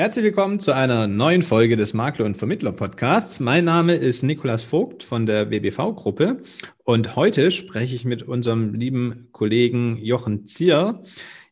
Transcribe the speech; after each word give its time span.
Herzlich 0.00 0.24
willkommen 0.24 0.60
zu 0.60 0.72
einer 0.72 1.06
neuen 1.08 1.42
Folge 1.42 1.76
des 1.76 1.92
Makler 1.92 2.24
und 2.24 2.38
Vermittler 2.38 2.72
Podcasts. 2.72 3.38
Mein 3.38 3.66
Name 3.66 3.96
ist 3.96 4.22
Nikolas 4.22 4.62
Vogt 4.62 5.02
von 5.02 5.26
der 5.26 5.44
BBV 5.44 5.94
Gruppe 5.94 6.42
und 6.84 7.16
heute 7.16 7.50
spreche 7.50 7.94
ich 7.94 8.06
mit 8.06 8.22
unserem 8.22 8.72
lieben 8.72 9.28
Kollegen 9.32 9.98
Jochen 9.98 10.46
Zier. 10.46 11.02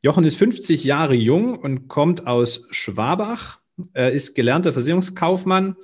Jochen 0.00 0.24
ist 0.24 0.37
50 0.37 0.82
Jahre 0.84 1.12
jung 1.12 1.58
und 1.58 1.88
kommt 1.88 2.26
aus 2.26 2.66
Schwabach. 2.71 3.58
Er 3.92 4.12
ist 4.12 4.34
gelernter 4.34 4.73
Versicherungskaufmann 4.73 5.77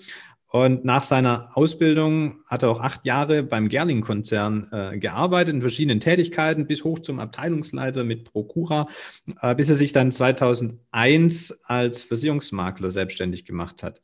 und 0.55 0.85
nach 0.85 1.03
seiner 1.03 1.51
Ausbildung 1.55 2.45
hat 2.47 2.63
er 2.63 2.71
auch 2.71 2.79
acht 2.79 3.05
Jahre 3.05 3.43
beim 3.43 3.69
Gerling-Konzern 3.69 4.69
äh, 4.71 4.99
gearbeitet 4.99 5.53
in 5.53 5.63
verschiedenen 5.63 5.99
Tätigkeiten 5.99 6.69
bis 6.69 6.85
hoch 6.85 7.01
zum 7.01 7.19
Abteilungsleiter 7.19 8.05
mit 8.05 8.23
Procura, 8.23 8.87
äh, 9.43 9.57
bis 9.57 9.69
er 9.69 9.75
sich 9.75 9.91
dann 9.91 10.13
2001 10.13 11.59
als 11.65 12.05
Versicherungsmakler 12.05 12.93
selbstständig 12.93 13.47
gemacht 13.47 13.83
hat. 13.83 14.01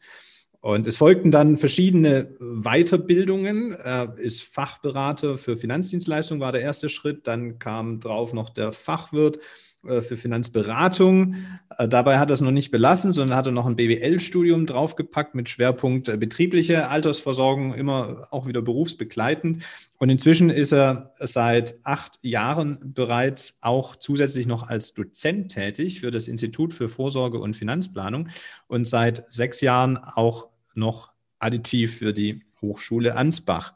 Und 0.61 0.89
es 0.89 0.97
folgten 0.97 1.31
dann 1.31 1.57
verschiedene 1.57 2.37
Weiterbildungen. 2.41 3.71
Er 3.71 4.19
ist 4.19 4.43
Fachberater 4.43 5.37
für 5.37 5.57
Finanzdienstleistungen, 5.57 6.41
war 6.41 6.51
der 6.51 6.63
erste 6.63 6.89
Schritt. 6.89 7.29
Dann 7.29 7.61
kam 7.61 8.01
drauf 8.01 8.33
noch 8.33 8.51
der 8.51 8.73
Fachwirt 8.73 9.39
für 9.83 10.17
Finanzberatung. 10.17 11.37
Äh, 11.79 11.89
dabei 11.89 12.19
hat 12.19 12.31
er 12.31 12.35
es 12.35 12.43
noch 12.43 12.51
nicht 12.51 12.71
belassen, 12.71 13.13
sondern 13.13 13.37
hat 13.37 13.47
er 13.47 13.53
noch 13.53 13.67
ein 13.67 13.77
BWL-Studium 13.77 14.67
draufgepackt 14.67 15.35
mit 15.35 15.49
Schwerpunkt 15.49 16.09
äh, 16.09 16.19
betriebliche 16.19 16.89
Altersversorgung, 16.89 17.73
immer 17.73 18.29
auch 18.31 18.47
wieder 18.47 18.61
berufsbegleitend. 18.61 19.63
Und 19.99 20.11
inzwischen 20.11 20.51
ist 20.51 20.73
er 20.73 21.15
seit 21.21 21.79
acht 21.85 22.19
Jahren 22.23 22.93
bereits 22.95 23.59
auch 23.63 23.97
zusätzlich 23.97 24.47
noch 24.47 24.69
als 24.69 24.93
Dozent 24.93 25.53
tätig 25.53 26.01
für 26.01 26.11
das 26.11 26.29
Institut 26.29 26.75
für 26.75 26.89
Vorsorge 26.89 27.39
und 27.39 27.57
Finanzplanung 27.57 28.29
und 28.67 28.87
seit 28.87 29.25
sechs 29.33 29.63
Jahren 29.63 29.97
auch 29.97 30.49
noch 30.75 31.13
additiv 31.39 31.99
für 31.99 32.13
die 32.13 32.43
Hochschule 32.61 33.17
Ansbach. 33.17 33.73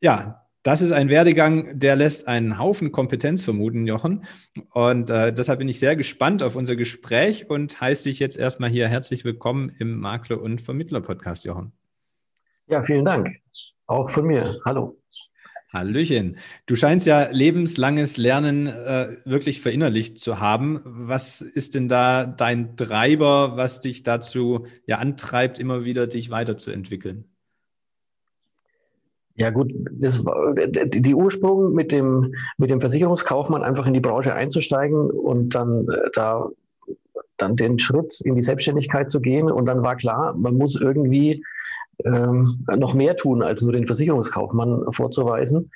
Ja, 0.00 0.45
das 0.66 0.82
ist 0.82 0.90
ein 0.90 1.08
Werdegang, 1.08 1.78
der 1.78 1.94
lässt 1.94 2.26
einen 2.26 2.58
Haufen 2.58 2.90
Kompetenz 2.90 3.44
vermuten, 3.44 3.86
Jochen. 3.86 4.24
Und 4.72 5.10
äh, 5.10 5.32
deshalb 5.32 5.60
bin 5.60 5.68
ich 5.68 5.78
sehr 5.78 5.94
gespannt 5.94 6.42
auf 6.42 6.56
unser 6.56 6.74
Gespräch 6.74 7.48
und 7.48 7.80
heiße 7.80 8.08
dich 8.08 8.18
jetzt 8.18 8.36
erstmal 8.36 8.68
hier 8.68 8.88
herzlich 8.88 9.24
willkommen 9.24 9.72
im 9.78 10.00
Makler- 10.00 10.42
und 10.42 10.60
Vermittler-Podcast, 10.60 11.44
Jochen. 11.44 11.70
Ja, 12.66 12.82
vielen 12.82 13.04
Dank. 13.04 13.28
Auch 13.86 14.10
von 14.10 14.26
mir. 14.26 14.58
Hallo. 14.64 15.00
Hallöchen. 15.72 16.36
Du 16.66 16.74
scheinst 16.74 17.06
ja 17.06 17.28
lebenslanges 17.30 18.16
Lernen 18.16 18.66
äh, 18.66 19.18
wirklich 19.24 19.60
verinnerlicht 19.60 20.18
zu 20.18 20.40
haben. 20.40 20.80
Was 20.84 21.42
ist 21.42 21.76
denn 21.76 21.86
da 21.86 22.26
dein 22.26 22.76
Treiber, 22.76 23.56
was 23.56 23.80
dich 23.80 24.02
dazu 24.02 24.66
ja 24.84 24.96
antreibt, 24.96 25.60
immer 25.60 25.84
wieder 25.84 26.08
dich 26.08 26.30
weiterzuentwickeln? 26.30 27.35
Ja 29.38 29.50
gut, 29.50 29.72
das 29.92 30.24
die 30.88 31.14
Ursprung 31.14 31.74
mit 31.74 31.92
dem 31.92 32.34
mit 32.56 32.70
dem 32.70 32.80
Versicherungskaufmann 32.80 33.62
einfach 33.62 33.86
in 33.86 33.92
die 33.92 34.00
Branche 34.00 34.34
einzusteigen 34.34 35.10
und 35.10 35.54
dann 35.54 35.86
äh, 35.88 36.10
da 36.14 36.48
dann 37.36 37.54
den 37.54 37.78
Schritt 37.78 38.20
in 38.22 38.34
die 38.34 38.42
Selbstständigkeit 38.42 39.10
zu 39.10 39.20
gehen 39.20 39.50
und 39.50 39.66
dann 39.66 39.82
war 39.82 39.96
klar, 39.96 40.34
man 40.34 40.56
muss 40.56 40.80
irgendwie 40.80 41.44
ähm, 42.04 42.64
noch 42.76 42.94
mehr 42.94 43.14
tun, 43.14 43.42
als 43.42 43.60
nur 43.60 43.72
den 43.72 43.86
Versicherungskaufmann 43.86 44.84
vorzuweisen. 44.90 45.70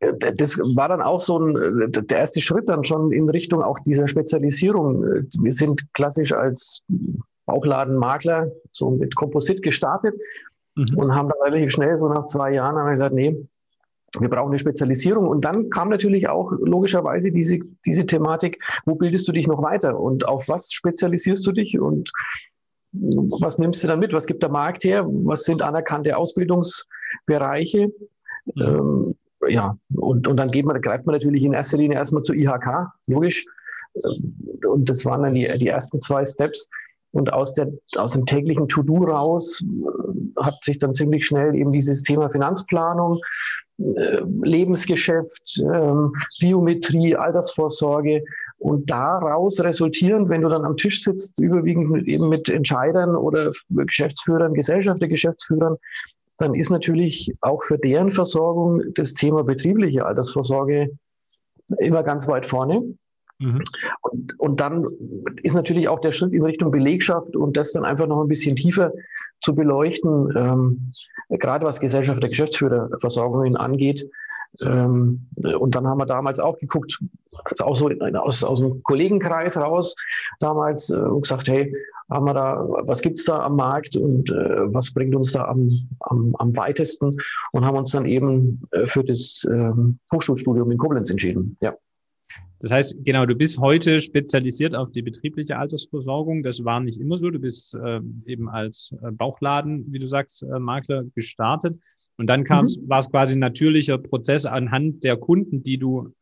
Das 0.00 0.58
war 0.58 0.88
dann 0.88 1.02
auch 1.02 1.20
so 1.20 1.38
ein, 1.38 1.90
der 1.92 2.18
erste 2.18 2.40
Schritt 2.40 2.68
dann 2.68 2.84
schon 2.84 3.12
in 3.12 3.28
Richtung 3.28 3.62
auch 3.62 3.78
dieser 3.80 4.08
Spezialisierung. 4.08 5.02
Wir 5.40 5.52
sind 5.52 5.92
klassisch 5.92 6.32
als 6.32 6.84
Bauchladenmakler 7.46 8.50
so 8.70 8.90
mit 8.90 9.14
Komposit 9.16 9.62
gestartet 9.62 10.14
mhm. 10.78 10.98
und 10.98 11.14
haben 11.14 11.28
dann 11.28 11.38
relativ 11.42 11.72
schnell, 11.72 11.98
so 11.98 12.08
nach 12.08 12.26
zwei 12.26 12.52
Jahren, 12.52 12.76
haben 12.76 12.86
wir 12.86 12.92
gesagt, 12.92 13.14
nee, 13.14 13.36
wir 14.18 14.28
brauchen 14.28 14.50
eine 14.50 14.58
Spezialisierung. 14.58 15.28
Und 15.28 15.44
dann 15.44 15.70
kam 15.70 15.90
natürlich 15.90 16.28
auch 16.28 16.52
logischerweise 16.52 17.30
diese, 17.30 17.58
diese 17.84 18.06
Thematik, 18.06 18.62
wo 18.86 18.94
bildest 18.94 19.28
du 19.28 19.32
dich 19.32 19.46
noch 19.46 19.62
weiter 19.62 19.98
und 19.98 20.26
auf 20.26 20.48
was 20.48 20.72
spezialisierst 20.72 21.46
du 21.46 21.52
dich 21.52 21.78
und 21.78 22.10
was 22.92 23.58
nimmst 23.58 23.84
du 23.84 23.88
dann 23.88 23.98
mit? 23.98 24.14
Was 24.14 24.26
gibt 24.26 24.42
der 24.42 24.50
Markt 24.50 24.84
her? 24.84 25.04
Was 25.06 25.44
sind 25.44 25.60
anerkannte 25.60 26.16
Ausbildungsbereiche? 26.16 27.88
Mhm. 28.54 28.62
Ähm, 28.62 29.14
ja, 29.46 29.76
und, 29.94 30.26
und 30.26 30.36
dann 30.36 30.50
geht 30.50 30.64
man, 30.64 30.80
greift 30.80 31.06
man 31.06 31.14
natürlich 31.14 31.42
in 31.42 31.52
erster 31.52 31.76
Linie 31.76 31.98
erstmal 31.98 32.22
zur 32.22 32.34
IHK, 32.34 32.88
logisch. 33.06 33.44
Und 34.66 34.88
das 34.88 35.04
waren 35.04 35.22
dann 35.22 35.34
die, 35.34 35.58
die 35.58 35.68
ersten 35.68 36.00
zwei 36.00 36.24
Steps. 36.24 36.68
Und 37.12 37.32
aus, 37.32 37.54
der, 37.54 37.72
aus 37.96 38.12
dem 38.12 38.26
täglichen 38.26 38.68
To-Do 38.68 39.04
raus 39.04 39.62
äh, 39.62 40.42
hat 40.42 40.62
sich 40.62 40.78
dann 40.78 40.94
ziemlich 40.94 41.26
schnell 41.26 41.54
eben 41.54 41.72
dieses 41.72 42.02
Thema 42.02 42.28
Finanzplanung, 42.28 43.20
äh, 43.78 44.20
Lebensgeschäft, 44.42 45.58
äh, 45.58 45.92
Biometrie, 46.40 47.16
Altersvorsorge 47.16 48.24
und 48.58 48.90
daraus 48.90 49.60
resultierend, 49.60 50.28
wenn 50.28 50.42
du 50.42 50.48
dann 50.48 50.64
am 50.64 50.76
Tisch 50.76 51.02
sitzt, 51.02 51.38
überwiegend 51.40 51.90
mit, 51.90 52.06
eben 52.08 52.28
mit 52.28 52.48
Entscheidern 52.48 53.14
oder 53.14 53.52
Geschäftsführern, 53.70 54.52
Gesellschaft 54.52 55.00
der 55.00 55.08
Geschäftsführern, 55.08 55.76
dann 56.38 56.54
ist 56.54 56.70
natürlich 56.70 57.32
auch 57.40 57.62
für 57.62 57.78
deren 57.78 58.10
Versorgung 58.10 58.82
das 58.94 59.14
Thema 59.14 59.44
betriebliche 59.44 60.04
Altersvorsorge 60.04 60.90
immer 61.78 62.02
ganz 62.02 62.26
weit 62.28 62.46
vorne. 62.46 62.82
Mhm. 63.38 63.62
Und, 64.02 64.40
und 64.40 64.60
dann 64.60 64.86
ist 65.42 65.54
natürlich 65.54 65.88
auch 65.88 66.00
der 66.00 66.12
Schritt 66.12 66.32
in 66.32 66.42
Richtung 66.42 66.70
Belegschaft 66.70 67.36
und 67.36 67.56
das 67.56 67.72
dann 67.72 67.84
einfach 67.84 68.06
noch 68.06 68.20
ein 68.22 68.28
bisschen 68.28 68.56
tiefer 68.56 68.92
zu 69.40 69.54
beleuchten, 69.54 70.32
ähm, 70.36 70.92
gerade 71.38 71.64
was 71.64 71.80
Gesellschaft 71.80 72.22
der 72.22 72.30
Geschäftsführerversorgungen 72.30 73.56
angeht. 73.56 74.08
Ähm, 74.60 75.28
und 75.58 75.74
dann 75.74 75.86
haben 75.86 75.98
wir 75.98 76.06
damals 76.06 76.40
auch 76.40 76.58
geguckt, 76.58 76.98
also 77.44 77.64
auch 77.64 77.76
so 77.76 77.88
aus, 77.88 78.42
aus 78.42 78.60
dem 78.60 78.82
Kollegenkreis 78.82 79.56
raus, 79.56 79.94
damals 80.40 80.90
äh, 80.90 81.02
gesagt, 81.20 81.48
hey, 81.48 81.72
haben 82.10 82.24
wir 82.24 82.34
da, 82.34 82.64
was 82.84 83.02
gibt's 83.02 83.24
da 83.24 83.40
am 83.44 83.56
Markt 83.56 83.96
und 83.96 84.30
äh, 84.30 84.72
was 84.72 84.92
bringt 84.92 85.14
uns 85.14 85.32
da 85.32 85.44
am, 85.44 85.88
am, 86.00 86.34
am 86.38 86.56
weitesten 86.56 87.16
und 87.52 87.66
haben 87.66 87.76
uns 87.76 87.90
dann 87.90 88.06
eben 88.06 88.62
äh, 88.70 88.86
für 88.86 89.04
das 89.04 89.46
ähm, 89.50 89.98
Hochschulstudium 90.12 90.70
in 90.70 90.78
Koblenz 90.78 91.10
entschieden. 91.10 91.56
Ja. 91.60 91.74
Das 92.60 92.72
heißt, 92.72 92.96
genau, 93.04 93.24
du 93.24 93.36
bist 93.36 93.58
heute 93.58 94.00
spezialisiert 94.00 94.74
auf 94.74 94.90
die 94.90 95.02
betriebliche 95.02 95.56
Altersversorgung. 95.58 96.42
Das 96.42 96.64
war 96.64 96.80
nicht 96.80 97.00
immer 97.00 97.16
so. 97.16 97.30
Du 97.30 97.38
bist 97.38 97.74
äh, 97.74 98.00
eben 98.26 98.48
als 98.48 98.94
äh, 99.02 99.12
Bauchladen, 99.12 99.86
wie 99.92 99.98
du 99.98 100.08
sagst, 100.08 100.42
äh, 100.42 100.58
Makler 100.58 101.04
gestartet. 101.14 101.78
Und 102.16 102.28
dann 102.28 102.42
kam 102.42 102.64
mhm. 102.64 102.88
war 102.88 102.98
es 102.98 103.10
quasi 103.10 103.36
ein 103.36 103.40
natürlicher 103.40 103.96
Prozess 103.98 104.44
anhand 104.44 105.04
der 105.04 105.16
Kunden, 105.16 105.62
die 105.62 105.78
du 105.78 106.12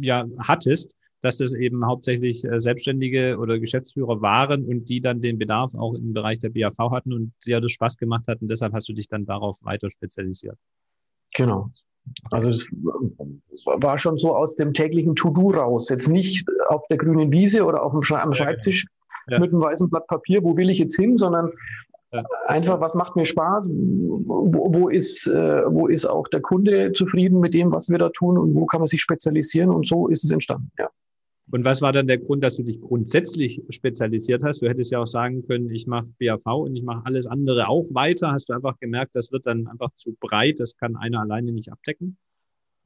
ja 0.00 0.24
hattest, 0.38 0.94
dass 1.20 1.38
das 1.38 1.52
eben 1.52 1.84
hauptsächlich 1.84 2.44
äh, 2.44 2.60
Selbstständige 2.60 3.38
oder 3.38 3.58
Geschäftsführer 3.58 4.22
waren 4.22 4.64
und 4.64 4.88
die 4.88 5.00
dann 5.00 5.20
den 5.20 5.38
Bedarf 5.38 5.74
auch 5.74 5.94
im 5.94 6.12
Bereich 6.12 6.38
der 6.38 6.50
BAV 6.50 6.78
hatten 6.90 7.12
und 7.12 7.32
dir 7.44 7.60
das 7.60 7.72
Spaß 7.72 7.96
gemacht 7.96 8.28
hat. 8.28 8.40
Und 8.40 8.48
deshalb 8.48 8.72
hast 8.72 8.88
du 8.88 8.92
dich 8.92 9.08
dann 9.08 9.24
darauf 9.24 9.58
weiter 9.62 9.90
spezialisiert. 9.90 10.58
Genau. 11.34 11.70
Also 12.30 12.50
es 12.50 12.68
war 13.64 13.98
schon 13.98 14.18
so 14.18 14.34
aus 14.34 14.56
dem 14.56 14.74
täglichen 14.74 15.14
To-Do 15.14 15.50
raus. 15.50 15.88
Jetzt 15.88 16.08
nicht 16.08 16.46
auf 16.68 16.86
der 16.88 16.98
grünen 16.98 17.32
Wiese 17.32 17.64
oder 17.64 17.82
auf 17.82 17.92
dem 17.92 18.02
Schre 18.02 18.20
am 18.20 18.32
Schreibtisch 18.32 18.86
ja. 19.28 19.38
mit 19.38 19.52
einem 19.52 19.62
weißen 19.62 19.88
Blatt 19.88 20.06
Papier, 20.06 20.42
wo 20.42 20.56
will 20.56 20.70
ich 20.70 20.78
jetzt 20.78 20.96
hin, 20.96 21.16
sondern 21.16 21.52
ja. 22.12 22.24
einfach, 22.46 22.80
was 22.80 22.94
macht 22.94 23.16
mir 23.16 23.24
Spaß, 23.24 23.72
wo, 23.72 24.74
wo, 24.74 24.88
ist, 24.88 25.26
äh, 25.26 25.62
wo 25.68 25.86
ist 25.86 26.06
auch 26.06 26.28
der 26.28 26.40
Kunde 26.40 26.92
zufrieden 26.92 27.40
mit 27.40 27.54
dem, 27.54 27.72
was 27.72 27.88
wir 27.88 27.98
da 27.98 28.10
tun 28.10 28.38
und 28.38 28.54
wo 28.54 28.66
kann 28.66 28.80
man 28.80 28.88
sich 28.88 29.00
spezialisieren 29.00 29.70
und 29.70 29.86
so 29.86 30.08
ist 30.08 30.24
es 30.24 30.30
entstanden. 30.30 30.70
Ja. 30.78 30.88
Und 31.52 31.66
was 31.66 31.82
war 31.82 31.92
dann 31.92 32.06
der 32.06 32.16
Grund, 32.16 32.42
dass 32.42 32.56
du 32.56 32.62
dich 32.62 32.80
grundsätzlich 32.80 33.62
spezialisiert 33.68 34.42
hast? 34.42 34.62
Du 34.62 34.68
hättest 34.68 34.90
ja 34.90 35.00
auch 35.00 35.06
sagen 35.06 35.46
können, 35.46 35.70
ich 35.70 35.86
mache 35.86 36.08
BAV 36.18 36.46
und 36.46 36.74
ich 36.74 36.82
mache 36.82 37.02
alles 37.04 37.26
andere 37.26 37.68
auch 37.68 37.84
weiter. 37.90 38.32
Hast 38.32 38.48
du 38.48 38.54
einfach 38.54 38.78
gemerkt, 38.78 39.14
das 39.14 39.32
wird 39.32 39.46
dann 39.46 39.66
einfach 39.66 39.90
zu 39.96 40.16
breit, 40.18 40.60
das 40.60 40.78
kann 40.78 40.96
einer 40.96 41.20
alleine 41.20 41.52
nicht 41.52 41.70
abdecken? 41.70 42.16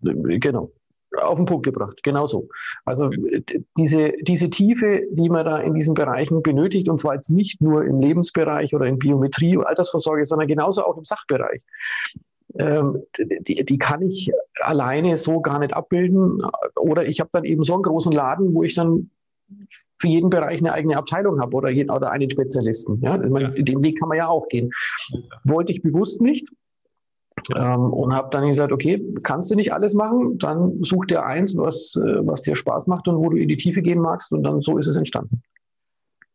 Genau. 0.01 0.73
Auf 1.17 1.37
den 1.37 1.47
Punkt 1.47 1.65
gebracht, 1.65 2.03
genau 2.03 2.27
so. 2.27 2.49
Also 2.85 3.09
diese, 3.79 4.13
diese 4.21 4.51
Tiefe, 4.51 5.03
die 5.13 5.31
man 5.31 5.45
da 5.45 5.59
in 5.59 5.73
diesen 5.73 5.95
Bereichen 5.95 6.43
benötigt, 6.43 6.89
und 6.89 6.99
zwar 6.99 7.15
jetzt 7.15 7.31
nicht 7.31 7.63
nur 7.63 7.85
im 7.85 8.01
Lebensbereich 8.01 8.75
oder 8.75 8.87
in 8.87 8.99
Biometrie, 8.99 9.57
Altersvorsorge, 9.59 10.27
sondern 10.27 10.49
genauso 10.49 10.85
auch 10.85 10.99
im 10.99 11.05
Sachbereich 11.05 11.63
die, 12.59 13.65
die 13.65 13.79
kann 13.79 14.03
ich 14.03 14.31
alleine 14.61 15.17
so 15.17 15.41
gar 15.41 15.59
nicht 15.59 15.75
abbilden. 15.75 16.43
Oder 16.77 17.07
ich 17.07 17.21
habe 17.21 17.31
dann 17.33 17.45
eben 17.45 17.63
so 17.63 17.75
einen 17.75 17.83
großen 17.83 18.13
Laden, 18.13 18.55
wo 18.55 18.63
ich 18.63 18.75
dann 18.75 19.11
für 19.99 20.09
jeden 20.09 20.31
Bereich 20.31 20.59
eine 20.59 20.73
eigene 20.73 20.97
Abteilung 20.97 21.41
habe 21.41 21.57
oder, 21.57 21.71
jeden, 21.71 21.91
oder 21.91 22.11
einen 22.11 22.31
Spezialisten. 22.31 23.01
Ja? 23.01 23.17
ja. 23.17 23.49
Den 23.49 23.83
Weg 23.83 23.99
kann 23.99 24.09
man 24.09 24.19
ja 24.19 24.29
auch 24.29 24.49
gehen. 24.49 24.71
Wollte 25.45 25.73
ich 25.73 25.83
bewusst 25.83 26.21
nicht. 26.21 26.49
Ja. 27.49 27.75
Ähm, 27.75 27.93
und 27.93 28.15
habe 28.15 28.29
dann 28.31 28.49
gesagt, 28.49 28.73
okay, 28.73 29.03
kannst 29.23 29.51
du 29.51 29.55
nicht 29.55 29.73
alles 29.73 29.95
machen, 29.95 30.39
dann 30.39 30.83
such 30.83 31.07
dir 31.07 31.25
eins, 31.25 31.57
was, 31.57 31.95
äh, 31.97 32.27
was 32.27 32.43
dir 32.43 32.57
Spaß 32.57 32.87
macht 32.87 33.07
und 33.09 33.17
wo 33.17 33.29
du 33.29 33.37
in 33.37 33.49
die 33.49 33.59
Tiefe 33.59 33.83
gehen 33.83 34.01
magst 34.01 34.33
und 34.33 34.43
dann 34.43 34.63
so 34.63 34.79
ist 34.79 34.87
es 34.87 34.97
entstanden. 34.97 35.43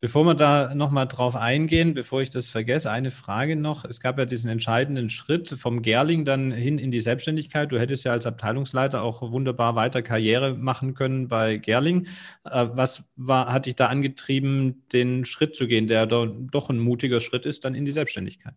Bevor 0.03 0.25
wir 0.25 0.33
da 0.33 0.73
nochmal 0.73 1.07
drauf 1.07 1.35
eingehen, 1.35 1.93
bevor 1.93 2.23
ich 2.23 2.31
das 2.31 2.49
vergesse, 2.49 2.89
eine 2.89 3.11
Frage 3.11 3.55
noch. 3.55 3.85
Es 3.85 3.99
gab 3.99 4.17
ja 4.17 4.25
diesen 4.25 4.49
entscheidenden 4.49 5.11
Schritt 5.11 5.49
vom 5.49 5.83
Gerling 5.83 6.25
dann 6.25 6.51
hin 6.51 6.79
in 6.79 6.89
die 6.89 6.99
Selbstständigkeit. 6.99 7.71
Du 7.71 7.79
hättest 7.79 8.03
ja 8.03 8.11
als 8.11 8.25
Abteilungsleiter 8.25 9.03
auch 9.03 9.21
wunderbar 9.31 9.75
weiter 9.75 10.01
Karriere 10.01 10.55
machen 10.55 10.95
können 10.95 11.27
bei 11.27 11.57
Gerling. 11.57 12.07
Äh, 12.45 12.69
was 12.73 13.03
war, 13.15 13.53
hat 13.53 13.67
dich 13.67 13.75
da 13.75 13.89
angetrieben, 13.89 14.87
den 14.91 15.23
Schritt 15.23 15.55
zu 15.55 15.67
gehen, 15.67 15.87
der 15.87 16.07
doch 16.07 16.69
ein 16.71 16.79
mutiger 16.79 17.19
Schritt 17.19 17.45
ist, 17.45 17.63
dann 17.63 17.75
in 17.75 17.85
die 17.85 17.91
Selbstständigkeit? 17.91 18.55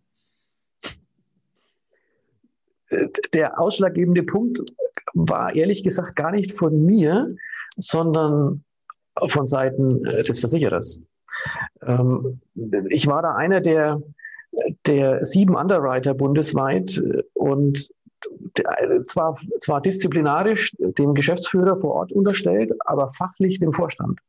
Der 3.35 3.61
ausschlaggebende 3.61 4.23
Punkt 4.23 4.61
war 5.13 5.55
ehrlich 5.55 5.85
gesagt 5.85 6.17
gar 6.17 6.31
nicht 6.31 6.53
von 6.53 6.87
mir, 6.87 7.37
sondern 7.77 8.65
von 9.29 9.47
Seiten 9.47 10.07
äh, 10.07 10.25
des 10.25 10.41
Versicherers. 10.41 11.03
Ähm, 11.83 12.41
ich 12.89 13.07
war 13.07 13.23
da 13.23 13.35
einer 13.35 13.61
der, 13.61 14.03
der 14.87 15.25
sieben 15.25 15.57
Underwriter 15.57 16.15
bundesweit 16.15 17.03
und 17.35 17.91
zwar, 19.07 19.37
zwar 19.61 19.81
disziplinarisch 19.81 20.75
dem 20.79 21.15
Geschäftsführer 21.15 21.79
vor 21.81 21.95
Ort 21.95 22.13
unterstellt, 22.13 22.73
aber 22.87 23.09
fachlich 23.09 23.59
dem 23.59 23.73
Vorstand. 23.73 24.21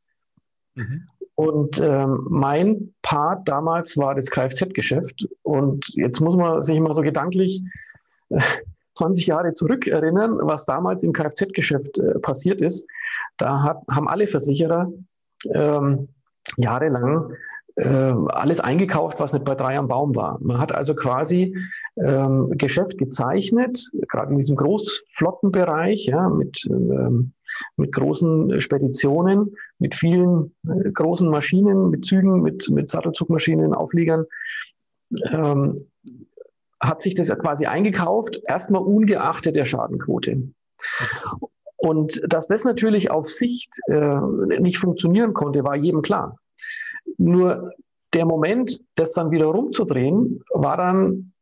Mhm. 0.74 1.08
Und 1.34 1.80
ähm, 1.82 2.26
mein 2.30 2.94
Part 3.02 3.46
damals 3.46 3.96
war 3.98 4.14
das 4.14 4.30
Kfz-Geschäft. 4.30 5.28
Und 5.42 5.86
jetzt 5.94 6.20
muss 6.20 6.34
man 6.34 6.62
sich 6.62 6.80
mal 6.80 6.94
so 6.94 7.02
gedanklich 7.02 7.62
äh, 8.30 8.40
20 8.94 9.26
Jahre 9.26 9.52
zurückerinnern, 9.52 10.38
was 10.40 10.64
damals 10.64 11.02
im 11.02 11.12
Kfz-Geschäft 11.12 11.98
äh, 11.98 12.18
passiert 12.20 12.62
ist. 12.62 12.88
Da 13.36 13.62
hat, 13.62 13.82
haben 13.90 14.08
alle 14.08 14.26
Versicherer 14.26 14.90
ähm, 15.52 16.08
jahrelang 16.56 17.32
äh, 17.76 18.14
alles 18.28 18.60
eingekauft, 18.60 19.20
was 19.20 19.32
nicht 19.32 19.44
bei 19.44 19.54
drei 19.54 19.76
am 19.76 19.88
Baum 19.88 20.16
war. 20.16 20.38
Man 20.40 20.58
hat 20.58 20.74
also 20.74 20.94
quasi 20.94 21.56
ähm, 21.96 22.50
Geschäft 22.56 22.96
gezeichnet, 22.96 23.90
gerade 24.08 24.32
in 24.32 24.38
diesem 24.38 24.56
Großflottenbereich, 24.56 26.06
ja, 26.06 26.28
mit, 26.30 26.66
ähm, 26.70 27.32
mit 27.76 27.92
großen 27.92 28.60
Speditionen, 28.60 29.54
mit 29.78 29.94
vielen 29.94 30.54
äh, 30.66 30.90
großen 30.90 31.28
Maschinen, 31.28 31.90
mit 31.90 32.04
Zügen, 32.06 32.40
mit, 32.40 32.68
mit 32.70 32.88
Sattelzugmaschinen, 32.88 33.74
Aufliegern. 33.74 34.24
Ähm, 35.30 35.90
hat 36.80 37.00
sich 37.02 37.14
das 37.14 37.28
quasi 37.38 37.66
eingekauft, 37.66 38.40
erstmal 38.46 38.82
ungeachtet 38.82 39.56
der 39.56 39.64
Schadenquote. 39.64 40.50
Und 41.76 42.22
dass 42.26 42.48
das 42.48 42.64
natürlich 42.64 43.10
auf 43.10 43.28
Sicht 43.28 43.70
äh, 43.88 44.20
nicht 44.60 44.78
funktionieren 44.78 45.34
konnte, 45.34 45.64
war 45.64 45.76
jedem 45.76 46.02
klar. 46.02 46.38
Nur 47.18 47.72
der 48.14 48.26
Moment, 48.26 48.80
das 48.94 49.12
dann 49.12 49.30
wieder 49.30 49.46
rumzudrehen, 49.46 50.42
war 50.50 50.76
dann 50.76 51.32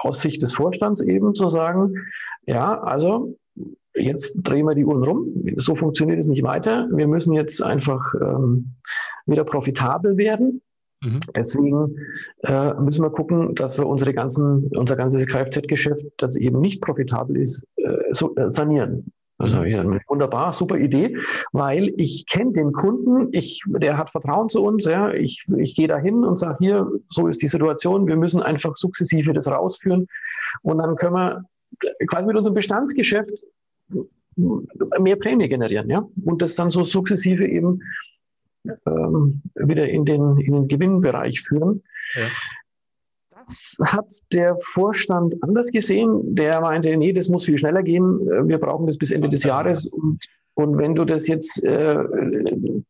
aus 0.00 0.20
Sicht 0.20 0.42
des 0.42 0.54
Vorstands 0.54 1.00
eben 1.02 1.34
zu 1.34 1.48
sagen, 1.48 1.94
ja, 2.46 2.78
also 2.80 3.36
jetzt 3.94 4.34
drehen 4.42 4.66
wir 4.66 4.74
die 4.74 4.84
Uhren 4.84 5.02
rum. 5.02 5.44
So 5.56 5.74
funktioniert 5.74 6.18
es 6.18 6.28
nicht 6.28 6.42
weiter. 6.42 6.88
Wir 6.92 7.08
müssen 7.08 7.32
jetzt 7.32 7.62
einfach 7.62 8.14
ähm, 8.20 8.74
wieder 9.26 9.44
profitabel 9.44 10.16
werden. 10.16 10.62
Mhm. 11.02 11.20
Deswegen 11.34 11.96
äh, 12.42 12.74
müssen 12.74 13.02
wir 13.02 13.10
gucken, 13.10 13.54
dass 13.54 13.78
wir 13.78 13.86
unsere 13.86 14.14
ganzen, 14.14 14.68
unser 14.76 14.96
ganzes 14.96 15.26
Kfz-Geschäft, 15.26 16.04
das 16.16 16.36
eben 16.36 16.60
nicht 16.60 16.80
profitabel 16.82 17.36
ist, 17.36 17.64
äh, 17.76 18.12
so, 18.12 18.34
äh, 18.36 18.50
sanieren. 18.50 19.12
Also 19.38 19.62
ja, 19.62 19.84
wunderbar, 20.08 20.52
super 20.52 20.76
Idee, 20.76 21.16
weil 21.52 21.92
ich 21.96 22.26
kenne 22.26 22.52
den 22.52 22.72
Kunden, 22.72 23.28
ich, 23.30 23.62
der 23.68 23.96
hat 23.96 24.10
Vertrauen 24.10 24.48
zu 24.48 24.62
uns, 24.64 24.84
ja, 24.84 25.12
ich, 25.12 25.46
ich 25.58 25.76
gehe 25.76 25.86
da 25.86 25.96
hin 25.96 26.24
und 26.24 26.36
sage 26.36 26.56
hier, 26.58 26.90
so 27.08 27.28
ist 27.28 27.40
die 27.40 27.48
Situation, 27.48 28.08
wir 28.08 28.16
müssen 28.16 28.42
einfach 28.42 28.76
sukzessive 28.76 29.32
das 29.32 29.48
rausführen. 29.48 30.08
Und 30.62 30.78
dann 30.78 30.96
können 30.96 31.14
wir 31.14 31.44
quasi 32.08 32.26
mit 32.26 32.36
unserem 32.36 32.54
Bestandsgeschäft 32.54 33.44
mehr 34.36 35.16
Prämie 35.16 35.48
generieren, 35.48 35.88
ja, 35.88 36.04
und 36.24 36.42
das 36.42 36.56
dann 36.56 36.72
so 36.72 36.82
sukzessive 36.82 37.46
eben 37.46 37.80
ähm, 38.86 39.42
wieder 39.54 39.88
in 39.88 40.04
den, 40.04 40.38
in 40.38 40.52
den 40.52 40.68
Gewinnbereich 40.68 41.42
führen. 41.42 41.84
Ja. 42.14 42.22
Hat 43.82 44.12
der 44.32 44.56
Vorstand 44.60 45.34
anders 45.42 45.70
gesehen. 45.70 46.34
Der 46.34 46.60
meinte, 46.60 46.96
nee, 46.96 47.12
das 47.12 47.28
muss 47.28 47.44
viel 47.44 47.58
schneller 47.58 47.82
gehen. 47.82 48.18
Wir 48.48 48.58
brauchen 48.58 48.86
das 48.86 48.98
bis 48.98 49.10
Ende 49.10 49.28
des 49.28 49.44
Jahres. 49.44 49.86
Und, 49.86 50.24
und 50.54 50.78
wenn 50.78 50.94
du 50.94 51.04
das 51.04 51.26
jetzt 51.28 51.62
äh, 51.64 51.98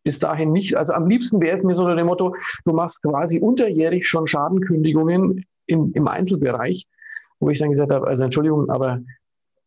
bis 0.02 0.18
dahin 0.18 0.52
nicht, 0.52 0.76
also 0.76 0.94
am 0.94 1.06
liebsten 1.06 1.40
wäre 1.40 1.56
es 1.56 1.62
mir 1.62 1.76
so 1.76 1.82
unter 1.82 1.96
dem 1.96 2.06
Motto, 2.06 2.34
du 2.64 2.72
machst 2.72 3.02
quasi 3.02 3.40
unterjährig 3.40 4.06
schon 4.06 4.26
Schadenkündigungen 4.26 5.44
im, 5.66 5.92
im 5.94 6.08
Einzelbereich, 6.08 6.86
wo 7.40 7.50
ich 7.50 7.58
dann 7.58 7.70
gesagt 7.70 7.92
habe, 7.92 8.06
also 8.06 8.24
Entschuldigung, 8.24 8.68
aber 8.70 9.00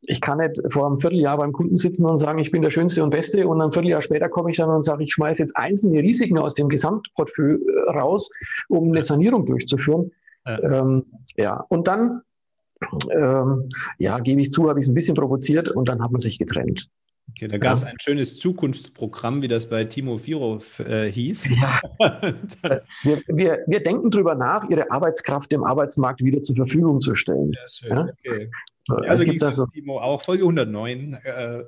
ich 0.03 0.19
kann 0.19 0.39
nicht 0.39 0.59
vor 0.69 0.87
einem 0.87 0.97
Vierteljahr 0.97 1.37
beim 1.37 1.53
Kunden 1.53 1.77
sitzen 1.77 2.05
und 2.05 2.17
sagen, 2.17 2.39
ich 2.39 2.51
bin 2.51 2.63
der 2.63 2.71
Schönste 2.71 3.03
und 3.03 3.11
Beste 3.11 3.47
und 3.47 3.61
ein 3.61 3.71
Vierteljahr 3.71 4.01
später 4.01 4.29
komme 4.29 4.51
ich 4.51 4.57
dann 4.57 4.69
und 4.69 4.83
sage, 4.83 5.03
ich 5.03 5.13
schmeiße 5.13 5.43
jetzt 5.43 5.55
einzelne 5.55 5.99
Risiken 5.99 6.39
aus 6.39 6.55
dem 6.55 6.69
Gesamtportfolio 6.69 7.59
raus, 7.93 8.31
um 8.67 8.89
eine 8.91 9.03
Sanierung 9.03 9.45
durchzuführen. 9.45 10.11
Ja, 10.45 10.59
ähm, 10.59 11.05
ja. 11.35 11.65
und 11.69 11.87
dann, 11.87 12.21
ähm, 13.11 13.69
ja, 13.97 14.19
gebe 14.19 14.41
ich 14.41 14.51
zu, 14.51 14.69
habe 14.69 14.79
ich 14.79 14.85
es 14.85 14.89
ein 14.89 14.95
bisschen 14.95 15.15
provoziert 15.15 15.69
und 15.69 15.87
dann 15.87 16.01
hat 16.01 16.11
man 16.11 16.19
sich 16.19 16.39
getrennt. 16.39 16.89
Okay, 17.29 17.47
da 17.47 17.57
gab 17.57 17.77
es 17.77 17.83
ja. 17.83 17.89
ein 17.89 17.99
schönes 17.99 18.37
Zukunftsprogramm, 18.37 19.41
wie 19.41 19.47
das 19.47 19.69
bei 19.69 19.85
Timo 19.85 20.25
Virov 20.25 20.79
äh, 20.79 21.11
hieß. 21.11 21.45
Ja. 21.61 21.79
wir, 23.03 23.21
wir, 23.27 23.63
wir 23.67 23.83
denken 23.83 24.11
darüber 24.11 24.35
nach, 24.35 24.69
ihre 24.69 24.91
Arbeitskraft 24.91 25.51
dem 25.51 25.63
Arbeitsmarkt 25.63 26.21
wieder 26.23 26.43
zur 26.43 26.55
Verfügung 26.55 26.99
zu 26.99 27.15
stellen. 27.15 27.51
Ja, 27.53 27.61
schön. 27.69 27.89
Ja? 27.89 28.07
Okay. 28.25 28.51
Also, 28.89 29.05
also 29.05 29.25
gibt 29.25 29.41
das 29.41 29.55
so. 29.55 29.65
Timo 29.67 29.99
auch 29.99 30.21
Folge 30.21 30.43
109. 30.43 31.17
Äh, 31.23 31.63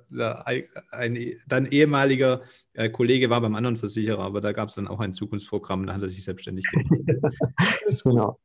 ein, 0.92 1.34
dein 1.48 1.66
ehemaliger 1.68 2.42
äh, 2.74 2.90
Kollege 2.90 3.30
war 3.30 3.42
beim 3.42 3.56
anderen 3.56 3.78
Versicherer, 3.78 4.24
aber 4.24 4.42
da 4.42 4.52
gab 4.52 4.70
es 4.70 4.76
dann 4.76 4.88
auch 4.88 5.00
ein 5.00 5.14
Zukunftsprogramm, 5.14 5.86
da 5.86 5.94
hat 5.94 6.02
er 6.02 6.10
sich 6.10 6.24
selbstständig 6.24 6.66
gemacht. 6.70 6.90
genau. 8.04 8.40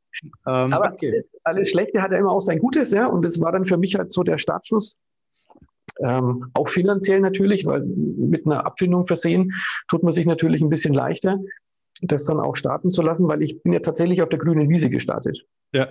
Ähm, 0.46 0.72
aber 0.72 0.92
okay. 0.92 1.22
alles 1.44 1.70
Schlechte 1.70 2.02
hat 2.02 2.12
ja 2.12 2.18
immer 2.18 2.32
auch 2.32 2.40
sein 2.40 2.58
Gutes, 2.58 2.92
ja. 2.92 3.06
Und 3.06 3.22
das 3.22 3.40
war 3.40 3.52
dann 3.52 3.64
für 3.64 3.76
mich 3.76 3.94
halt 3.94 4.12
so 4.12 4.22
der 4.22 4.38
Startschuss. 4.38 4.96
Ähm, 6.00 6.50
auch 6.54 6.68
finanziell 6.68 7.20
natürlich, 7.20 7.66
weil 7.66 7.82
mit 7.84 8.46
einer 8.46 8.64
Abfindung 8.66 9.04
versehen 9.04 9.52
tut 9.88 10.02
man 10.02 10.12
sich 10.12 10.26
natürlich 10.26 10.60
ein 10.62 10.68
bisschen 10.68 10.94
leichter, 10.94 11.38
das 12.02 12.24
dann 12.24 12.40
auch 12.40 12.56
starten 12.56 12.92
zu 12.92 13.02
lassen, 13.02 13.26
weil 13.28 13.42
ich 13.42 13.62
bin 13.62 13.72
ja 13.72 13.80
tatsächlich 13.80 14.22
auf 14.22 14.28
der 14.28 14.38
grünen 14.38 14.68
Wiese 14.68 14.90
gestartet. 14.90 15.44
Ja. 15.72 15.88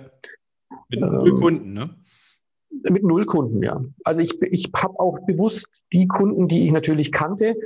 Mit 0.88 1.00
ähm, 1.00 1.40
Kunden, 1.40 1.72
ne? 1.72 1.94
Mit 2.90 3.02
null 3.02 3.24
Kunden, 3.24 3.62
ja. 3.62 3.82
Also 4.04 4.20
ich, 4.20 4.40
ich 4.42 4.70
habe 4.76 5.00
auch 5.00 5.18
bewusst 5.26 5.68
die 5.92 6.06
Kunden, 6.06 6.48
die 6.48 6.66
ich 6.66 6.72
natürlich 6.72 7.12
kannte, 7.12 7.56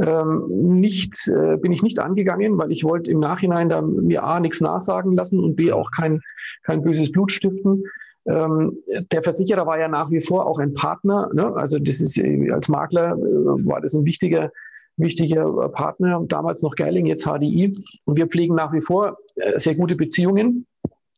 ähm, 0.00 0.46
nicht, 0.48 1.28
äh, 1.28 1.56
bin 1.56 1.72
ich 1.72 1.82
nicht 1.82 1.98
angegangen, 1.98 2.56
weil 2.56 2.70
ich 2.70 2.84
wollte 2.84 3.10
im 3.10 3.18
Nachhinein 3.18 3.68
da 3.68 3.82
mir 3.82 4.22
A 4.22 4.38
nichts 4.38 4.60
nachsagen 4.60 5.12
lassen 5.12 5.40
und 5.40 5.56
B 5.56 5.72
auch 5.72 5.90
kein, 5.90 6.20
kein 6.62 6.82
böses 6.82 7.10
Blut 7.10 7.32
stiften. 7.32 7.84
Ähm, 8.26 8.78
der 9.12 9.22
Versicherer 9.22 9.66
war 9.66 9.78
ja 9.78 9.88
nach 9.88 10.10
wie 10.10 10.20
vor 10.20 10.46
auch 10.46 10.58
ein 10.58 10.72
Partner. 10.72 11.30
Ne? 11.34 11.54
Also 11.56 11.78
das 11.78 12.00
ist 12.00 12.18
äh, 12.18 12.50
als 12.50 12.68
Makler 12.68 13.12
äh, 13.12 13.66
war 13.66 13.80
das 13.80 13.94
ein 13.94 14.04
wichtiger, 14.04 14.50
wichtiger 14.96 15.68
Partner. 15.68 16.24
Damals 16.26 16.62
noch 16.62 16.74
Geiling, 16.74 17.06
jetzt 17.06 17.24
HDI. 17.24 17.76
Und 18.04 18.16
wir 18.16 18.26
pflegen 18.26 18.54
nach 18.54 18.72
wie 18.72 18.80
vor 18.80 19.18
äh, 19.36 19.58
sehr 19.58 19.74
gute 19.74 19.94
Beziehungen. 19.94 20.66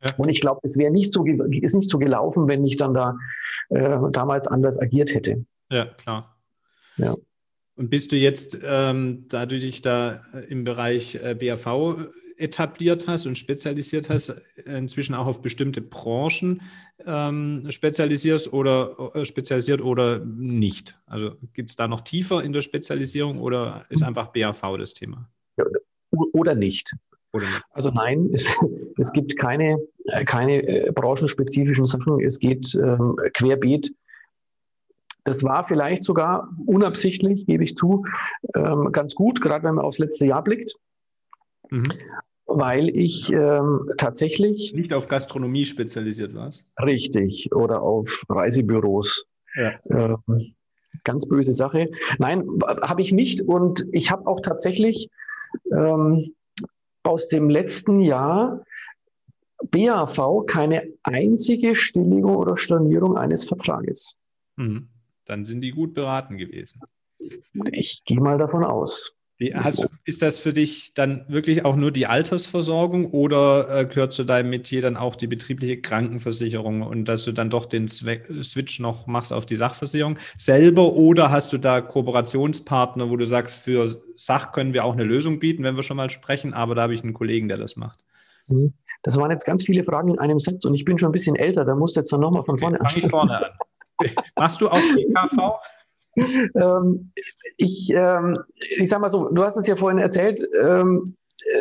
Ja. 0.02 0.14
Und 0.16 0.28
ich 0.28 0.40
glaube, 0.40 0.60
es 0.64 0.76
wäre 0.76 0.92
nicht 0.92 1.12
so, 1.12 1.24
ist 1.24 1.74
nicht 1.74 1.90
so 1.90 1.98
gelaufen, 1.98 2.48
wenn 2.48 2.64
ich 2.64 2.76
dann 2.76 2.94
da 2.94 3.16
äh, 3.70 3.98
damals 4.10 4.46
anders 4.46 4.80
agiert 4.80 5.14
hätte. 5.14 5.44
Ja, 5.70 5.86
klar. 5.86 6.36
Ja. 6.96 7.14
Und 7.76 7.90
bist 7.90 8.10
du 8.10 8.16
jetzt, 8.16 8.58
ähm, 8.62 9.26
da 9.28 9.46
du 9.46 9.58
dich 9.58 9.82
da 9.82 10.22
im 10.48 10.64
Bereich 10.64 11.16
äh, 11.16 11.34
BAV 11.34 12.08
etabliert 12.36 13.06
hast 13.06 13.26
und 13.26 13.36
spezialisiert 13.36 14.10
hast, 14.10 14.34
inzwischen 14.64 15.14
auch 15.14 15.26
auf 15.26 15.42
bestimmte 15.42 15.80
Branchen 15.80 16.62
ähm, 17.04 17.66
spezialisierst 17.70 18.52
oder 18.52 19.14
äh, 19.14 19.24
spezialisiert 19.24 19.82
oder 19.82 20.18
nicht? 20.24 20.98
Also 21.06 21.36
gibt 21.54 21.70
es 21.70 21.76
da 21.76 21.88
noch 21.88 22.02
tiefer 22.02 22.42
in 22.42 22.52
der 22.52 22.62
Spezialisierung 22.62 23.40
oder 23.40 23.86
ist 23.88 24.02
einfach 24.02 24.28
BAV 24.28 24.76
das 24.78 24.94
Thema? 24.94 25.28
Oder 26.32 26.54
nicht. 26.54 26.94
Also 27.70 27.90
nein, 27.90 28.30
es, 28.32 28.50
es 28.98 29.12
gibt 29.12 29.36
keine, 29.36 29.78
äh, 30.04 30.24
keine 30.24 30.62
äh, 30.62 30.92
branchenspezifischen 30.92 31.86
Sachen. 31.86 32.20
Es 32.20 32.38
geht 32.38 32.74
ähm, 32.74 33.16
querbeet. 33.34 33.92
Das 35.24 35.42
war 35.42 35.66
vielleicht 35.66 36.04
sogar 36.04 36.48
unabsichtlich, 36.66 37.46
gebe 37.46 37.64
ich 37.64 37.76
zu, 37.76 38.06
ähm, 38.54 38.90
ganz 38.92 39.14
gut, 39.14 39.40
gerade 39.40 39.64
wenn 39.64 39.74
man 39.74 39.84
aufs 39.84 39.98
letzte 39.98 40.26
Jahr 40.26 40.42
blickt. 40.42 40.76
Mhm. 41.70 41.88
Weil 42.58 42.88
ich 42.88 43.28
ähm, 43.28 43.90
tatsächlich. 43.98 44.72
Nicht 44.72 44.94
auf 44.94 45.08
Gastronomie 45.08 45.66
spezialisiert 45.66 46.34
warst? 46.34 46.64
Richtig, 46.80 47.52
oder 47.54 47.82
auf 47.82 48.24
Reisebüros. 48.30 49.26
Ja. 49.56 49.78
Ähm, 49.90 50.54
ganz 51.04 51.28
böse 51.28 51.52
Sache. 51.52 51.90
Nein, 52.18 52.48
habe 52.80 53.02
ich 53.02 53.12
nicht. 53.12 53.42
Und 53.42 53.86
ich 53.92 54.10
habe 54.10 54.26
auch 54.26 54.40
tatsächlich 54.40 55.10
ähm, 55.70 56.34
aus 57.02 57.28
dem 57.28 57.50
letzten 57.50 58.00
Jahr 58.00 58.64
BAV 59.70 60.46
keine 60.46 60.88
einzige 61.02 61.74
Stilllegung 61.74 62.36
oder 62.36 62.56
Stornierung 62.56 63.18
eines 63.18 63.46
Vertrages. 63.46 64.14
Mhm. 64.56 64.88
Dann 65.26 65.44
sind 65.44 65.60
die 65.60 65.72
gut 65.72 65.92
beraten 65.92 66.38
gewesen. 66.38 66.80
Ich 67.72 68.02
gehe 68.06 68.20
mal 68.20 68.38
davon 68.38 68.64
aus. 68.64 69.12
Die, 69.38 69.54
hast, 69.54 69.86
ist 70.06 70.22
das 70.22 70.38
für 70.38 70.54
dich 70.54 70.94
dann 70.94 71.26
wirklich 71.28 71.66
auch 71.66 71.76
nur 71.76 71.90
die 71.90 72.06
Altersversorgung 72.06 73.10
oder 73.10 73.80
äh, 73.80 73.84
gehört 73.84 74.14
zu 74.14 74.24
deinem 74.24 74.48
Metier 74.48 74.80
dann 74.80 74.96
auch 74.96 75.14
die 75.14 75.26
betriebliche 75.26 75.78
Krankenversicherung 75.78 76.80
und 76.80 77.04
dass 77.04 77.24
du 77.24 77.32
dann 77.32 77.50
doch 77.50 77.66
den 77.66 77.86
Switch 77.86 78.80
noch 78.80 79.06
machst 79.06 79.34
auf 79.34 79.44
die 79.44 79.56
Sachversicherung 79.56 80.18
selber 80.38 80.94
oder 80.94 81.30
hast 81.30 81.52
du 81.52 81.58
da 81.58 81.82
Kooperationspartner, 81.82 83.10
wo 83.10 83.16
du 83.16 83.26
sagst, 83.26 83.56
für 83.56 84.00
Sach 84.16 84.52
können 84.52 84.72
wir 84.72 84.86
auch 84.86 84.94
eine 84.94 85.04
Lösung 85.04 85.38
bieten, 85.38 85.64
wenn 85.64 85.76
wir 85.76 85.82
schon 85.82 85.98
mal 85.98 86.08
sprechen, 86.08 86.54
aber 86.54 86.74
da 86.74 86.82
habe 86.82 86.94
ich 86.94 87.02
einen 87.02 87.12
Kollegen, 87.12 87.48
der 87.48 87.58
das 87.58 87.76
macht. 87.76 88.04
Mhm. 88.46 88.72
Das 89.02 89.18
waren 89.18 89.30
jetzt 89.30 89.44
ganz 89.44 89.64
viele 89.64 89.84
Fragen 89.84 90.08
in 90.08 90.18
einem 90.18 90.38
Satz 90.38 90.64
und 90.64 90.74
ich 90.74 90.86
bin 90.86 90.96
schon 90.96 91.10
ein 91.10 91.12
bisschen 91.12 91.36
älter, 91.36 91.66
da 91.66 91.74
musst 91.74 91.96
du 91.96 92.00
jetzt 92.00 92.10
dann 92.10 92.20
nochmal 92.20 92.44
von 92.44 92.56
vorne 92.56 92.78
okay, 92.80 93.06
vorne 93.06 93.36
an. 93.36 93.52
Machst 94.36 94.62
du 94.62 94.68
auch 94.68 94.80
PKV? 94.80 95.58
Ähm, 96.16 97.12
ich, 97.56 97.90
ähm, 97.90 98.36
ich 98.58 98.88
sag 98.88 99.00
mal 99.00 99.10
so, 99.10 99.28
du 99.28 99.42
hast 99.44 99.56
es 99.56 99.66
ja 99.66 99.76
vorhin 99.76 99.98
erzählt, 99.98 100.46
ähm, 100.62 101.04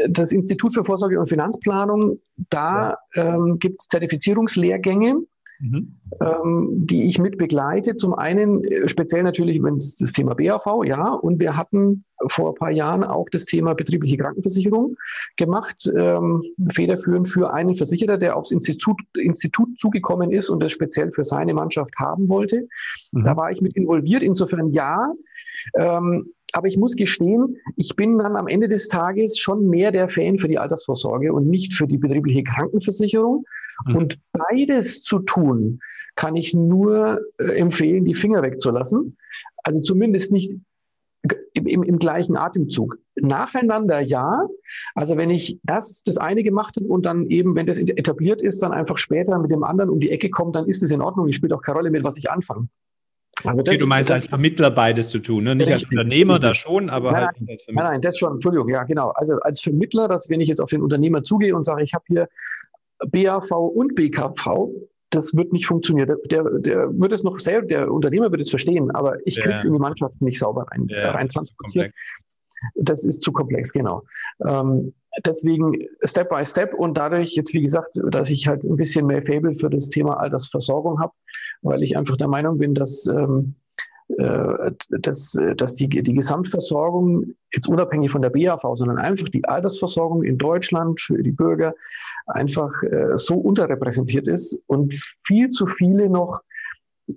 das 0.10 0.32
Institut 0.32 0.74
für 0.74 0.84
Vorsorge 0.84 1.20
und 1.20 1.28
Finanzplanung, 1.28 2.20
da 2.50 2.98
ähm, 3.16 3.60
gibt 3.60 3.82
es 3.82 3.88
Zertifizierungslehrgänge 3.88 5.22
mhm. 5.60 5.96
ähm, 6.22 6.70
die 6.86 7.04
ich 7.06 7.20
mit 7.20 7.38
begleite. 7.38 7.96
Zum 7.96 8.14
einen 8.14 8.64
äh, 8.64 8.88
speziell 8.88 9.24
natürlich, 9.24 9.62
wenn 9.62 9.76
es 9.76 9.96
das 9.98 10.12
Thema 10.12 10.36
BAV, 10.36 10.84
ja, 10.86 11.10
und 11.14 11.40
wir 11.40 11.56
hatten 11.56 12.06
vor 12.28 12.50
ein 12.50 12.56
paar 12.56 12.72
Jahren 12.72 13.04
auch 13.04 13.28
das 13.32 13.46
Thema 13.46 13.74
betriebliche 13.74 14.18
Krankenversicherung 14.18 14.96
gemacht, 15.36 15.90
ähm, 15.96 16.44
federführend 16.72 17.28
für 17.28 17.54
einen 17.54 17.76
Versicherer, 17.76 18.18
der 18.18 18.38
aufs 18.38 18.52
Institut, 18.52 18.98
Institut 19.18 19.80
zugekommen 19.80 20.32
ist 20.32 20.50
und 20.50 20.62
das 20.62 20.72
speziell 20.72 21.12
für 21.12 21.24
seine 21.24 21.54
Mannschaft 21.54 21.94
haben 21.98 22.30
wollte. 22.30 22.68
Mhm. 23.12 23.24
Da 23.24 23.36
war 23.36 23.52
ich 23.52 23.62
mit 23.62 23.76
involviert. 23.76 24.24
Insofern 24.24 24.72
ja. 24.72 25.14
Ähm, 25.76 26.34
aber 26.56 26.68
ich 26.68 26.78
muss 26.78 26.96
gestehen, 26.96 27.58
ich 27.76 27.98
bin 27.98 28.18
dann 28.18 28.38
am 28.38 28.48
Ende 28.48 28.70
des 28.70 28.88
Tages 28.88 29.38
schon 29.38 29.68
mehr 29.68 29.92
der 29.92 30.08
Fan 30.08 30.38
für 30.38 30.48
die 30.48 30.58
Altersvorsorge 30.58 31.34
und 31.34 31.50
nicht 31.50 31.74
für 31.74 31.86
die 31.86 31.98
betriebliche 31.98 32.44
Krankenversicherung. 32.44 33.44
Mhm. 33.86 33.96
Und 33.96 34.20
beides 34.32 35.04
zu 35.04 35.20
tun, 35.20 35.82
kann 36.16 36.38
ich 36.38 36.54
nur 36.54 37.20
äh, 37.40 37.58
empfehlen, 37.58 38.06
die 38.06 38.14
Finger 38.14 38.42
wegzulassen. 38.42 39.18
Also 39.64 39.82
zumindest 39.82 40.32
nicht 40.32 40.54
im, 41.52 41.68
im, 41.68 41.84
im, 41.84 42.00
gleichen 42.00 42.38
Atemzug. 42.38 43.00
Nacheinander 43.16 44.00
ja. 44.00 44.48
Also 44.94 45.18
wenn 45.18 45.32
ich 45.32 45.60
erst 45.68 46.08
das 46.08 46.18
eine 46.18 46.42
gemacht 46.42 46.78
habe 46.78 46.88
und 46.88 47.06
dann 47.06 47.26
eben, 47.30 47.56
wenn 47.56 47.66
das 47.66 47.80
etabliert 47.80 48.42
ist, 48.42 48.64
dann 48.64 48.72
einfach 48.72 48.98
später 48.98 49.38
mit 49.40 49.52
dem 49.52 49.66
anderen 49.66 49.90
um 49.90 50.00
die 50.00 50.12
Ecke 50.12 50.30
kommt, 50.30 50.56
dann 50.56 50.68
ist 50.68 50.84
es 50.84 50.92
in 50.92 51.02
Ordnung. 51.02 51.28
Ich 51.28 51.36
spiele 51.36 51.54
auch 51.54 51.62
keine 51.62 51.80
Rolle 51.80 51.92
mit, 51.92 52.06
was 52.06 52.18
ich 52.18 52.30
anfange. 52.30 52.70
Also 53.44 53.62
okay, 53.62 53.72
das, 53.72 53.80
du 53.80 53.88
meinst 53.88 54.12
als 54.12 54.28
Vermittler 54.28 54.72
beides 54.72 55.10
zu 55.10 55.20
tun, 55.20 55.44
ne? 55.44 55.56
nicht 55.56 55.72
als 55.72 55.84
Unternehmer 55.84 56.40
da 56.40 56.56
schon, 56.56 56.90
aber 56.90 57.12
nein, 57.12 57.26
halt 57.26 57.36
nein, 57.40 57.50
als 57.50 57.64
Vermittler. 57.64 57.84
Nein, 57.84 57.92
nein, 57.94 58.02
das 58.02 58.18
schon, 58.18 58.34
Entschuldigung, 58.34 58.70
ja 58.70 58.84
genau. 58.84 59.10
Also 59.10 59.36
als 59.42 59.62
Vermittler, 59.62 60.08
dass 60.08 60.30
wenn 60.30 60.42
ich 60.42 60.48
jetzt 60.48 60.62
auf 60.62 60.70
den 60.70 60.82
Unternehmer 60.82 61.24
zugehe 61.24 61.56
und 61.56 61.64
sage, 61.64 61.84
ich 61.84 61.94
habe 61.94 62.06
hier 62.08 62.28
BAV 63.12 63.52
und 63.52 63.96
BKV, 63.96 64.70
das 65.10 65.36
wird 65.36 65.54
nicht 65.54 65.68
funktionieren. 65.68 66.08
Der, 66.08 66.18
der, 66.44 66.60
der 66.60 67.00
wird 67.00 67.12
es 67.12 67.24
noch 67.24 67.40
selber, 67.40 67.68
der 67.68 67.92
Unternehmer 67.92 68.32
wird 68.32 68.42
es 68.42 68.50
verstehen, 68.50 68.92
aber 68.92 69.18
ich 69.26 69.40
kriege 69.40 69.54
es 69.54 69.64
ja. 69.64 69.68
in 69.68 69.74
die 69.74 69.80
Mannschaft 69.80 70.22
nicht 70.22 70.40
sauber 70.40 70.66
rein, 70.72 70.88
ja, 70.90 71.12
rein 71.12 71.30
transportiert. 71.30 71.94
Das 72.76 73.06
ist 73.06 73.22
zu 73.22 73.32
komplex, 73.32 73.72
genau. 73.72 74.04
Ähm, 74.46 74.94
deswegen 75.26 75.88
Step 76.04 76.30
by 76.30 76.44
Step 76.46 76.74
und 76.74 76.98
dadurch 76.98 77.36
jetzt, 77.36 77.54
wie 77.54 77.62
gesagt, 77.62 77.90
dass 78.10 78.30
ich 78.30 78.48
halt 78.48 78.64
ein 78.64 78.76
bisschen 78.76 79.06
mehr 79.06 79.22
Fable 79.22 79.54
für 79.54 79.70
das 79.70 79.90
Thema 79.90 80.20
Altersversorgung 80.20 81.00
habe, 81.00 81.14
weil 81.62 81.82
ich 81.84 81.98
einfach 81.98 82.18
der 82.18 82.28
Meinung 82.28 82.58
bin, 82.58 82.74
dass 82.74 83.08
ähm, 83.08 83.56
äh, 84.08 84.72
dass, 84.90 85.36
dass 85.58 85.74
die, 85.74 85.90
die 85.90 86.14
Gesamtversorgung 86.14 87.34
jetzt 87.52 87.68
unabhängig 87.68 88.12
von 88.12 88.22
der 88.22 88.30
BAV, 88.30 88.62
sondern 88.76 89.00
einfach 89.00 89.30
die 89.30 89.44
Altersversorgung 89.46 90.22
in 90.22 90.38
Deutschland 90.38 91.02
für 91.02 91.24
die 91.24 91.32
Bürger 91.32 91.74
einfach 92.28 92.72
äh, 92.84 93.18
so 93.18 93.36
unterrepräsentiert 93.36 94.28
ist 94.28 94.62
und 94.68 94.94
viel 95.26 95.50
zu 95.50 95.66
viele 95.66 96.08
noch 96.08 96.42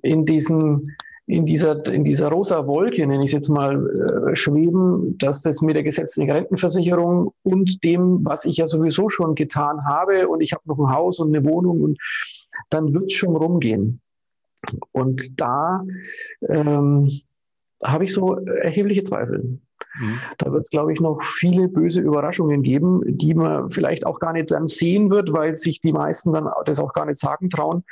in 0.01 0.25
diesen 0.25 0.97
in 1.27 1.45
dieser, 1.45 1.85
in 1.93 2.05
dieser 2.05 2.29
rosa 2.31 2.67
Wolke, 2.67 3.07
nenne 3.07 3.23
ich 3.23 3.29
es 3.29 3.35
jetzt 3.35 3.49
mal, 3.51 4.31
äh, 4.31 4.35
schweben, 4.35 5.19
dass 5.19 5.43
das 5.43 5.61
mit 5.61 5.77
der 5.77 5.83
gesetzlichen 5.83 6.31
Rentenversicherung 6.31 7.35
und 7.43 7.85
dem, 7.85 8.25
was 8.25 8.47
ich 8.47 8.57
ja 8.57 8.67
sowieso 8.67 9.11
schon 9.11 9.35
getan 9.35 9.85
habe, 9.85 10.27
und 10.27 10.41
ich 10.41 10.55
habe 10.55 10.63
noch 10.65 10.79
ein 10.79 10.91
Haus 10.91 11.21
und 11.21 11.37
eine 11.37 11.45
Wohnung, 11.45 11.83
und 11.83 11.99
dann 12.71 12.95
wird 12.95 13.07
es 13.07 13.13
schon 13.13 13.37
rumgehen. 13.37 14.01
Und 14.93 15.41
da 15.41 15.85
ähm, 16.49 17.11
habe 17.83 18.05
ich 18.05 18.13
so 18.13 18.35
erhebliche 18.35 19.05
Zweifel. 19.05 19.61
Mhm. 20.01 20.19
Da 20.39 20.53
wird 20.53 20.63
es, 20.63 20.71
glaube 20.71 20.93
ich, 20.93 21.01
noch 21.01 21.23
viele 21.23 21.69
böse 21.69 22.01
Überraschungen 22.01 22.63
geben, 22.63 23.03
die 23.07 23.35
man 23.35 23.71
vielleicht 23.71 24.07
auch 24.07 24.21
gar 24.21 24.33
nicht 24.33 24.51
dann 24.51 24.67
sehen 24.67 25.11
wird, 25.11 25.33
weil 25.33 25.57
sich 25.57 25.81
die 25.81 25.93
meisten 25.93 26.33
dann 26.33 26.49
das 26.65 26.81
auch 26.81 26.93
gar 26.93 27.07
nicht 27.07 27.21
sagen 27.21 27.51
trauen. 27.51 27.85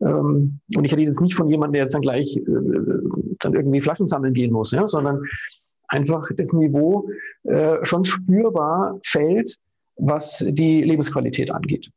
Ähm, 0.00 0.60
und 0.76 0.84
ich 0.84 0.92
rede 0.92 1.02
jetzt 1.02 1.20
nicht 1.20 1.34
von 1.34 1.48
jemandem, 1.48 1.74
der 1.74 1.82
jetzt 1.82 1.94
dann 1.94 2.02
gleich 2.02 2.36
äh, 2.36 2.42
dann 3.40 3.54
irgendwie 3.54 3.80
Flaschen 3.80 4.06
sammeln 4.06 4.34
gehen 4.34 4.52
muss, 4.52 4.72
ja, 4.72 4.88
sondern 4.88 5.22
einfach 5.88 6.28
das 6.36 6.52
Niveau 6.52 7.08
äh, 7.44 7.84
schon 7.84 8.04
spürbar 8.04 8.98
fällt, 9.04 9.56
was 9.96 10.38
die 10.38 10.82
Lebensqualität 10.82 11.50
angeht. 11.50 11.90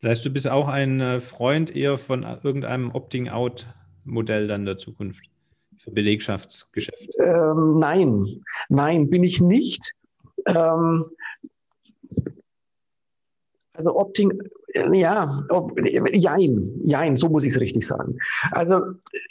Das 0.00 0.10
heißt, 0.10 0.26
du 0.26 0.30
bist 0.30 0.48
auch 0.48 0.68
ein 0.68 1.00
äh, 1.00 1.20
Freund 1.20 1.74
eher 1.74 1.98
von 1.98 2.22
irgendeinem 2.42 2.90
Opting-out-Modell 2.90 4.46
dann 4.46 4.64
der 4.64 4.78
Zukunft 4.78 5.30
für 5.78 5.90
Belegschaftsgeschäft? 5.90 7.10
Ähm, 7.18 7.78
nein, 7.78 8.42
nein, 8.68 9.08
bin 9.08 9.24
ich 9.24 9.40
nicht. 9.40 9.92
Ähm, 10.46 11.04
also 13.74 13.96
Opting, 13.96 14.38
ja, 14.92 15.42
ob, 15.48 15.72
jein, 16.12 16.80
jein, 16.84 17.16
so 17.16 17.28
muss 17.28 17.44
ich 17.44 17.54
es 17.54 17.60
richtig 17.60 17.86
sagen. 17.86 18.18
Also 18.52 18.80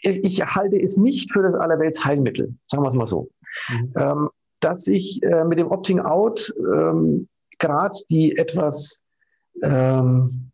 ich, 0.01 0.23
ich, 0.23 0.43
halte 0.43 0.81
es 0.81 0.97
nicht 0.97 1.31
für 1.31 1.43
das 1.43 1.55
allerwelts 1.55 2.03
Heilmittel, 2.03 2.55
sagen 2.65 2.83
wir 2.83 2.89
es 2.89 2.95
mal 2.95 3.05
so. 3.05 3.29
Mhm. 3.69 3.93
Ähm, 3.95 4.29
dass 4.59 4.87
ich 4.87 5.21
äh, 5.23 5.43
mit 5.45 5.59
dem 5.59 5.67
Opting-out 5.67 6.53
ähm, 6.57 7.27
gerade 7.59 7.97
die 8.09 8.37
etwas 8.37 9.05
ähm, 9.61 10.48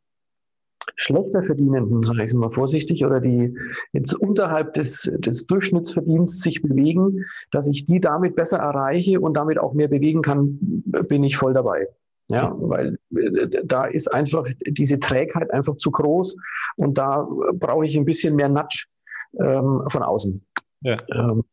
schlechter 0.95 1.43
verdienenden, 1.43 2.03
sage 2.03 2.23
ich 2.23 2.31
es 2.31 2.33
mal 2.33 2.49
vorsichtig, 2.49 3.05
oder 3.05 3.19
die 3.19 3.55
jetzt 3.93 4.13
unterhalb 4.13 4.73
des, 4.73 5.11
des 5.19 5.47
Durchschnittsverdienstes 5.47 6.41
sich 6.41 6.61
bewegen, 6.61 7.25
dass 7.51 7.67
ich 7.67 7.85
die 7.85 7.99
damit 7.99 8.35
besser 8.35 8.59
erreiche 8.59 9.19
und 9.19 9.35
damit 9.35 9.57
auch 9.59 9.73
mehr 9.73 9.87
bewegen 9.87 10.21
kann, 10.21 10.59
bin 11.07 11.23
ich 11.23 11.37
voll 11.37 11.53
dabei. 11.53 11.87
Ja, 12.31 12.55
weil 12.57 12.97
äh, 13.15 13.47
da 13.63 13.85
ist 13.85 14.07
einfach 14.07 14.47
diese 14.67 14.99
Trägheit 14.99 15.51
einfach 15.51 15.77
zu 15.77 15.91
groß 15.91 16.35
und 16.75 16.97
da 16.97 17.27
brauche 17.53 17.85
ich 17.85 17.95
ein 17.95 18.05
bisschen 18.05 18.35
mehr 18.35 18.49
Nudge 18.49 18.85
ähm, 19.39 19.83
von 19.87 20.01
außen. 20.01 20.43
Ja. 20.81 20.95
Ähm, 21.13 21.43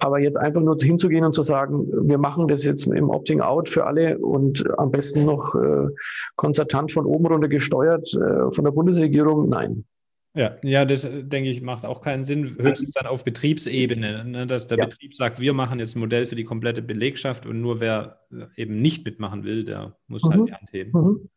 aber 0.00 0.18
jetzt 0.18 0.36
einfach 0.36 0.62
nur 0.62 0.76
hinzugehen 0.80 1.24
und 1.24 1.34
zu 1.34 1.42
sagen, 1.42 1.86
wir 2.08 2.18
machen 2.18 2.48
das 2.48 2.64
jetzt 2.64 2.86
im 2.86 3.10
Opting-out 3.10 3.68
für 3.68 3.86
alle 3.86 4.18
und 4.18 4.64
am 4.78 4.90
besten 4.90 5.24
noch 5.24 5.54
äh, 5.54 5.88
konzertant 6.36 6.92
von 6.92 7.06
oben 7.06 7.26
runter 7.26 7.48
gesteuert 7.48 8.12
äh, 8.14 8.50
von 8.50 8.64
der 8.64 8.72
Bundesregierung, 8.72 9.48
nein. 9.48 9.84
Ja, 10.34 10.56
ja, 10.62 10.84
das 10.84 11.04
äh, 11.04 11.24
denke 11.24 11.50
ich 11.50 11.60
macht 11.60 11.84
auch 11.84 12.02
keinen 12.02 12.24
Sinn, 12.24 12.56
höchstens 12.58 12.92
dann 12.92 13.06
auf 13.06 13.24
Betriebsebene, 13.24 14.24
ne, 14.24 14.46
dass 14.46 14.66
der 14.68 14.78
ja. 14.78 14.84
Betrieb 14.84 15.14
sagt, 15.14 15.40
wir 15.40 15.52
machen 15.52 15.80
jetzt 15.80 15.96
ein 15.96 16.00
Modell 16.00 16.26
für 16.26 16.36
die 16.36 16.44
komplette 16.44 16.82
Belegschaft 16.82 17.46
und 17.46 17.60
nur 17.60 17.80
wer 17.80 18.20
äh, 18.32 18.46
eben 18.56 18.80
nicht 18.80 19.04
mitmachen 19.04 19.44
will, 19.44 19.64
der 19.64 19.96
muss 20.06 20.22
halt 20.22 20.34
mhm. 20.34 20.38
halt 20.38 20.48
die 20.48 20.54
Hand 20.54 20.72
heben. 20.72 20.92
Mhm. 20.92 21.28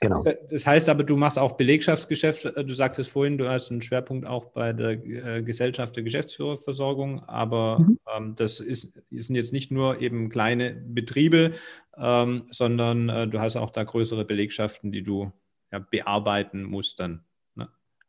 Genau. 0.00 0.22
Das 0.48 0.66
heißt 0.66 0.88
aber, 0.88 1.02
du 1.02 1.16
machst 1.16 1.38
auch 1.38 1.52
Belegschaftsgeschäft. 1.52 2.44
Du 2.56 2.74
sagst 2.74 2.98
es 3.00 3.08
vorhin, 3.08 3.38
du 3.38 3.48
hast 3.48 3.70
einen 3.70 3.82
Schwerpunkt 3.82 4.26
auch 4.26 4.46
bei 4.46 4.72
der 4.72 4.90
äh, 4.90 5.42
Gesellschaft 5.42 5.96
der 5.96 6.04
Geschäftsführerversorgung, 6.04 7.24
aber 7.24 7.80
mhm. 7.80 7.98
ähm, 8.16 8.34
das 8.36 8.60
ist, 8.60 9.02
sind 9.10 9.34
jetzt 9.34 9.52
nicht 9.52 9.72
nur 9.72 10.00
eben 10.00 10.30
kleine 10.30 10.72
Betriebe, 10.72 11.52
ähm, 11.98 12.44
sondern 12.50 13.08
äh, 13.08 13.26
du 13.26 13.40
hast 13.40 13.56
auch 13.56 13.70
da 13.70 13.82
größere 13.82 14.24
Belegschaften, 14.24 14.92
die 14.92 15.02
du 15.02 15.32
ja, 15.72 15.80
bearbeiten 15.80 16.62
musst 16.62 17.00
dann 17.00 17.24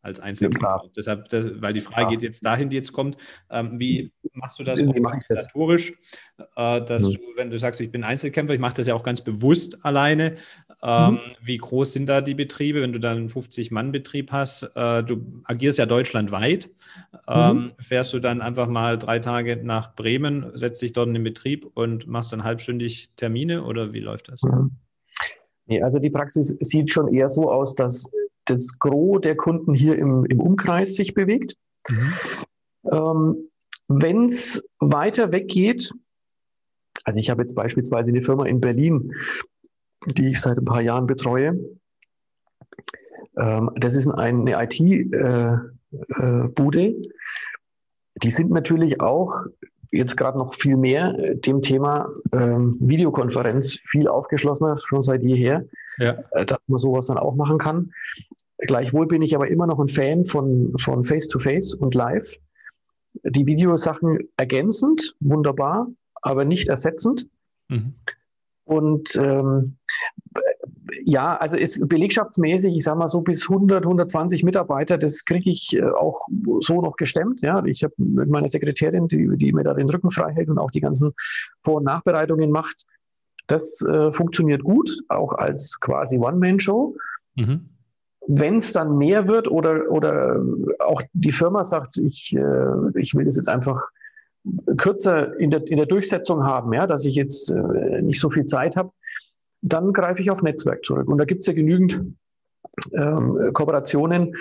als 0.01 0.20
Einzelkämpfer. 0.20 0.79
Ja, 0.84 0.89
Deshalb, 0.96 1.29
das, 1.29 1.46
weil 1.62 1.74
die 1.74 1.81
Frage 1.81 2.12
geht 2.12 2.24
jetzt 2.24 2.43
dahin, 2.43 2.70
die 2.70 2.75
jetzt 2.75 2.91
kommt, 2.91 3.17
ähm, 3.50 3.79
wie 3.79 4.12
machst 4.34 4.60
du 4.60 4.63
das 4.63 4.81
organisatorisch, 4.81 5.93
äh, 6.55 6.81
dass 6.81 7.08
mhm. 7.08 7.13
du, 7.13 7.20
wenn 7.36 7.50
du 7.51 7.60
sagst, 7.60 7.81
ich 7.81 7.91
bin 7.91 8.03
Einzelkämpfer, 8.03 8.53
ich 8.53 8.60
mache 8.60 8.75
das 8.75 8.88
ja 8.88 8.96
auch 8.96 9.03
ganz 9.03 9.22
bewusst 9.22 9.84
alleine, 9.86 10.38
Ähm, 10.84 11.13
mhm. 11.13 11.20
Wie 11.43 11.58
groß 11.58 11.93
sind 11.93 12.10
da 12.10 12.22
die 12.22 12.34
Betriebe? 12.34 12.81
Wenn 12.81 12.93
du 12.93 13.00
dann 13.00 13.17
einen 13.17 13.29
50-Mann-Betrieb 13.29 14.31
hast, 14.31 14.63
äh, 14.75 15.03
du 15.03 15.43
agierst 15.43 15.77
ja 15.77 15.86
deutschlandweit. 15.86 16.72
Ähm, 17.27 17.55
mhm. 17.55 17.72
Fährst 17.77 18.13
du 18.13 18.20
dann 18.20 18.41
einfach 18.41 18.67
mal 18.67 18.98
drei 18.98 19.20
Tage 19.20 19.58
nach 19.58 19.96
Bremen, 19.96 20.51
setzt 20.55 20.81
dich 20.81 20.93
dort 20.93 21.08
in 21.08 21.13
den 21.13 21.24
Betrieb 21.24 21.67
und 21.75 22.08
machst 22.08 22.34
dann 22.34 22.43
halbstündig 22.43 23.12
Termine 23.15 23.63
oder 23.63 23.93
wie 23.93 24.00
läuft 24.00 24.29
das? 24.29 24.41
Mhm. 24.41 24.72
Nee, 25.67 25.84
also 25.84 26.00
die 26.00 26.10
Praxis 26.10 26.48
sieht 26.60 26.91
schon 26.91 27.13
eher 27.13 27.29
so 27.29 27.51
aus, 27.51 27.75
dass 27.75 28.12
das 28.51 28.79
Gros 28.79 29.22
der 29.22 29.36
Kunden 29.36 29.74
hier 29.74 29.98
im, 29.98 30.25
im 30.25 30.39
Umkreis 30.39 30.96
sich 30.96 31.13
bewegt. 31.13 31.55
Mhm. 31.89 32.13
Ähm, 32.91 33.50
Wenn 33.88 34.25
es 34.25 34.63
weiter 34.79 35.31
weggeht, 35.31 35.91
also 37.03 37.20
ich 37.20 37.29
habe 37.29 37.41
jetzt 37.41 37.55
beispielsweise 37.55 38.12
eine 38.12 38.24
Firma 38.24 38.46
in 38.46 38.62
Berlin, 38.62 39.13
die 40.05 40.31
ich 40.31 40.41
seit 40.41 40.58
ein 40.58 40.65
paar 40.65 40.81
Jahren 40.81 41.08
betreue. 41.08 41.58
Ähm, 43.38 43.72
das 43.75 43.96
ist 43.96 44.08
eine 44.08 44.63
IT-Bude. 44.63 45.62
Äh, 46.81 46.89
äh, 46.89 47.12
die 48.24 48.29
sind 48.29 48.51
natürlich 48.51 49.01
auch 49.01 49.46
jetzt 49.91 50.15
gerade 50.15 50.38
noch 50.38 50.55
viel 50.55 50.77
mehr 50.77 51.17
äh, 51.20 51.36
dem 51.36 51.62
Thema 51.62 52.10
ähm, 52.31 52.77
Videokonferenz 52.79 53.79
viel 53.89 54.08
aufgeschlossener, 54.08 54.77
schon 54.79 55.01
seit 55.01 55.24
jeher, 55.24 55.65
ja. 55.98 56.17
äh, 56.31 56.46
dass 56.46 56.60
man 56.67 56.79
sowas 56.79 57.08
dann 57.08 57.17
auch 57.17 57.36
machen 57.36 57.58
kann. 57.58 57.91
Gleichwohl 58.62 59.08
bin 59.08 59.22
ich 59.22 59.36
aber 59.36 59.48
immer 59.48 59.68
noch 59.68 59.80
ein 59.80 59.88
Fan 59.88 60.25
von, 60.25 60.74
von 60.77 61.03
Face-to-Face 61.03 61.75
-face 61.75 61.77
und 61.77 61.96
Live. 61.96 62.38
Die 63.24 63.48
Videosachen 63.48 64.20
ergänzend, 64.38 65.15
wunderbar, 65.20 65.88
aber 66.22 66.46
nicht 66.46 66.70
ersetzend. 66.70 67.27
Mhm. 67.68 67.96
Und 68.63 69.15
ähm, 69.15 69.77
ja, 71.03 71.36
also 71.38 71.58
ist 71.58 71.88
belegschaftsmäßig, 71.89 72.75
ich 72.75 72.84
sage 72.84 73.00
mal 73.00 73.10
so 73.10 73.22
bis 73.22 73.50
100, 73.50 73.84
120 73.84 74.44
Mitarbeiter, 74.44 74.98
das 74.98 75.25
kriege 75.25 75.50
ich 75.50 75.75
äh, 75.75 75.84
auch 75.84 76.27
so 76.60 76.82
noch 76.82 76.96
gestemmt. 76.96 77.41
Ja, 77.41 77.63
ich 77.65 77.84
habe 77.84 77.94
mit 77.98 78.30
meiner 78.30 78.48
Sekretärin, 78.48 79.08
die, 79.08 79.30
die 79.38 79.53
mir 79.53 79.63
da 79.63 79.74
den 79.74 79.89
Rücken 79.89 80.12
frei 80.12 80.34
hält 80.34 80.50
und 80.50 80.60
auch 80.60 80.72
die 80.72 80.82
ganzen 80.82 81.13
Vor- 81.63 81.77
und 81.77 81.86
Nachbereitungen 81.86 82.51
macht. 82.51 82.84
Das 83.48 83.82
äh, 83.82 84.12
funktioniert 84.12 84.63
gut, 84.63 84.89
auch 85.10 85.34
als 85.34 85.80
quasi 85.80 86.18
One-Man-Show. 86.18 86.96
Mhm. 87.36 87.70
Wenn 88.28 88.58
es 88.58 88.72
dann 88.72 88.98
mehr 88.98 89.28
wird 89.28 89.50
oder, 89.50 89.90
oder 89.90 90.44
auch 90.80 91.01
die 91.13 91.32
Firma 91.32 91.63
sagt, 91.63 91.98
ich, 91.98 92.36
äh, 92.36 93.00
ich 93.00 93.16
will 93.16 93.25
das 93.25 93.38
jetzt 93.38 93.50
einfach 93.50 93.90
kürzer 94.78 95.40
in 95.40 95.51
der, 95.51 95.66
in 95.68 95.78
der 95.78 95.86
Durchsetzung 95.86 96.44
haben, 96.44 96.74
ja, 96.74 96.88
dass 96.88 97.06
ich 97.06 97.16
jetzt 97.16 97.51
äh, 97.51 98.01
nicht 98.01 98.20
so 98.20 98.30
viel 98.30 98.46
Zeit 98.46 98.75
habe, 98.75 98.92
dann 99.62 99.94
greife 99.94 100.22
ich 100.22 100.32
auf 100.32 100.42
Netzwerk 100.42 100.86
zurück. 100.86 101.08
Und 101.08 101.18
da 101.18 101.25
gibt 101.25 101.42
es 101.42 101.48
ja 101.48 101.54
genügend 101.54 102.01
ähm, 102.94 103.51
Kooperationen, 103.54 104.36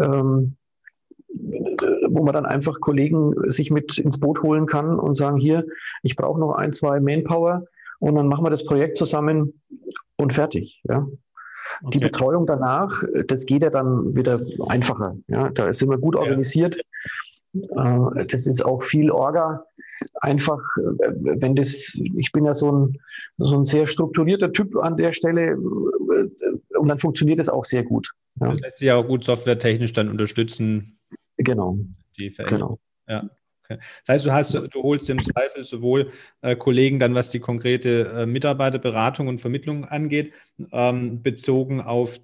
ähm, 0.00 0.56
wo 2.08 2.22
man 2.22 2.34
dann 2.34 2.46
einfach 2.46 2.80
Kollegen 2.80 3.32
sich 3.50 3.70
mit 3.70 3.98
ins 3.98 4.20
Boot 4.20 4.42
holen 4.42 4.66
kann 4.66 4.98
und 4.98 5.14
sagen, 5.14 5.38
hier, 5.38 5.64
ich 6.02 6.16
brauche 6.16 6.40
noch 6.40 6.52
ein, 6.52 6.72
zwei 6.72 7.00
Manpower 7.00 7.64
und 7.98 8.14
dann 8.14 8.28
machen 8.28 8.44
wir 8.44 8.50
das 8.50 8.64
Projekt 8.64 8.96
zusammen 8.96 9.60
und 10.16 10.32
fertig. 10.32 10.82
Ja. 10.88 11.06
Okay. 11.80 11.90
Die 11.92 11.98
Betreuung 11.98 12.46
danach, 12.46 13.02
das 13.26 13.46
geht 13.46 13.62
ja 13.62 13.70
dann 13.70 14.16
wieder 14.16 14.40
einfacher. 14.68 15.16
Ja. 15.28 15.50
Da 15.50 15.72
sind 15.72 15.90
wir 15.90 15.98
gut 15.98 16.16
organisiert. 16.16 16.76
Äh, 17.54 18.26
das 18.26 18.46
ist 18.46 18.64
auch 18.64 18.82
viel 18.82 19.10
Orga. 19.10 19.64
Einfach, 20.20 20.58
äh, 20.78 21.40
wenn 21.40 21.54
das, 21.54 21.98
ich 22.16 22.32
bin 22.32 22.44
ja 22.44 22.54
so 22.54 22.72
ein, 22.72 22.98
so 23.38 23.56
ein 23.56 23.64
sehr 23.64 23.86
strukturierter 23.86 24.52
Typ 24.52 24.76
an 24.76 24.96
der 24.96 25.12
Stelle 25.12 25.52
äh, 25.52 26.76
und 26.76 26.88
dann 26.88 26.98
funktioniert 26.98 27.38
es 27.38 27.48
auch 27.48 27.64
sehr 27.64 27.84
gut. 27.84 28.10
Ja. 28.40 28.48
Das 28.48 28.60
lässt 28.60 28.78
sich 28.78 28.86
ja 28.86 28.96
auch 28.96 29.06
gut 29.06 29.24
softwaretechnisch 29.24 29.92
dann 29.92 30.08
unterstützen. 30.08 30.98
Genau. 31.36 31.78
Die 32.18 32.30
Veränderung. 32.30 32.78
Genau. 33.06 33.22
Ja. 33.22 33.30
Das 33.78 34.14
heißt, 34.14 34.26
du 34.26 34.32
hast, 34.32 34.54
du 34.54 34.82
holst 34.82 35.08
im 35.10 35.22
Zweifel 35.22 35.64
sowohl 35.64 36.10
äh, 36.40 36.56
Kollegen 36.56 36.98
dann, 36.98 37.14
was 37.14 37.28
die 37.28 37.40
konkrete 37.40 38.12
äh, 38.16 38.26
Mitarbeiterberatung 38.26 39.28
und 39.28 39.40
Vermittlung 39.40 39.84
angeht, 39.84 40.32
ähm, 40.72 41.22
bezogen 41.22 41.80
auf 41.80 42.18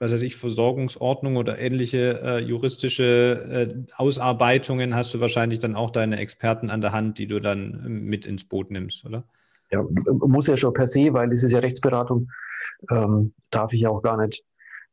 was 0.00 0.12
weiß 0.12 0.22
ich, 0.22 0.36
Versorgungsordnung 0.36 1.36
oder 1.36 1.58
ähnliche 1.58 2.20
äh, 2.22 2.38
juristische 2.38 3.68
äh, 3.70 3.94
Ausarbeitungen 3.96 4.94
hast 4.94 5.12
du 5.12 5.20
wahrscheinlich 5.20 5.58
dann 5.58 5.76
auch 5.76 5.90
deine 5.90 6.18
Experten 6.18 6.70
an 6.70 6.80
der 6.80 6.92
Hand, 6.92 7.18
die 7.18 7.26
du 7.26 7.38
dann 7.38 7.82
ähm, 7.84 8.04
mit 8.06 8.24
ins 8.24 8.44
Boot 8.44 8.70
nimmst, 8.70 9.04
oder? 9.04 9.24
Ja, 9.70 9.84
muss 10.06 10.46
ja 10.46 10.56
schon 10.56 10.72
per 10.72 10.88
se, 10.88 11.12
weil 11.12 11.30
es 11.32 11.44
ist 11.44 11.52
ja 11.52 11.60
Rechtsberatung, 11.60 12.30
ähm, 12.90 13.32
darf 13.50 13.74
ich 13.74 13.82
ja 13.82 13.90
auch 13.90 14.02
gar 14.02 14.16
nicht. 14.16 14.42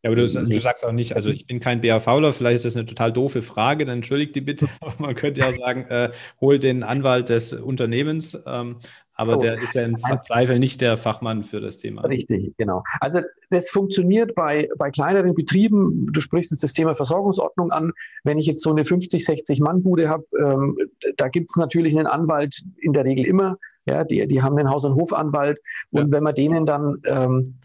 Ja, 0.03 0.11
aber 0.11 0.15
du, 0.15 0.27
du, 0.27 0.59
sagst 0.59 0.85
auch 0.85 0.91
nicht, 0.91 1.15
also 1.15 1.31
ich 1.31 1.47
bin 1.47 1.59
kein 1.59 1.81
BAVler, 1.81 2.31
vielleicht 2.31 2.57
ist 2.57 2.65
das 2.65 2.75
eine 2.75 2.85
total 2.85 3.11
doofe 3.11 3.41
Frage, 3.41 3.83
dann 3.85 3.97
entschuldigt 3.97 4.35
die 4.35 4.41
bitte. 4.41 4.67
man 4.99 5.15
könnte 5.15 5.41
ja 5.41 5.51
sagen, 5.51 5.85
äh, 5.87 6.11
hol 6.39 6.59
den 6.59 6.83
Anwalt 6.83 7.29
des 7.29 7.53
Unternehmens. 7.53 8.37
Ähm, 8.45 8.77
aber 9.17 9.31
so. 9.31 9.37
der 9.37 9.59
ist 9.59 9.73
ja 9.73 9.81
im 9.81 9.97
Zweifel 9.97 10.59
nicht 10.59 10.79
der 10.79 10.95
Fachmann 10.95 11.43
für 11.43 11.59
das 11.59 11.77
Thema. 11.77 12.03
Richtig, 12.03 12.55
genau. 12.57 12.83
Also 13.01 13.21
das 13.49 13.71
funktioniert 13.71 14.35
bei, 14.35 14.69
bei 14.77 14.91
kleineren 14.91 15.33
Betrieben. 15.33 16.05
Du 16.11 16.21
sprichst 16.21 16.51
jetzt 16.51 16.63
das 16.63 16.73
Thema 16.73 16.95
Versorgungsordnung 16.95 17.71
an. 17.71 17.93
Wenn 18.23 18.37
ich 18.37 18.45
jetzt 18.45 18.61
so 18.61 18.69
eine 18.69 18.85
50, 18.85 19.25
60 19.25 19.59
Mann-Bude 19.59 20.07
habe, 20.07 20.23
ähm, 20.39 20.77
da 21.17 21.29
gibt 21.29 21.49
es 21.49 21.55
natürlich 21.55 21.97
einen 21.97 22.05
Anwalt 22.05 22.61
in 22.79 22.93
der 22.93 23.05
Regel 23.05 23.25
immer. 23.25 23.57
Ja, 23.87 24.03
die, 24.03 24.27
die 24.27 24.43
haben 24.43 24.55
einen 24.57 24.69
Haus- 24.69 24.85
und 24.85 24.93
Hofanwalt. 24.93 25.59
Und 25.89 26.07
ja. 26.07 26.11
wenn 26.11 26.23
man 26.23 26.35
denen 26.35 26.67
dann 26.67 27.01
ähm, 27.05 27.57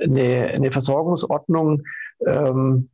eine, 0.00 0.48
eine 0.48 0.70
Versorgungsordnung 0.70 1.82
ähm, 2.26 2.88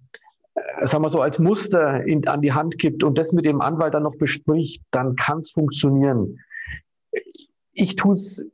sagen 0.83 1.05
wir 1.05 1.11
so, 1.11 1.21
als 1.21 1.38
Muster 1.38 2.05
in, 2.07 2.27
an 2.29 2.40
die 2.40 2.53
Hand 2.53 2.79
gibt 2.79 3.05
und 3.05 3.19
das 3.19 3.33
mit 3.33 3.45
dem 3.45 3.61
Anwalt 3.61 3.92
dann 3.92 4.05
noch 4.05 4.16
bespricht, 4.16 4.83
dann 4.90 5.14
kann 5.16 5.40
es 5.40 5.51
funktionieren 5.51 6.38
ich 7.77 7.97
tue 7.97 8.12
es 8.12 8.49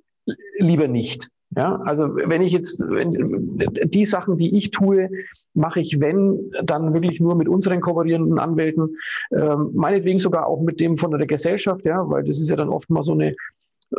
lieber 0.58 0.88
nicht. 0.88 1.28
Ja, 1.54 1.76
also 1.84 2.16
wenn 2.16 2.40
ich 2.40 2.52
jetzt, 2.52 2.80
wenn, 2.80 3.60
die 3.84 4.06
Sachen, 4.06 4.38
die 4.38 4.56
ich 4.56 4.70
tue, 4.70 5.10
mache 5.52 5.80
ich, 5.80 6.00
wenn, 6.00 6.50
dann 6.64 6.94
wirklich 6.94 7.20
nur 7.20 7.34
mit 7.34 7.46
unseren 7.46 7.82
kooperierenden 7.82 8.38
Anwälten, 8.38 8.96
ähm, 9.32 9.70
meinetwegen 9.74 10.18
sogar 10.18 10.46
auch 10.46 10.62
mit 10.62 10.80
dem 10.80 10.96
von 10.96 11.10
der 11.10 11.26
Gesellschaft, 11.26 11.84
ja, 11.84 12.08
weil 12.08 12.24
das 12.24 12.40
ist 12.40 12.48
ja 12.48 12.56
dann 12.56 12.70
oft 12.70 12.88
mal 12.88 13.02
so 13.02 13.12
eine, 13.12 13.34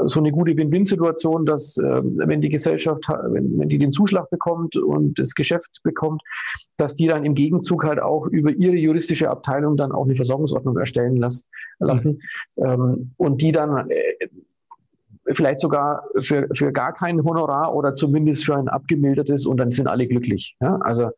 so 0.06 0.20
eine 0.20 0.32
gute 0.32 0.56
Win-Win-Situation, 0.56 1.46
dass 1.46 1.78
äh, 1.78 2.02
wenn 2.04 2.42
die 2.42 2.50
Gesellschaft, 2.50 3.08
wenn, 3.08 3.58
wenn 3.60 3.70
die 3.70 3.78
den 3.78 3.92
Zuschlag 3.92 4.30
bekommt 4.30 4.76
und 4.76 5.20
das 5.20 5.36
Geschäft 5.36 5.82
bekommt, 5.84 6.22
dass 6.78 6.96
die 6.96 7.08
dann 7.08 7.26
im 7.26 7.36
Gegenzug 7.36 7.84
halt 7.84 8.02
auch 8.02 8.28
über 8.28 8.52
ihre 8.52 8.76
juristische 8.76 9.30
Abteilung 9.30 9.78
dann 9.78 9.92
auch 9.92 10.06
eine 10.06 10.16
Versorgungsordnung 10.16 10.78
erstellen 10.78 11.18
las, 11.18 11.50
lassen 11.80 12.22
mhm. 12.56 12.66
ähm, 12.66 13.12
und 13.18 13.42
die 13.42 13.52
dann 13.52 13.90
äh, 13.90 14.28
vielleicht 15.34 15.60
sogar 15.60 16.04
für, 16.20 16.48
für 16.54 16.72
gar 16.72 16.94
kein 16.94 17.24
Honorar 17.24 17.74
oder 17.74 17.94
zumindest 17.94 18.46
für 18.46 18.56
ein 18.56 18.68
abgemildertes 18.68 19.46
und 19.46 19.58
dann 19.58 19.72
sind 19.72 19.88
alle 19.88 20.08
glücklich. 20.08 20.56
Ja? 20.60 20.78
Also 20.82 21.12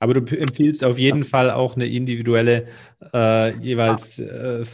aber 0.00 0.14
du 0.14 0.36
empfiehlst 0.36 0.82
auf 0.82 0.98
jeden 0.98 1.22
ja. 1.22 1.28
Fall 1.28 1.50
auch 1.50 1.76
eine 1.76 1.86
individuelle 1.86 2.66
äh, 3.12 3.54
jeweils 3.60 4.18
äh, 4.18 4.64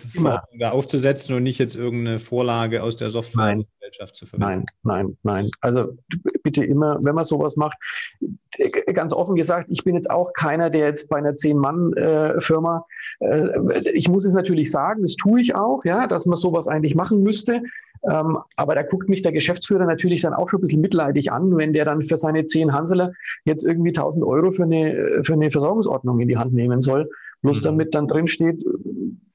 aufzusetzen 0.62 1.34
und 1.34 1.42
nicht 1.42 1.58
jetzt 1.58 1.74
irgendeine 1.74 2.20
Vorlage 2.20 2.82
aus 2.82 2.94
der 2.94 3.10
Softwaregesellschaft 3.10 4.14
zu 4.14 4.24
verwenden. 4.24 4.66
Nein, 4.84 5.04
nein, 5.04 5.16
nein. 5.24 5.50
Also 5.60 5.98
bitte 6.44 6.64
immer, 6.64 7.00
wenn 7.02 7.16
man 7.16 7.24
sowas 7.24 7.56
macht, 7.56 7.76
ganz 8.94 9.12
offen 9.12 9.34
gesagt, 9.34 9.66
ich 9.68 9.82
bin 9.82 9.96
jetzt 9.96 10.10
auch 10.10 10.32
keiner, 10.32 10.70
der 10.70 10.86
jetzt 10.86 11.08
bei 11.08 11.16
einer 11.16 11.34
Zehn-Mann-Firma, 11.34 12.86
äh, 13.18 13.90
ich 13.90 14.08
muss 14.08 14.24
es 14.24 14.32
natürlich 14.32 14.70
sagen, 14.70 15.02
das 15.02 15.16
tue 15.16 15.40
ich 15.40 15.56
auch, 15.56 15.84
ja, 15.84 16.06
dass 16.06 16.26
man 16.26 16.38
sowas 16.38 16.68
eigentlich 16.68 16.94
machen 16.94 17.24
müsste. 17.24 17.62
Ähm, 18.08 18.38
aber 18.56 18.74
da 18.74 18.82
guckt 18.82 19.08
mich 19.08 19.22
der 19.22 19.32
Geschäftsführer 19.32 19.86
natürlich 19.86 20.22
dann 20.22 20.34
auch 20.34 20.48
schon 20.48 20.58
ein 20.58 20.62
bisschen 20.62 20.80
mitleidig 20.80 21.32
an, 21.32 21.56
wenn 21.56 21.72
der 21.72 21.84
dann 21.84 22.02
für 22.02 22.16
seine 22.16 22.46
zehn 22.46 22.72
Hanseler 22.72 23.12
jetzt 23.44 23.66
irgendwie 23.66 23.90
1000 23.90 24.24
Euro 24.24 24.50
für 24.50 24.64
eine, 24.64 25.22
für 25.22 25.34
eine 25.34 25.50
Versorgungsordnung 25.50 26.20
in 26.20 26.28
die 26.28 26.36
Hand 26.36 26.52
nehmen 26.52 26.80
soll. 26.80 27.08
Bloß 27.42 27.60
mhm. 27.60 27.64
damit 27.64 27.94
dann 27.94 28.08
drin 28.08 28.26
steht, 28.26 28.64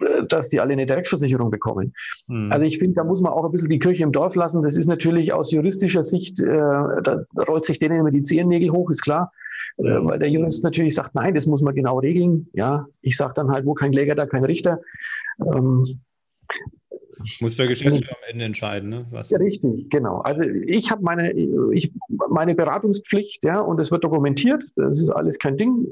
äh, 0.01 0.25
dass 0.27 0.49
die 0.49 0.59
alle 0.59 0.73
eine 0.73 0.85
Direktversicherung 0.85 1.51
bekommen. 1.51 1.93
Mhm. 2.27 2.51
Also 2.51 2.65
ich 2.65 2.79
finde, 2.79 2.95
da 2.95 3.03
muss 3.03 3.21
man 3.21 3.31
auch 3.31 3.45
ein 3.45 3.51
bisschen 3.51 3.69
die 3.69 3.79
Kirche 3.79 4.03
im 4.03 4.11
Dorf 4.11 4.35
lassen. 4.35 4.63
Das 4.63 4.77
ist 4.77 4.87
natürlich 4.87 5.33
aus 5.33 5.51
juristischer 5.51 6.03
Sicht, 6.03 6.41
äh, 6.41 6.45
da 6.45 7.25
rollt 7.47 7.65
sich 7.65 7.79
denen 7.79 7.99
immer 7.99 8.11
die 8.11 8.23
Zehennägel 8.23 8.71
hoch, 8.71 8.89
ist 8.89 9.03
klar. 9.03 9.31
Äh, 9.77 10.03
weil 10.03 10.19
der 10.19 10.29
Jurist 10.29 10.63
natürlich 10.63 10.95
sagt, 10.95 11.15
nein, 11.15 11.33
das 11.33 11.45
muss 11.47 11.61
man 11.61 11.75
genau 11.75 11.99
regeln. 11.99 12.47
Ja, 12.53 12.87
ich 13.01 13.17
sage 13.17 13.33
dann 13.35 13.51
halt, 13.51 13.65
wo 13.65 13.73
kein 13.73 13.91
Kläger, 13.91 14.15
da 14.15 14.25
kein 14.25 14.45
Richter. 14.45 14.81
Ähm, 15.39 16.01
muss 17.39 17.57
der 17.57 17.67
Geschäftsführer 17.67 18.11
am 18.11 18.29
Ende 18.29 18.45
entscheiden, 18.45 18.89
ne? 18.89 19.05
Was? 19.11 19.29
Ja, 19.29 19.37
richtig, 19.37 19.89
genau. 19.89 20.19
Also 20.19 20.43
ich 20.43 20.91
habe 20.91 21.03
meine, 21.03 21.31
ich, 21.31 21.91
meine 22.29 22.55
Beratungspflicht, 22.55 23.43
ja, 23.43 23.59
und 23.59 23.79
es 23.79 23.91
wird 23.91 24.03
dokumentiert. 24.03 24.63
Das 24.75 24.99
ist 24.99 25.09
alles 25.09 25.39
kein 25.39 25.57
Ding. 25.57 25.87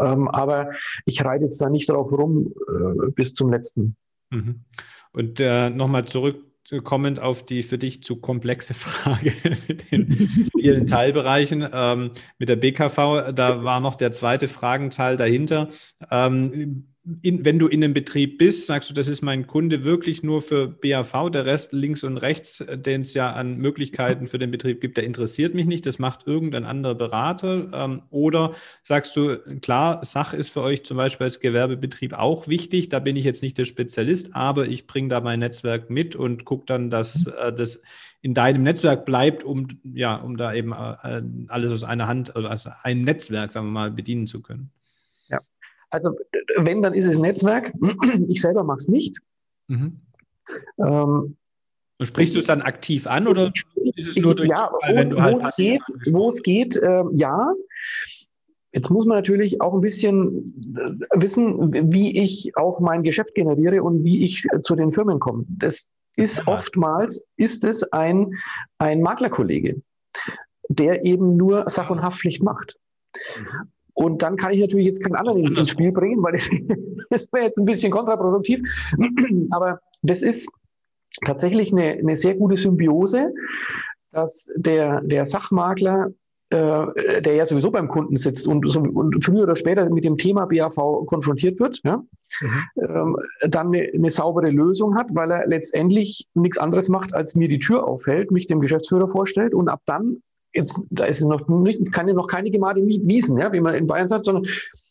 Ähm, 0.00 0.28
aber 0.28 0.70
ich 1.04 1.24
reite 1.24 1.44
jetzt 1.44 1.60
da 1.60 1.68
nicht 1.68 1.90
drauf 1.90 2.12
rum 2.12 2.52
äh, 2.68 3.10
bis 3.10 3.34
zum 3.34 3.50
letzten. 3.50 3.96
Mhm. 4.30 4.64
Und 5.12 5.40
äh, 5.40 5.70
nochmal 5.70 6.06
zurück 6.06 6.36
kommend 6.84 7.20
auf 7.20 7.44
die 7.44 7.62
für 7.62 7.76
dich 7.76 8.02
zu 8.02 8.16
komplexe 8.16 8.74
Frage 8.74 9.32
mit 9.68 9.90
den 9.90 10.12
vielen 10.56 10.86
Teilbereichen. 10.86 11.68
Ähm, 11.72 12.12
mit 12.38 12.48
der 12.48 12.56
BKV, 12.56 13.32
da 13.34 13.64
war 13.64 13.80
noch 13.80 13.94
der 13.94 14.12
zweite 14.12 14.48
Fragenteil 14.48 15.16
dahinter. 15.16 15.68
Ähm, 16.10 16.91
in, 17.22 17.44
wenn 17.44 17.58
du 17.58 17.66
in 17.66 17.82
einem 17.82 17.94
Betrieb 17.94 18.38
bist, 18.38 18.66
sagst 18.66 18.88
du, 18.88 18.94
das 18.94 19.08
ist 19.08 19.22
mein 19.22 19.48
Kunde 19.48 19.84
wirklich 19.84 20.22
nur 20.22 20.40
für 20.40 20.68
BAV, 20.68 21.30
der 21.30 21.46
Rest 21.46 21.72
links 21.72 22.04
und 22.04 22.16
rechts, 22.16 22.60
äh, 22.60 22.78
den 22.78 23.00
es 23.00 23.14
ja 23.14 23.32
an 23.32 23.56
Möglichkeiten 23.56 24.28
für 24.28 24.38
den 24.38 24.52
Betrieb 24.52 24.80
gibt, 24.80 24.96
der 24.96 25.04
interessiert 25.04 25.54
mich 25.54 25.66
nicht, 25.66 25.84
das 25.84 25.98
macht 25.98 26.26
irgendein 26.28 26.64
anderer 26.64 26.94
Berater. 26.94 27.70
Ähm, 27.72 28.02
oder 28.10 28.54
sagst 28.82 29.16
du, 29.16 29.38
klar, 29.60 30.00
Sach 30.04 30.32
ist 30.32 30.50
für 30.50 30.62
euch 30.62 30.84
zum 30.84 30.96
Beispiel 30.96 31.24
als 31.24 31.40
Gewerbebetrieb 31.40 32.12
auch 32.12 32.46
wichtig, 32.46 32.88
da 32.88 33.00
bin 33.00 33.16
ich 33.16 33.24
jetzt 33.24 33.42
nicht 33.42 33.58
der 33.58 33.64
Spezialist, 33.64 34.36
aber 34.36 34.68
ich 34.68 34.86
bringe 34.86 35.08
da 35.08 35.20
mein 35.20 35.40
Netzwerk 35.40 35.90
mit 35.90 36.14
und 36.14 36.44
gucke 36.44 36.66
dann, 36.66 36.88
dass 36.88 37.26
äh, 37.26 37.52
das 37.52 37.82
in 38.20 38.34
deinem 38.34 38.62
Netzwerk 38.62 39.04
bleibt, 39.04 39.42
um, 39.42 39.66
ja, 39.82 40.14
um 40.14 40.36
da 40.36 40.54
eben 40.54 40.70
äh, 40.70 41.22
alles 41.48 41.72
aus 41.72 41.82
einer 41.82 42.06
Hand, 42.06 42.36
also 42.36 42.48
aus 42.48 42.68
einem 42.84 43.02
Netzwerk, 43.02 43.50
sagen 43.50 43.66
wir 43.66 43.72
mal, 43.72 43.90
bedienen 43.90 44.28
zu 44.28 44.40
können. 44.40 44.70
Also 45.92 46.16
wenn, 46.56 46.82
dann 46.82 46.94
ist 46.94 47.04
es 47.04 47.18
Netzwerk. 47.18 47.72
Ich 48.28 48.40
selber 48.40 48.64
mache 48.64 48.78
es 48.78 48.88
nicht. 48.88 49.18
Mhm. 49.68 50.00
Ähm, 50.78 51.36
Sprichst 52.00 52.34
du 52.34 52.40
es 52.40 52.46
dann 52.46 52.62
aktiv 52.62 53.06
an 53.06 53.28
oder 53.28 53.52
ist 53.94 54.08
es 54.08 54.16
nur 54.16 54.34
durch 54.34 54.50
ja, 54.50 54.70
Zufall, 54.70 54.96
wenn 54.96 55.10
du 55.10 55.20
halt 55.20 55.42
wo 55.42 55.46
es 55.46 55.56
geht, 55.56 55.82
wo 56.10 56.30
es 56.30 56.42
geht, 56.42 56.76
äh, 56.76 57.04
ja. 57.12 57.52
Jetzt 58.72 58.90
muss 58.90 59.04
man 59.04 59.18
natürlich 59.18 59.60
auch 59.60 59.74
ein 59.74 59.82
bisschen 59.82 60.54
äh, 60.74 61.20
wissen, 61.20 61.92
wie 61.92 62.18
ich 62.18 62.56
auch 62.56 62.80
mein 62.80 63.02
Geschäft 63.02 63.34
generiere 63.34 63.82
und 63.82 64.02
wie 64.02 64.24
ich 64.24 64.46
zu 64.64 64.74
den 64.74 64.90
Firmen 64.92 65.20
komme. 65.20 65.44
Das 65.46 65.90
ist 66.16 66.48
oftmals, 66.48 67.26
ist 67.36 67.64
es 67.64 67.84
ein, 67.92 68.32
ein 68.78 69.02
Maklerkollege, 69.02 69.82
der 70.68 71.04
eben 71.04 71.36
nur 71.36 71.68
Sach- 71.68 71.90
und 71.90 72.02
Haftpflicht 72.02 72.42
macht. 72.42 72.78
Und 73.94 74.22
dann 74.22 74.36
kann 74.36 74.52
ich 74.52 74.60
natürlich 74.60 74.86
jetzt 74.86 75.02
keinen 75.02 75.16
anderen 75.16 75.56
ins 75.56 75.70
Spiel 75.70 75.92
bringen, 75.92 76.22
weil 76.22 76.32
das, 76.32 76.48
das 77.10 77.32
wäre 77.32 77.46
jetzt 77.46 77.58
ein 77.58 77.64
bisschen 77.64 77.92
kontraproduktiv. 77.92 78.62
Aber 79.50 79.80
das 80.02 80.22
ist 80.22 80.50
tatsächlich 81.24 81.72
eine, 81.72 81.92
eine 81.92 82.16
sehr 82.16 82.34
gute 82.34 82.56
Symbiose, 82.56 83.32
dass 84.12 84.50
der, 84.56 85.00
der 85.02 85.24
Sachmakler 85.24 86.10
äh, 86.52 87.22
der 87.22 87.34
ja 87.34 87.46
sowieso 87.46 87.70
beim 87.70 87.88
Kunden 87.88 88.18
sitzt 88.18 88.46
und, 88.46 88.68
so, 88.68 88.80
und, 88.80 89.24
früher 89.24 89.44
oder 89.44 89.56
später 89.56 89.88
mit 89.88 90.04
dem 90.04 90.18
Thema 90.18 90.44
BAV 90.44 91.06
konfrontiert 91.06 91.58
wird, 91.60 91.80
ja, 91.82 91.96
mhm. 91.96 92.62
ähm, 92.76 93.16
dann 93.48 93.68
eine, 93.68 93.88
eine, 93.94 94.10
saubere 94.10 94.50
Lösung 94.50 94.94
hat, 94.94 95.14
weil 95.14 95.30
er 95.30 95.46
letztendlich 95.46 96.28
nichts 96.34 96.58
anderes 96.58 96.90
macht, 96.90 97.14
als 97.14 97.36
mir 97.36 97.48
die 97.48 97.58
Tür 97.58 97.88
aufhält, 97.88 98.30
mich 98.32 98.48
dem 98.48 98.60
Geschäftsführer 98.60 99.08
vorstellt 99.08 99.54
und 99.54 99.70
ab 99.70 99.80
dann 99.86 100.22
jetzt, 100.54 100.86
da 100.90 101.04
ist 101.04 101.20
es 101.20 101.26
noch 101.26 101.48
nicht, 101.48 101.92
keine, 101.92 102.14
noch 102.14 102.26
keine 102.26 102.50
gemalte 102.50 102.80
Wiesen, 102.84 103.38
ja, 103.38 103.52
wie 103.52 103.60
man 103.60 103.74
in 103.74 103.86
Bayern 103.86 104.08
sagt, 104.08 104.24
sondern 104.24 104.46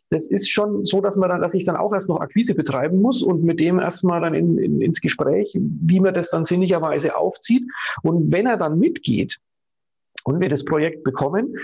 das 0.10 0.30
ist 0.30 0.50
schon 0.50 0.86
so, 0.86 1.00
dass 1.00 1.16
man 1.16 1.30
dann, 1.30 1.42
dass 1.42 1.54
ich 1.54 1.64
dann 1.64 1.78
auch 1.78 1.94
erst 1.94 2.10
noch 2.10 2.20
Akquise 2.20 2.54
betreiben 2.54 3.02
muss 3.02 3.24
und 3.24 3.44
mit 3.44 3.62
dem 3.62 3.80
erstmal 3.80 4.20
dann 4.20 4.34
in, 4.34 4.58
in, 4.58 4.82
ins 4.82 5.00
Gespräch, 5.00 5.58
wie 5.58 6.02
man 6.02 6.14
das 6.14 6.30
dann 6.30 6.44
sinnigerweise 6.44 7.16
aufzieht. 7.16 7.64
Und 8.04 8.32
wenn 8.32 8.46
er 8.46 8.58
dann 8.58 8.78
mitgeht 8.78 9.38
und 10.26 10.42
wir 10.42 10.50
das 10.50 10.66
Projekt 10.66 11.06
bekommen 11.06 11.56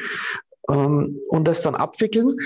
ähm, 0.70 1.20
und 1.28 1.46
das 1.46 1.62
dann 1.62 1.76
abwickeln, 1.76 2.38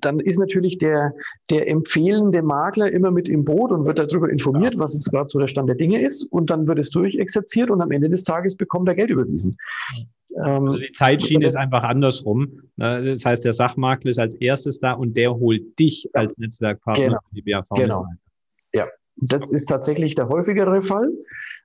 dann 0.00 0.20
ist 0.20 0.38
natürlich 0.38 0.78
der, 0.78 1.14
der 1.50 1.68
empfehlende 1.68 2.42
Makler 2.42 2.92
immer 2.92 3.10
mit 3.10 3.28
im 3.28 3.44
Boot 3.44 3.72
und 3.72 3.86
wird 3.86 3.98
darüber 3.98 4.28
informiert, 4.30 4.78
was 4.78 4.94
jetzt 4.94 5.10
gerade 5.10 5.28
so 5.28 5.38
der 5.38 5.46
Stand 5.46 5.68
der 5.68 5.76
Dinge 5.76 6.00
ist. 6.02 6.24
Und 6.32 6.50
dann 6.50 6.68
wird 6.68 6.78
es 6.78 6.90
durchexerziert 6.90 7.70
und 7.70 7.80
am 7.80 7.90
Ende 7.90 8.08
des 8.08 8.24
Tages 8.24 8.56
bekommt 8.56 8.88
er 8.88 8.94
Geld 8.94 9.10
überwiesen. 9.10 9.52
Ähm, 10.36 10.68
also 10.68 10.78
die 10.78 10.92
Zeitschiene 10.92 11.46
ist 11.46 11.56
einfach 11.56 11.82
andersrum. 11.82 12.60
Ne? 12.76 13.04
Das 13.04 13.24
heißt, 13.24 13.44
der 13.44 13.52
Sachmakler 13.52 14.10
ist 14.10 14.18
als 14.18 14.34
erstes 14.34 14.80
da 14.80 14.92
und 14.92 15.16
der 15.16 15.34
holt 15.34 15.78
dich 15.78 16.08
als 16.14 16.38
Netzwerkpartner 16.38 17.06
genau. 17.06 17.18
für 17.28 17.34
die 17.34 17.42
BAV. 17.42 17.68
Genau. 17.76 18.06
Ja, 18.72 18.88
das 19.16 19.50
ist 19.50 19.66
tatsächlich 19.66 20.14
der 20.14 20.28
häufigere 20.28 20.82
Fall. 20.82 21.12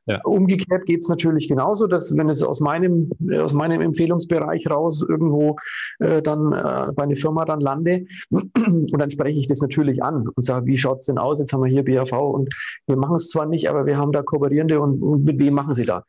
Ja. 0.05 0.21
Umgekehrt 0.23 0.85
geht 0.85 1.01
es 1.01 1.09
natürlich 1.09 1.47
genauso, 1.47 1.87
dass 1.87 2.15
wenn 2.15 2.29
es 2.29 2.43
aus 2.43 2.59
meinem, 2.59 3.11
aus 3.33 3.53
meinem 3.53 3.81
Empfehlungsbereich 3.81 4.69
raus 4.69 5.05
irgendwo 5.07 5.57
äh, 5.99 6.21
dann 6.21 6.53
äh, 6.53 6.91
bei 6.93 7.03
einer 7.03 7.15
Firma 7.15 7.45
dann 7.45 7.59
lande 7.59 8.05
und 8.29 8.97
dann 8.97 9.11
spreche 9.11 9.39
ich 9.39 9.47
das 9.47 9.61
natürlich 9.61 10.01
an 10.03 10.27
und 10.27 10.43
sage, 10.43 10.65
wie 10.65 10.77
schaut 10.77 10.99
es 10.99 11.05
denn 11.05 11.17
aus? 11.17 11.39
Jetzt 11.39 11.53
haben 11.53 11.63
wir 11.63 11.71
hier 11.71 11.83
BAV 11.83 12.11
und 12.13 12.53
wir 12.87 12.97
machen 12.97 13.15
es 13.15 13.29
zwar 13.29 13.45
nicht, 13.45 13.69
aber 13.69 13.85
wir 13.85 13.97
haben 13.97 14.11
da 14.11 14.21
Kooperierende 14.21 14.79
und, 14.79 15.01
und 15.01 15.25
mit 15.25 15.39
wem 15.39 15.53
machen 15.53 15.73
sie 15.73 15.85
da? 15.85 16.03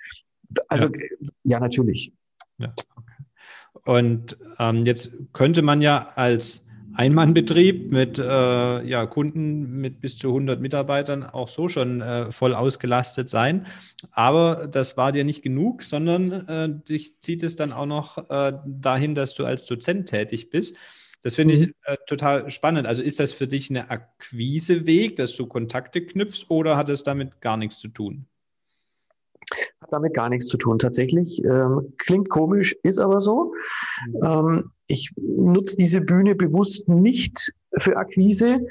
Also 0.69 0.87
ja, 0.87 0.93
ja 1.45 1.61
natürlich. 1.61 2.13
Ja. 2.59 2.73
Und 3.85 4.39
ähm, 4.59 4.85
jetzt 4.87 5.13
könnte 5.33 5.63
man 5.63 5.81
ja 5.81 6.09
als 6.15 6.65
Einmannbetrieb 6.95 7.91
mit 7.91 8.19
äh, 8.19 8.23
ja, 8.23 9.07
Kunden 9.07 9.81
mit 9.81 10.01
bis 10.01 10.17
zu 10.17 10.29
100 10.29 10.61
Mitarbeitern 10.61 11.25
auch 11.25 11.49
so 11.49 11.69
schon 11.69 12.01
äh, 12.01 12.31
voll 12.33 12.55
ausgelastet 12.55 13.29
sein. 13.29 13.67
Aber 14.11 14.67
das 14.67 14.97
war 14.97 15.13
dir 15.13 15.25
nicht 15.25 15.43
genug, 15.43 15.83
sondern 15.83 16.33
äh, 16.49 16.69
dich 16.89 17.21
zieht 17.21 17.43
es 17.43 17.57
dann 17.57 17.73
auch 17.73 17.87
noch 17.87 18.31
äh, 18.31 18.53
dahin, 18.67 19.15
dass 19.15 19.35
du 19.35 19.45
als 19.45 19.65
Dozent 19.67 20.09
tätig 20.09 20.51
bist. 20.51 20.77
Das 21.23 21.35
finde 21.35 21.55
ich 21.55 21.61
mhm. 21.61 21.75
äh, 21.85 21.97
total 22.07 22.49
spannend. 22.51 22.87
Also 22.87 23.03
ist 23.03 23.21
das 23.21 23.33
für 23.33 23.47
dich 23.47 23.71
eine 23.71 23.91
Akquiseweg, 23.91 25.17
dass 25.17 25.37
du 25.37 25.47
Kontakte 25.47 26.05
knüpfst 26.05 26.47
oder 26.49 26.77
hat 26.77 26.89
es 26.89 27.03
damit 27.03 27.41
gar 27.41 27.57
nichts 27.57 27.79
zu 27.79 27.89
tun? 27.89 28.27
Hat 29.81 29.93
damit 29.93 30.15
gar 30.15 30.29
nichts 30.29 30.47
zu 30.47 30.57
tun, 30.57 30.79
tatsächlich. 30.79 31.43
Ähm, 31.45 31.95
klingt 31.99 32.29
komisch, 32.29 32.77
ist 32.83 32.99
aber 32.99 33.21
so. 33.21 33.55
Mhm. 34.07 34.21
Ähm, 34.23 34.71
ich 34.87 35.13
nutze 35.17 35.77
diese 35.77 36.01
Bühne 36.01 36.35
bewusst 36.35 36.89
nicht 36.89 37.53
für 37.79 37.97
Akquise, 37.97 38.67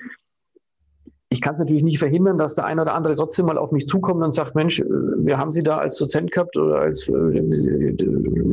ich 1.32 1.42
kann 1.42 1.54
es 1.54 1.60
natürlich 1.60 1.84
nicht 1.84 2.00
verhindern, 2.00 2.40
dass 2.40 2.56
der 2.56 2.66
eine 2.66 2.82
oder 2.82 2.96
andere 2.96 3.14
trotzdem 3.14 3.46
mal 3.46 3.58
auf 3.60 3.72
mich 3.72 3.86
zukommt 3.88 4.24
und 4.24 4.32
sagt, 4.32 4.56
Mensch, 4.56 4.80
äh, 4.80 4.86
wir 4.88 5.38
haben 5.38 5.52
Sie 5.52 5.62
da 5.62 5.78
als 5.78 5.98
Dozent 5.98 6.32
gehabt 6.32 6.58
oder 6.58 6.80
als, 6.80 7.08
äh, 7.08 7.94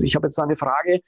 ich 0.02 0.14
habe 0.14 0.26
jetzt 0.26 0.36
da 0.36 0.42
eine 0.42 0.56
Frage. 0.56 1.00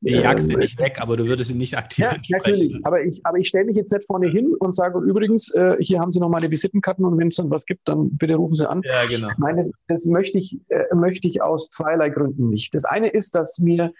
Die 0.00 0.12
jagst 0.12 0.48
du 0.48 0.54
ähm, 0.54 0.60
nicht 0.60 0.78
weg, 0.78 0.98
aber 1.00 1.18
du 1.18 1.26
würdest 1.26 1.50
ihn 1.50 1.58
nicht 1.58 1.76
aktiv 1.76 2.06
Ja, 2.06 2.16
natürlich. 2.30 2.78
Aber 2.84 3.02
ich, 3.02 3.20
aber 3.24 3.38
ich 3.38 3.48
stelle 3.48 3.66
mich 3.66 3.76
jetzt 3.76 3.92
nicht 3.92 4.06
vorne 4.06 4.28
hin 4.28 4.54
und 4.58 4.74
sage, 4.74 4.98
übrigens, 5.00 5.54
äh, 5.54 5.76
hier 5.80 6.00
haben 6.00 6.12
Sie 6.12 6.18
noch 6.18 6.30
meine 6.30 6.50
Visitenkarten 6.50 7.04
und 7.04 7.18
wenn 7.18 7.28
es 7.28 7.36
dann 7.36 7.50
was 7.50 7.66
gibt, 7.66 7.86
dann 7.88 8.16
bitte 8.16 8.36
rufen 8.36 8.56
Sie 8.56 8.68
an. 8.68 8.80
Ja, 8.82 9.04
genau. 9.04 9.28
Nein, 9.36 9.58
das, 9.58 9.70
das 9.88 10.06
möchte, 10.06 10.38
ich, 10.38 10.58
möchte 10.94 11.28
ich 11.28 11.42
aus 11.42 11.68
zweierlei 11.68 12.08
Gründen 12.08 12.48
nicht. 12.48 12.74
Das 12.74 12.86
eine 12.86 13.08
ist, 13.08 13.34
dass 13.34 13.58
mir 13.58 13.92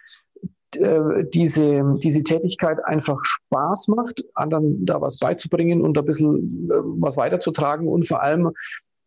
äh, 0.77 1.25
diese, 1.33 1.97
diese 2.03 2.23
Tätigkeit 2.23 2.85
einfach 2.85 3.19
Spaß 3.23 3.89
macht, 3.89 4.25
anderen 4.35 4.85
da 4.85 5.01
was 5.01 5.19
beizubringen 5.19 5.81
und 5.81 5.99
ein 5.99 6.05
bisschen 6.05 6.71
äh, 6.71 6.75
was 6.99 7.17
weiterzutragen 7.17 7.89
und 7.89 8.07
vor 8.07 8.23
allem 8.23 8.51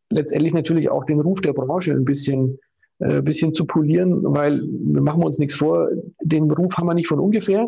letztendlich 0.10 0.54
natürlich 0.54 0.90
auch 0.90 1.06
den 1.06 1.20
Ruf 1.20 1.42
der 1.42 1.54
Branche 1.54 1.92
ein 1.92 2.06
bisschen, 2.06 2.60
äh, 3.00 3.22
bisschen 3.22 3.54
zu 3.54 3.66
polieren, 3.66 4.22
weil 4.24 4.62
wir 4.62 5.02
machen 5.02 5.24
uns 5.24 5.40
nichts 5.40 5.56
vor, 5.56 5.90
den 6.22 6.52
Ruf 6.52 6.78
haben 6.78 6.88
wir 6.88 6.94
nicht 6.94 7.08
von 7.08 7.20
ungefähr. 7.20 7.68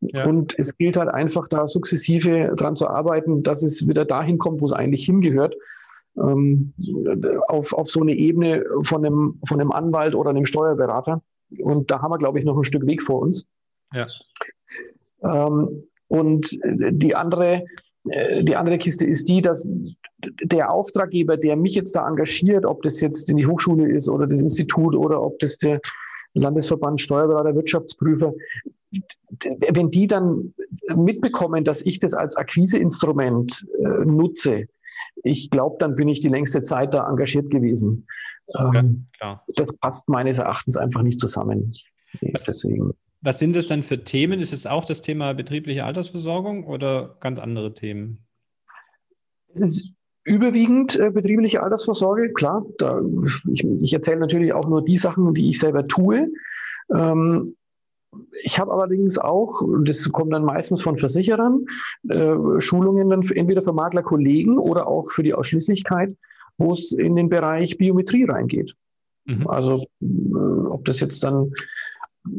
Ja. 0.00 0.26
Und 0.26 0.58
es 0.58 0.76
gilt 0.78 0.96
halt 0.96 1.10
einfach 1.10 1.46
da 1.48 1.66
sukzessive 1.66 2.54
dran 2.56 2.76
zu 2.76 2.88
arbeiten, 2.88 3.42
dass 3.42 3.62
es 3.62 3.86
wieder 3.86 4.04
dahin 4.04 4.38
kommt, 4.38 4.62
wo 4.62 4.64
es 4.64 4.72
eigentlich 4.72 5.04
hingehört. 5.04 5.54
Ähm, 6.16 6.72
auf, 7.48 7.72
auf 7.72 7.88
so 7.88 8.00
eine 8.00 8.14
Ebene 8.14 8.64
von 8.82 9.04
einem, 9.04 9.40
von 9.46 9.60
einem 9.60 9.72
Anwalt 9.72 10.14
oder 10.14 10.30
einem 10.30 10.44
Steuerberater. 10.44 11.22
Und 11.58 11.90
da 11.90 12.00
haben 12.00 12.12
wir, 12.12 12.18
glaube 12.18 12.38
ich, 12.38 12.44
noch 12.44 12.56
ein 12.56 12.64
Stück 12.64 12.86
Weg 12.86 13.02
vor 13.02 13.20
uns. 13.20 13.46
Ja. 13.92 14.06
Ähm, 15.22 15.82
und 16.08 16.58
die 16.62 17.14
andere, 17.14 17.64
äh, 18.08 18.42
die 18.42 18.56
andere 18.56 18.78
Kiste 18.78 19.06
ist 19.06 19.28
die, 19.28 19.40
dass 19.40 19.68
der 20.42 20.70
Auftraggeber, 20.70 21.36
der 21.36 21.56
mich 21.56 21.74
jetzt 21.74 21.96
da 21.96 22.06
engagiert, 22.06 22.66
ob 22.66 22.82
das 22.82 23.00
jetzt 23.00 23.30
in 23.30 23.36
die 23.36 23.46
Hochschule 23.46 23.90
ist 23.90 24.08
oder 24.08 24.26
das 24.26 24.40
Institut 24.40 24.94
oder 24.94 25.22
ob 25.22 25.38
das 25.38 25.58
der 25.58 25.80
Landesverband 26.34 27.00
Steuerberater, 27.00 27.54
Wirtschaftsprüfer, 27.54 28.34
wenn 29.72 29.90
die 29.90 30.06
dann 30.06 30.54
mitbekommen, 30.94 31.64
dass 31.64 31.82
ich 31.82 31.98
das 31.98 32.14
als 32.14 32.36
Akquiseinstrument 32.36 33.66
äh, 33.78 34.04
nutze, 34.04 34.66
ich 35.22 35.50
glaube, 35.50 35.76
dann 35.78 35.94
bin 35.94 36.08
ich 36.08 36.20
die 36.20 36.28
längste 36.28 36.62
Zeit 36.62 36.94
da 36.94 37.08
engagiert 37.08 37.50
gewesen. 37.50 38.06
Ähm, 38.58 39.06
ja, 39.20 39.42
das 39.56 39.76
passt 39.76 40.08
meines 40.08 40.38
Erachtens 40.38 40.76
einfach 40.76 41.02
nicht 41.02 41.20
zusammen. 41.20 41.74
Was, 42.32 42.44
Deswegen. 42.44 42.92
was 43.20 43.38
sind 43.38 43.54
das 43.54 43.66
dann 43.66 43.82
für 43.82 44.02
Themen? 44.02 44.40
Ist 44.40 44.52
es 44.52 44.66
auch 44.66 44.84
das 44.84 45.00
Thema 45.00 45.32
betriebliche 45.34 45.84
Altersversorgung 45.84 46.66
oder 46.66 47.16
ganz 47.20 47.38
andere 47.38 47.74
Themen? 47.74 48.26
Es 49.52 49.62
ist 49.62 49.92
überwiegend 50.24 50.98
äh, 50.98 51.10
betriebliche 51.10 51.62
Altersvorsorge, 51.62 52.32
klar. 52.32 52.64
Da, 52.78 53.00
ich, 53.52 53.64
ich 53.64 53.92
erzähle 53.92 54.20
natürlich 54.20 54.52
auch 54.52 54.68
nur 54.68 54.84
die 54.84 54.96
Sachen, 54.96 55.34
die 55.34 55.50
ich 55.50 55.58
selber 55.58 55.86
tue. 55.86 56.28
Ähm, 56.94 57.46
ich 58.42 58.58
habe 58.58 58.72
allerdings 58.72 59.18
auch, 59.18 59.62
das 59.84 60.10
kommt 60.10 60.32
dann 60.32 60.44
meistens 60.44 60.82
von 60.82 60.98
Versicherern, 60.98 61.64
äh, 62.08 62.34
Schulungen 62.58 63.08
dann 63.08 63.22
für, 63.22 63.36
entweder 63.36 63.62
für 63.62 63.72
Maklerkollegen 63.72 64.58
oder 64.58 64.88
auch 64.88 65.10
für 65.12 65.22
die 65.22 65.34
Ausschließlichkeit 65.34 66.16
wo 66.60 66.72
es 66.72 66.92
in 66.92 67.16
den 67.16 67.28
Bereich 67.28 67.78
Biometrie 67.78 68.24
reingeht. 68.24 68.74
Mhm. 69.24 69.46
Also 69.46 69.86
äh, 70.02 70.66
ob 70.68 70.84
das 70.84 71.00
jetzt 71.00 71.24
dann 71.24 71.52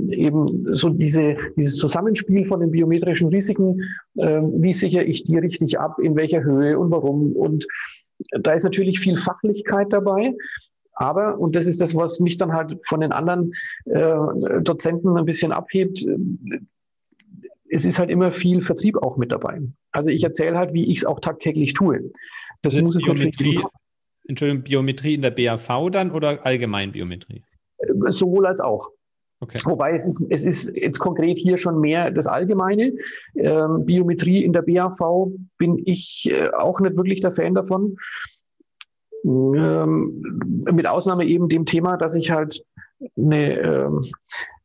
eben 0.09 0.75
so 0.75 0.89
diese, 0.89 1.37
dieses 1.57 1.77
Zusammenspiel 1.77 2.45
von 2.45 2.59
den 2.59 2.71
biometrischen 2.71 3.29
Risiken, 3.29 3.81
äh, 4.15 4.41
wie 4.41 4.73
sichere 4.73 5.03
ich 5.03 5.23
die 5.23 5.37
richtig 5.37 5.79
ab, 5.79 5.97
in 5.99 6.15
welcher 6.15 6.43
Höhe 6.43 6.77
und 6.77 6.91
warum. 6.91 7.33
Und 7.33 7.65
da 8.39 8.53
ist 8.53 8.63
natürlich 8.63 8.99
viel 8.99 9.17
Fachlichkeit 9.17 9.91
dabei. 9.91 10.35
Aber, 10.93 11.39
und 11.39 11.55
das 11.55 11.65
ist 11.65 11.81
das, 11.81 11.95
was 11.95 12.19
mich 12.19 12.37
dann 12.37 12.53
halt 12.53 12.77
von 12.85 12.99
den 12.99 13.11
anderen 13.11 13.53
äh, 13.85 14.61
Dozenten 14.61 15.17
ein 15.17 15.25
bisschen 15.25 15.51
abhebt, 15.51 16.05
es 17.69 17.85
ist 17.85 17.97
halt 17.97 18.09
immer 18.09 18.31
viel 18.31 18.61
Vertrieb 18.61 18.97
auch 18.97 19.17
mit 19.17 19.31
dabei. 19.31 19.61
Also 19.91 20.09
ich 20.09 20.23
erzähle 20.23 20.57
halt, 20.57 20.73
wie 20.73 20.91
ich 20.91 20.97
es 20.97 21.05
auch 21.05 21.21
tagtäglich 21.21 21.73
tue. 21.73 22.11
Das, 22.61 22.73
das 22.73 22.83
muss 22.83 22.97
es 22.97 23.05
Biometrie, 23.05 23.61
Entschuldigung, 24.27 24.63
Biometrie 24.63 25.15
in 25.15 25.21
der 25.21 25.31
BAV 25.31 25.89
dann 25.91 26.11
oder 26.11 26.45
allgemein 26.45 26.91
Biometrie? 26.91 27.43
Sowohl 28.09 28.45
als 28.45 28.59
auch. 28.59 28.91
Okay. 29.41 29.59
Wobei 29.65 29.95
es 29.95 30.05
ist, 30.05 30.23
es 30.29 30.45
ist 30.45 30.75
jetzt 30.75 30.99
konkret 30.99 31.39
hier 31.39 31.57
schon 31.57 31.79
mehr 31.79 32.11
das 32.11 32.27
Allgemeine. 32.27 32.93
Ähm, 33.35 33.85
Biometrie 33.85 34.43
in 34.43 34.53
der 34.53 34.61
BAV 34.61 35.31
bin 35.57 35.81
ich 35.83 36.29
äh, 36.31 36.49
auch 36.51 36.79
nicht 36.79 36.95
wirklich 36.95 37.21
der 37.21 37.31
Fan 37.31 37.55
davon. 37.55 37.97
Ähm, 39.23 40.63
mit 40.71 40.87
Ausnahme 40.87 41.25
eben 41.25 41.49
dem 41.49 41.65
Thema, 41.65 41.97
dass 41.97 42.15
ich 42.15 42.29
halt 42.29 42.63
eine, 43.17 43.59
ähm, 43.59 44.01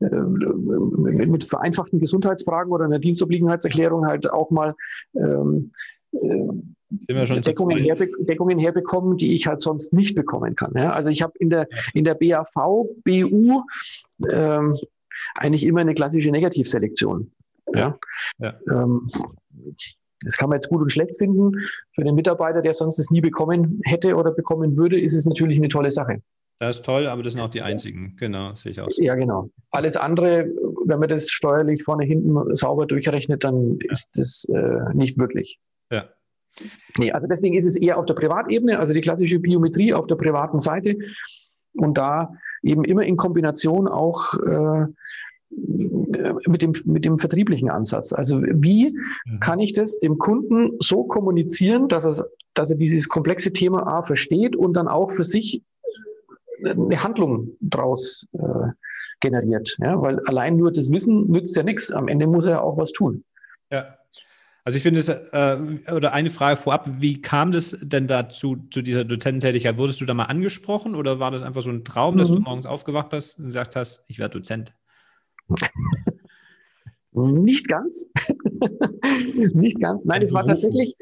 äh, 0.00 1.26
mit 1.26 1.44
vereinfachten 1.44 1.98
Gesundheitsfragen 1.98 2.70
oder 2.70 2.84
einer 2.84 2.98
Dienstobliegenheitserklärung 2.98 4.06
halt 4.06 4.30
auch 4.30 4.50
mal 4.50 4.74
ähm, 5.14 5.72
äh, 7.08 7.40
Deckungen, 7.40 7.78
herbe 7.78 8.08
Deckungen, 8.20 8.58
herbekommen, 8.58 9.16
die 9.16 9.34
ich 9.34 9.46
halt 9.46 9.60
sonst 9.60 9.92
nicht 9.92 10.14
bekommen 10.14 10.54
kann. 10.54 10.72
Ja? 10.74 10.92
Also 10.92 11.10
ich 11.10 11.22
habe 11.22 11.32
in 11.38 11.50
der, 11.50 11.68
in 11.94 12.04
der 12.04 12.14
BAV, 12.14 12.52
BU 13.04 13.62
ähm, 14.30 14.78
eigentlich 15.34 15.64
immer 15.64 15.80
eine 15.80 15.94
klassische 15.94 16.30
Negativselektion. 16.30 17.32
Ja. 17.74 17.98
ja. 18.38 18.54
Ähm, 18.70 19.08
das 20.22 20.36
kann 20.36 20.48
man 20.48 20.56
jetzt 20.56 20.68
gut 20.68 20.80
und 20.80 20.90
schlecht 20.90 21.16
finden. 21.18 21.52
Für 21.94 22.04
den 22.04 22.14
Mitarbeiter, 22.14 22.62
der 22.62 22.74
sonst 22.74 22.98
es 22.98 23.10
nie 23.10 23.20
bekommen 23.20 23.80
hätte 23.84 24.16
oder 24.16 24.30
bekommen 24.30 24.76
würde, 24.76 24.98
ist 24.98 25.14
es 25.14 25.26
natürlich 25.26 25.58
eine 25.58 25.68
tolle 25.68 25.90
Sache. 25.90 26.22
Das 26.58 26.76
ist 26.76 26.84
toll, 26.86 27.06
aber 27.06 27.22
das 27.22 27.34
sind 27.34 27.42
auch 27.42 27.50
die 27.50 27.60
einzigen. 27.60 28.16
Genau, 28.18 28.54
sehe 28.54 28.72
ich 28.72 28.80
aus. 28.80 28.96
Ja, 28.96 29.14
genau. 29.14 29.50
Alles 29.70 29.96
andere, 29.96 30.46
wenn 30.86 30.98
man 30.98 31.08
das 31.08 31.30
steuerlich 31.30 31.82
vorne, 31.82 32.04
hinten 32.06 32.54
sauber 32.54 32.86
durchrechnet, 32.86 33.44
dann 33.44 33.78
ist 33.90 34.16
das 34.16 34.44
äh, 34.44 34.94
nicht 34.94 35.18
wirklich. 35.18 35.58
Ja. 35.90 36.08
Nee, 36.98 37.12
also 37.12 37.28
deswegen 37.28 37.56
ist 37.56 37.66
es 37.66 37.76
eher 37.76 37.98
auf 37.98 38.06
der 38.06 38.14
Privatebene, 38.14 38.78
also 38.78 38.94
die 38.94 39.00
klassische 39.00 39.38
Biometrie 39.38 39.92
auf 39.92 40.06
der 40.06 40.16
privaten 40.16 40.58
Seite 40.58 40.96
und 41.74 41.98
da 41.98 42.32
eben 42.62 42.84
immer 42.84 43.02
in 43.02 43.16
Kombination 43.16 43.88
auch 43.88 44.34
äh, 44.34 44.86
mit 45.50 46.62
dem, 46.62 46.72
mit 46.84 47.04
dem 47.04 47.18
vertrieblichen 47.18 47.70
Ansatz. 47.70 48.12
Also 48.12 48.42
wie 48.42 48.90
mhm. 49.26 49.40
kann 49.40 49.60
ich 49.60 49.72
das 49.72 49.98
dem 50.00 50.18
Kunden 50.18 50.72
so 50.80 51.04
kommunizieren, 51.04 51.88
dass 51.88 52.04
er, 52.04 52.26
dass 52.54 52.70
er 52.70 52.76
dieses 52.76 53.08
komplexe 53.08 53.52
Thema 53.52 53.86
A 53.86 54.02
versteht 54.02 54.56
und 54.56 54.74
dann 54.74 54.88
auch 54.88 55.10
für 55.10 55.24
sich 55.24 55.62
eine 56.64 57.02
Handlung 57.02 57.50
draus 57.60 58.26
äh, 58.32 58.70
generiert. 59.20 59.76
Ja? 59.80 60.00
Weil 60.00 60.20
allein 60.26 60.56
nur 60.56 60.72
das 60.72 60.90
Wissen 60.90 61.30
nützt 61.30 61.56
ja 61.56 61.62
nichts. 61.62 61.92
Am 61.92 62.08
Ende 62.08 62.26
muss 62.26 62.46
er 62.46 62.52
ja 62.52 62.60
auch 62.62 62.78
was 62.78 62.92
tun. 62.92 63.24
Ja. 63.70 63.96
Also 64.66 64.78
ich 64.78 64.82
finde 64.82 64.98
es, 64.98 65.08
äh, 65.08 65.92
oder 65.92 66.12
eine 66.12 66.28
Frage 66.28 66.56
vorab, 66.56 66.90
wie 66.98 67.22
kam 67.22 67.52
das 67.52 67.78
denn 67.80 68.08
dazu, 68.08 68.56
zu 68.72 68.82
dieser 68.82 69.04
Dozententätigkeit? 69.04 69.78
Wurdest 69.78 70.00
du 70.00 70.06
da 70.06 70.12
mal 70.12 70.24
angesprochen 70.24 70.96
oder 70.96 71.20
war 71.20 71.30
das 71.30 71.44
einfach 71.44 71.62
so 71.62 71.70
ein 71.70 71.84
Traum, 71.84 72.14
mhm. 72.14 72.18
dass 72.18 72.32
du 72.32 72.38
mhm. 72.38 72.46
morgens 72.46 72.66
aufgewacht 72.66 73.10
bist 73.10 73.38
und 73.38 73.44
gesagt 73.44 73.76
hast, 73.76 74.02
ich 74.08 74.18
werde 74.18 74.38
Dozent? 74.40 74.74
Nicht 77.12 77.68
ganz. 77.68 78.08
Nicht 79.54 79.80
ganz. 79.80 80.04
Nein, 80.04 80.22
es 80.22 80.32
war 80.34 80.44
tatsächlich. 80.44 80.96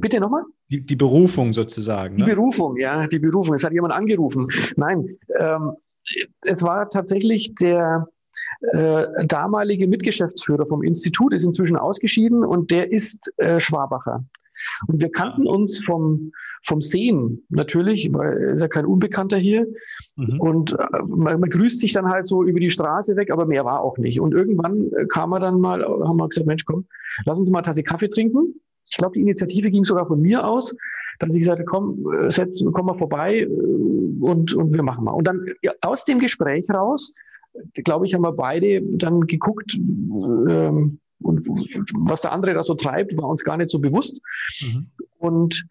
Bitte 0.00 0.18
nochmal? 0.18 0.44
Die, 0.70 0.80
die 0.80 0.96
Berufung 0.96 1.52
sozusagen. 1.52 2.16
Ne? 2.16 2.24
Die 2.24 2.30
Berufung, 2.30 2.78
ja, 2.78 3.06
die 3.06 3.18
Berufung. 3.18 3.56
Es 3.56 3.62
hat 3.62 3.74
jemand 3.74 3.92
angerufen. 3.92 4.48
Nein, 4.76 5.18
ähm, 5.38 5.72
es 6.46 6.62
war 6.62 6.88
tatsächlich 6.88 7.54
der, 7.56 8.08
äh, 8.72 9.26
damalige 9.26 9.86
Mitgeschäftsführer 9.86 10.66
vom 10.66 10.82
Institut 10.82 11.32
ist 11.32 11.44
inzwischen 11.44 11.76
ausgeschieden 11.76 12.44
und 12.44 12.70
der 12.70 12.92
ist 12.92 13.32
äh, 13.38 13.60
Schwabacher. 13.60 14.24
Und 14.86 15.00
wir 15.00 15.10
kannten 15.10 15.46
uns 15.46 15.82
vom, 15.84 16.32
vom 16.62 16.82
Sehen 16.82 17.46
natürlich, 17.48 18.12
weil 18.12 18.36
er 18.36 18.52
ist 18.52 18.60
ja 18.60 18.68
kein 18.68 18.86
Unbekannter 18.86 19.38
hier. 19.38 19.66
Mhm. 20.16 20.40
Und 20.40 20.72
äh, 20.72 21.02
man, 21.06 21.40
man, 21.40 21.50
grüßt 21.50 21.80
sich 21.80 21.92
dann 21.92 22.08
halt 22.08 22.26
so 22.26 22.44
über 22.44 22.60
die 22.60 22.70
Straße 22.70 23.16
weg, 23.16 23.32
aber 23.32 23.46
mehr 23.46 23.64
war 23.64 23.80
auch 23.80 23.98
nicht. 23.98 24.20
Und 24.20 24.34
irgendwann 24.34 24.92
äh, 24.92 25.06
kam 25.06 25.32
er 25.32 25.40
dann 25.40 25.60
mal, 25.60 25.82
haben 25.82 26.16
wir 26.16 26.28
gesagt, 26.28 26.46
Mensch, 26.46 26.64
komm, 26.64 26.86
lass 27.24 27.38
uns 27.38 27.50
mal 27.50 27.58
eine 27.58 27.66
Tasse 27.66 27.82
Kaffee 27.82 28.08
trinken. 28.08 28.60
Ich 28.90 28.96
glaube, 28.96 29.14
die 29.14 29.20
Initiative 29.20 29.70
ging 29.70 29.84
sogar 29.84 30.06
von 30.06 30.20
mir 30.20 30.46
aus. 30.46 30.76
Dann 31.18 31.30
ich 31.30 31.40
gesagt, 31.40 31.62
komm, 31.66 32.06
äh, 32.12 32.30
setz, 32.30 32.62
komm 32.72 32.86
mal 32.86 32.98
vorbei 32.98 33.46
und, 33.48 34.54
und 34.54 34.74
wir 34.74 34.82
machen 34.82 35.04
mal. 35.04 35.12
Und 35.12 35.26
dann 35.26 35.46
ja, 35.62 35.72
aus 35.82 36.04
dem 36.04 36.18
Gespräch 36.18 36.68
raus 36.70 37.14
glaube 37.74 38.06
ich, 38.06 38.14
haben 38.14 38.22
wir 38.22 38.32
beide 38.32 38.82
dann 38.82 39.22
geguckt, 39.22 39.74
ähm, 39.76 41.00
und 41.22 41.46
was 41.94 42.22
der 42.22 42.32
andere 42.32 42.54
da 42.54 42.62
so 42.62 42.74
treibt, 42.74 43.16
war 43.16 43.28
uns 43.28 43.44
gar 43.44 43.56
nicht 43.56 43.70
so 43.70 43.78
bewusst. 43.78 44.20
Mhm. 44.62 44.90
Und 45.18 45.66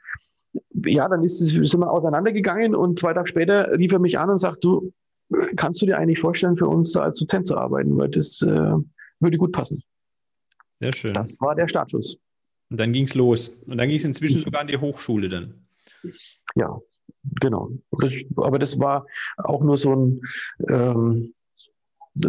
ja, 0.86 1.08
dann 1.08 1.24
ist 1.24 1.42
es, 1.42 1.50
sind 1.50 1.80
wir 1.80 1.92
auseinandergegangen 1.92 2.76
und 2.76 3.00
zwei 3.00 3.14
Tage 3.14 3.28
später 3.28 3.78
rief 3.78 3.92
er 3.92 4.00
mich 4.00 4.18
an 4.20 4.30
und 4.30 4.38
sagt, 4.38 4.64
du, 4.64 4.92
kannst 5.56 5.82
du 5.82 5.86
dir 5.86 5.98
eigentlich 5.98 6.20
vorstellen, 6.20 6.56
für 6.56 6.68
uns 6.68 6.96
als 6.96 7.20
Dozent 7.20 7.48
zu 7.48 7.58
arbeiten, 7.58 7.98
weil 7.98 8.10
das 8.10 8.42
äh, 8.42 8.74
würde 9.20 9.38
gut 9.38 9.52
passen. 9.52 9.84
Sehr 10.80 10.94
schön. 10.94 11.14
Das 11.14 11.40
war 11.42 11.56
der 11.56 11.68
Startschuss. 11.68 12.18
Und 12.70 12.80
dann 12.80 12.94
ging 12.94 13.06
es 13.06 13.16
los. 13.16 13.50
Und 13.66 13.78
dann 13.78 13.88
ging 13.90 13.98
es 13.98 14.06
inzwischen 14.06 14.42
sogar 14.42 14.62
an 14.62 14.68
die 14.68 14.78
Hochschule 14.78 15.30
dann. 15.30 15.68
Ja, 16.56 16.80
genau. 17.42 17.72
Das, 17.92 18.14
aber 18.38 18.60
das 18.60 18.80
war 18.80 19.06
auch 19.38 19.62
nur 19.62 19.78
so 19.78 19.96
ein, 19.96 20.22
ähm, 20.68 21.34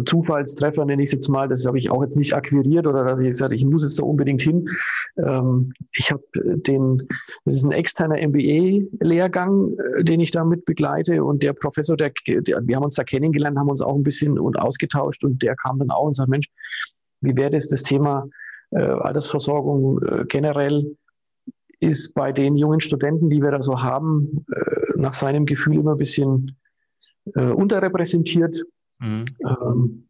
Zufallstreffer, 0.05 0.85
nenne 0.85 1.03
ich 1.03 1.07
es 1.07 1.13
jetzt 1.13 1.29
mal. 1.29 1.47
Das 1.47 1.65
habe 1.65 1.79
ich 1.79 1.89
auch 1.89 2.01
jetzt 2.01 2.17
nicht 2.17 2.33
akquiriert 2.33 2.87
oder 2.87 3.03
dass 3.03 3.19
ich 3.19 3.27
gesagt 3.27 3.53
ich 3.53 3.65
muss 3.65 3.83
jetzt 3.83 3.99
da 3.99 4.03
unbedingt 4.03 4.41
hin. 4.41 4.67
Ähm, 5.17 5.73
ich 5.93 6.11
habe 6.11 6.23
den, 6.35 7.07
das 7.45 7.55
ist 7.55 7.65
ein 7.65 7.71
externer 7.71 8.15
MBA-Lehrgang, 8.27 9.77
äh, 9.97 10.03
den 10.03 10.19
ich 10.19 10.31
damit 10.31 10.65
begleite 10.65 11.23
und 11.23 11.43
der 11.43 11.53
Professor, 11.53 11.97
der, 11.97 12.11
der, 12.27 12.61
wir 12.65 12.75
haben 12.75 12.83
uns 12.83 12.95
da 12.95 13.03
kennengelernt, 13.03 13.57
haben 13.57 13.69
uns 13.69 13.81
auch 13.81 13.95
ein 13.95 14.03
bisschen 14.03 14.39
und 14.39 14.59
ausgetauscht 14.59 15.23
und 15.23 15.41
der 15.41 15.55
kam 15.55 15.79
dann 15.79 15.91
auch 15.91 16.05
und 16.05 16.15
sagt, 16.15 16.29
Mensch, 16.29 16.47
wie 17.21 17.35
wäre 17.35 17.51
das, 17.51 17.67
das 17.67 17.83
Thema 17.83 18.27
äh, 18.71 18.79
Altersversorgung 18.79 20.01
äh, 20.03 20.25
generell 20.27 20.95
ist 21.79 22.13
bei 22.13 22.31
den 22.31 22.57
jungen 22.57 22.79
Studenten, 22.79 23.29
die 23.29 23.41
wir 23.41 23.51
da 23.51 23.61
so 23.61 23.81
haben, 23.81 24.45
äh, 24.53 24.97
nach 24.97 25.13
seinem 25.13 25.45
Gefühl 25.45 25.77
immer 25.77 25.91
ein 25.91 25.97
bisschen 25.97 26.57
äh, 27.35 27.47
unterrepräsentiert. 27.47 28.63
Mhm. 29.01 29.25
Ähm, 29.45 30.07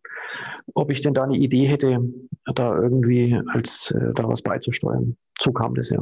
ob 0.74 0.92
ich 0.92 1.02
denn 1.02 1.14
da 1.14 1.24
eine 1.24 1.38
Idee 1.38 1.66
hätte, 1.66 2.00
da 2.54 2.78
irgendwie 2.78 3.40
als 3.48 3.92
äh, 3.92 4.14
da 4.16 4.28
was 4.28 4.42
beizusteuern. 4.42 5.18
So 5.40 5.52
kam 5.52 5.76
das 5.76 5.90
ja. 5.90 6.00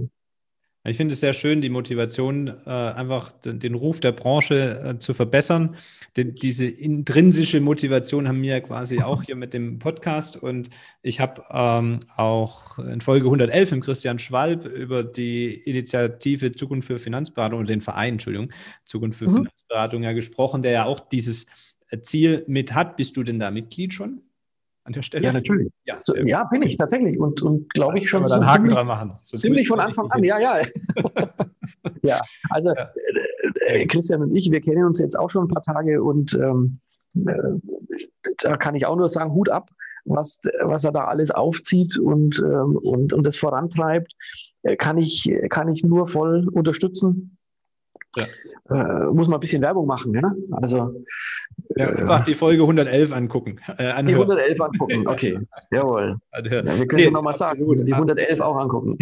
Ich 0.86 0.95
finde 0.95 1.13
es 1.13 1.19
sehr 1.19 1.34
schön, 1.34 1.60
die 1.60 1.69
Motivation, 1.69 2.47
äh, 2.47 2.69
einfach 2.69 3.34
den, 3.34 3.60
den, 3.60 3.75
Ruf 3.75 3.99
der 3.99 4.13
Branche 4.13 4.82
äh, 4.82 4.97
zu 4.97 5.13
verbessern. 5.13 5.75
Den, 6.15 6.36
diese 6.36 6.67
intrinsische 6.67 7.60
Motivation 7.60 8.30
haben 8.30 8.41
wir 8.41 8.62
quasi 8.62 9.02
auch 9.02 9.23
hier 9.23 9.36
mit 9.36 9.54
dem 9.54 9.80
Podcast. 9.80 10.38
Und 10.38 10.69
ich 11.02 11.19
habe 11.19 11.43
ähm, 11.52 11.99
auch 12.15 12.80
in 12.80 13.02
Folge 13.02 13.25
111 13.25 13.73
im 13.73 13.82
Christian 13.82 14.19
Schwalb 14.19 14.65
über 14.65 15.04
die 15.04 15.54
Initiative 15.54 16.54
Zukunft 16.54 16.88
für 16.88 16.97
Finanzberatung 16.97 17.60
oder 17.60 17.67
den 17.67 17.82
Verein, 17.82 18.13
Entschuldigung, 18.13 18.49
Zukunft 18.86 19.19
für 19.19 19.28
mhm. 19.28 19.36
Finanzberatung 19.36 20.04
ja 20.04 20.13
gesprochen, 20.13 20.62
der 20.62 20.71
ja 20.71 20.86
auch 20.86 21.02
dieses 21.02 21.45
Ziel 22.02 22.43
mit 22.47 22.73
hat. 22.73 22.97
Bist 22.97 23.17
du 23.17 23.23
denn 23.23 23.39
da 23.39 23.52
Mitglied 23.52 23.93
schon 23.93 24.21
an 24.84 24.93
der 24.93 25.02
Stelle? 25.02 25.25
Ja, 25.25 25.34
natürlich. 25.34 25.71
Ja, 25.86 26.02
ja 26.23 26.43
bin 26.45 26.62
ich 26.62 26.78
tatsächlich 26.78 27.19
und, 27.19 27.41
und 27.41 27.69
glaube 27.73 27.99
ich 27.99 28.10
schon. 28.10 28.25
Dann 28.25 28.45
Haken 28.45 28.56
ziemlich, 28.58 28.73
dran 28.73 28.88
machen. 28.88 29.13
Sonst 29.23 29.41
ziemlich 29.41 29.67
von 29.67 29.80
Anfang 29.80 30.10
an, 30.12 30.23
ja, 30.23 30.39
ja. 30.39 30.62
ja, 32.04 32.21
also 32.49 32.73
ja. 32.73 32.89
Äh, 33.67 33.86
Christian 33.86 34.21
und 34.21 34.36
ich, 34.36 34.52
wir 34.52 34.62
kennen 34.62 34.86
uns 34.86 34.99
jetzt 34.99 35.17
auch 35.17 35.30
schon 35.30 35.45
ein 35.45 35.47
paar 35.47 35.63
Tage 35.63 36.02
und 36.04 36.34
ähm, 36.34 36.80
äh, 37.15 37.34
da 38.38 38.58
kann 38.58 38.75
ich 38.75 38.86
auch 38.86 38.95
nur 38.95 39.10
sagen, 39.10 39.34
Hut 39.34 39.49
ab, 39.49 39.69
was, 40.06 40.41
was 40.62 40.84
er 40.84 40.91
da 40.91 41.06
alles 41.06 41.32
aufzieht 41.32 41.97
und, 41.97 42.39
ähm, 42.39 42.78
und, 42.78 43.13
und 43.13 43.23
das 43.23 43.38
vorantreibt, 43.38 44.13
äh, 44.63 44.75
kann 44.75 44.97
ich, 44.97 45.32
kann 45.49 45.69
ich 45.69 45.84
nur 45.84 46.08
voll 46.08 46.47
unterstützen. 46.49 47.38
Ja. 48.15 48.25
Äh, 48.69 49.05
muss 49.13 49.27
man 49.27 49.37
ein 49.37 49.39
bisschen 49.39 49.61
Werbung 49.61 49.85
machen. 49.85 50.13
Ja? 50.13 50.31
Also, 50.51 51.03
ja, 51.75 51.89
äh, 51.89 52.01
einfach 52.01 52.21
die 52.21 52.33
Folge 52.33 52.63
111 52.63 53.11
angucken. 53.11 53.59
Äh, 53.77 54.03
die 54.03 54.13
111 54.13 54.61
angucken, 54.61 55.07
okay. 55.07 55.39
Jawohl. 55.71 56.17
Ja, 56.33 56.43
wir 56.43 56.87
können 56.87 56.87
nee, 56.93 57.09
nochmal 57.09 57.35
sagen, 57.35 57.85
die 57.85 57.93
111 57.93 58.39
auch 58.39 58.57
angucken. 58.57 58.97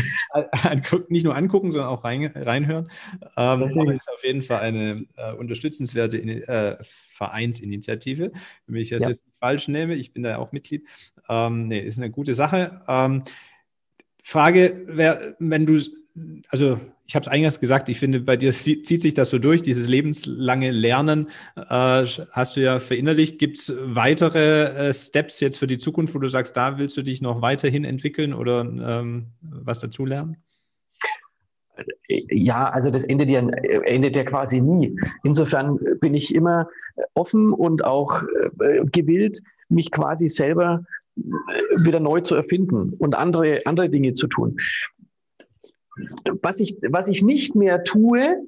Nicht 1.10 1.24
nur 1.24 1.36
angucken, 1.36 1.72
sondern 1.72 1.90
auch 1.90 2.04
rein, 2.04 2.26
reinhören. 2.36 2.90
Ähm, 3.38 3.60
das 3.62 3.72
ist 3.76 4.12
auf 4.12 4.24
jeden 4.24 4.42
Fall 4.42 4.60
eine 4.60 5.06
äh, 5.16 5.34
unterstützenswerte 5.34 6.18
äh, 6.20 6.78
Vereinsinitiative. 6.82 8.32
Wenn 8.68 8.82
ich 8.82 8.90
das 8.90 9.04
ja. 9.04 9.10
jetzt 9.10 9.26
nicht 9.26 9.38
falsch 9.38 9.68
nehme, 9.68 9.96
ich 9.96 10.14
bin 10.14 10.24
da 10.24 10.38
auch 10.38 10.52
Mitglied. 10.52 10.86
Ähm, 11.30 11.68
nee, 11.68 11.80
ist 11.80 11.98
eine 11.98 12.10
gute 12.10 12.34
Sache. 12.34 12.82
Ähm, 12.88 13.24
Frage, 14.24 14.84
wer, 14.88 15.36
wenn 15.40 15.66
du, 15.66 15.80
also 16.50 16.80
ich 17.08 17.16
habe 17.16 17.24
es 17.24 17.30
eingangs 17.30 17.62
gesagt, 17.62 17.88
ich 17.88 18.00
finde, 18.00 18.20
bei 18.20 18.36
dir 18.36 18.52
zieht 18.52 18.86
sich 18.86 19.14
das 19.14 19.30
so 19.30 19.40
durch, 19.40 19.62
dieses 19.62 19.88
lebenslange 19.88 20.72
Lernen 20.72 21.30
äh, 21.56 22.06
hast 22.32 22.58
du 22.58 22.62
ja 22.62 22.80
verinnerlicht. 22.80 23.40
Gibt 23.40 23.58
es 23.58 23.74
weitere 23.80 24.90
äh, 24.90 24.94
Steps 24.94 25.40
jetzt 25.40 25.58
für 25.58 25.68
die 25.68 25.78
Zukunft, 25.78 26.14
wo 26.14 26.20
du 26.20 26.28
sagst, 26.28 26.58
da 26.58 26.78
willst 26.78 26.98
du 26.98 27.04
dich 27.04 27.22
noch 27.22 27.42
weiterhin 27.42 27.86
entwickeln 27.86 28.34
oder 28.34 28.62
ähm, 28.62 29.28
was 29.42 29.80
dazulernen? 29.80 30.36
Ja, 32.10 32.70
also 32.70 32.90
das 32.90 33.06
endet 33.06 33.30
ja, 33.30 33.40
endet 33.40 34.16
ja 34.16 34.24
quasi 34.26 34.60
nie. 34.60 35.00
Insofern 35.24 35.80
bin 36.02 36.14
ich 36.14 36.36
immer 36.36 36.68
offen 37.14 37.54
und 37.54 37.86
auch 37.86 38.24
äh, 38.60 38.84
gewillt, 38.92 39.40
mich 39.70 39.92
quasi 39.92 40.28
selber 40.28 40.84
äh, 41.16 41.22
wieder 41.78 42.02
neu 42.02 42.20
zu 42.20 42.36
erfinden 42.36 42.96
und 43.00 43.16
andere, 43.16 43.60
andere 43.66 43.90
Dinge 43.90 44.14
zu 44.14 44.28
tun. 44.28 44.58
Was 46.42 46.60
ich, 46.60 46.78
was 46.90 47.08
ich 47.08 47.22
nicht 47.22 47.56
mehr 47.56 47.84
tue, 47.84 48.48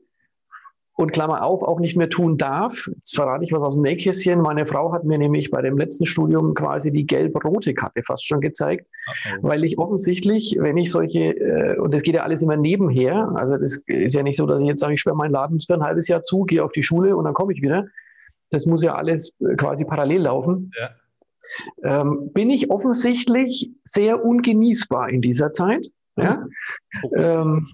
und 1.00 1.14
Klammer 1.14 1.46
auf, 1.46 1.64
auch 1.64 1.80
nicht 1.80 1.96
mehr 1.96 2.10
tun 2.10 2.38
darf. 2.38 2.90
Jetzt 2.94 3.16
verrate 3.16 3.46
ich 3.46 3.54
was 3.54 3.64
aus 3.64 3.76
dem 3.76 3.84
Nähkästchen. 3.84 4.42
Meine 4.42 4.68
Frau 4.68 4.92
hat 4.92 5.06
mir 5.06 5.18
nämlich 5.18 5.50
bei 5.50 5.62
dem 5.62 5.78
letzten 5.78 6.06
Studium 6.06 6.54
quasi 6.54 6.92
die 6.92 7.08
gelb-rote 7.08 7.74
Karte 7.74 8.04
fast 8.04 8.28
schon 8.28 8.42
gezeigt, 8.42 8.86
okay. 9.08 9.38
weil 9.42 9.64
ich 9.64 9.78
offensichtlich, 9.78 10.58
wenn 10.60 10.76
ich 10.76 10.92
solche, 10.92 11.38
äh, 11.38 11.78
und 11.78 11.94
das 11.94 12.02
geht 12.02 12.16
ja 12.16 12.24
alles 12.24 12.42
immer 12.42 12.58
nebenher, 12.58 13.32
also 13.36 13.56
das 13.56 13.82
ist 13.88 14.14
ja 14.14 14.24
nicht 14.24 14.36
so, 14.36 14.46
dass 14.46 14.62
ich 14.62 14.68
jetzt 14.68 14.82
sage, 14.82 14.94
ich 14.94 15.00
sperre 15.00 15.16
meinen 15.16 15.32
Laden 15.32 15.62
für 15.62 15.76
ein 15.76 15.84
halbes 15.84 16.10
Jahr 16.10 16.26
zu, 16.26 16.44
gehe 16.44 16.62
auf 16.62 16.74
die 16.74 16.84
Schule 16.84 17.16
und 17.16 17.24
dann 17.24 17.34
komme 17.34 17.54
ich 17.54 17.62
wieder. 17.62 17.88
Das 18.52 18.66
muss 18.66 18.84
ja 18.84 18.96
alles 18.96 19.34
quasi 19.56 19.86
parallel 19.86 20.24
laufen. 20.24 20.72
Ja. 20.78 22.02
Ähm, 22.02 22.32
bin 22.34 22.50
ich 22.50 22.72
offensichtlich 22.72 23.72
sehr 23.86 24.26
ungenießbar 24.26 25.08
in 25.12 25.22
dieser 25.22 25.54
Zeit. 25.54 25.90
Ja? 26.20 26.46
Ähm, 27.16 27.68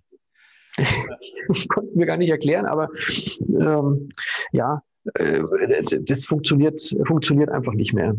ich 1.49 1.67
konnte 1.69 1.89
es 1.89 1.95
mir 1.95 2.05
gar 2.05 2.17
nicht 2.17 2.29
erklären, 2.29 2.65
aber 2.65 2.89
ähm, 3.39 4.09
ja, 4.51 4.81
äh, 5.15 5.41
das 6.01 6.25
funktioniert, 6.25 6.81
funktioniert 7.05 7.49
einfach 7.49 7.73
nicht 7.73 7.93
mehr. 7.93 8.15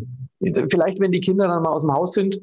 Vielleicht, 0.71 1.01
wenn 1.01 1.13
die 1.13 1.21
Kinder 1.21 1.49
dann 1.49 1.63
mal 1.63 1.71
aus 1.71 1.83
dem 1.83 1.93
Haus 1.93 2.13
sind, 2.13 2.41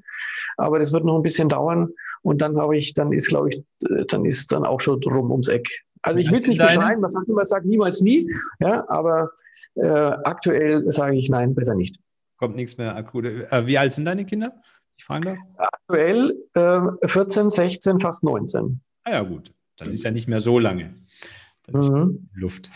aber 0.58 0.80
das 0.80 0.94
wird 0.94 1.06
noch 1.06 1.16
ein 1.16 1.24
bisschen 1.24 1.50
dauern 1.50 1.90
und 2.22 2.42
dann 2.42 2.58
habe 2.58 2.78
ich, 2.78 2.94
dann 2.94 3.12
ist, 3.12 3.30
glaube 3.30 3.50
ich, 3.50 3.64
dann 4.08 4.26
ist 4.26 4.52
dann 4.52 4.66
auch 4.66 4.82
schon 4.82 5.00
drum 5.00 5.32
ums 5.32 5.48
Eck. 5.48 5.68
Also 6.02 6.20
ich 6.20 6.30
will 6.32 6.40
es 6.40 6.48
nicht 6.48 6.62
beschreiben, 6.62 7.02
man 7.02 7.10
sagt 7.10 7.30
immer, 7.30 7.46
sagt 7.46 7.66
niemals 7.66 8.02
nie, 8.02 8.30
ja, 8.60 8.84
aber 8.90 9.32
äh, 9.76 9.88
aktuell 9.88 10.90
sage 10.92 11.16
ich 11.16 11.30
nein, 11.30 11.56
besser 11.56 11.76
nicht. 11.76 11.98
Kommt 12.38 12.56
nichts 12.58 12.78
mehr 12.78 12.96
akut. 12.96 13.26
Äh, 13.26 13.68
wie 13.68 13.78
alt 13.78 13.94
sind 13.94 14.06
deine 14.06 14.26
Kinder? 14.26 14.54
Ich 14.98 15.06
frage 15.06 15.38
Aktuell 15.58 16.36
äh, 16.54 17.08
14, 17.08 17.50
16, 17.50 18.00
fast 18.00 18.24
19. 18.24 18.82
Ah 19.04 19.12
ja, 19.12 19.22
gut. 19.24 19.54
Dann 19.78 19.92
ist 19.92 20.04
ja 20.04 20.12
nicht 20.12 20.28
mehr 20.28 20.42
so 20.42 20.60
lange. 20.60 20.94
Dann 21.64 21.82
ist 21.82 21.90
mhm. 21.90 22.30
Luft. 22.34 22.70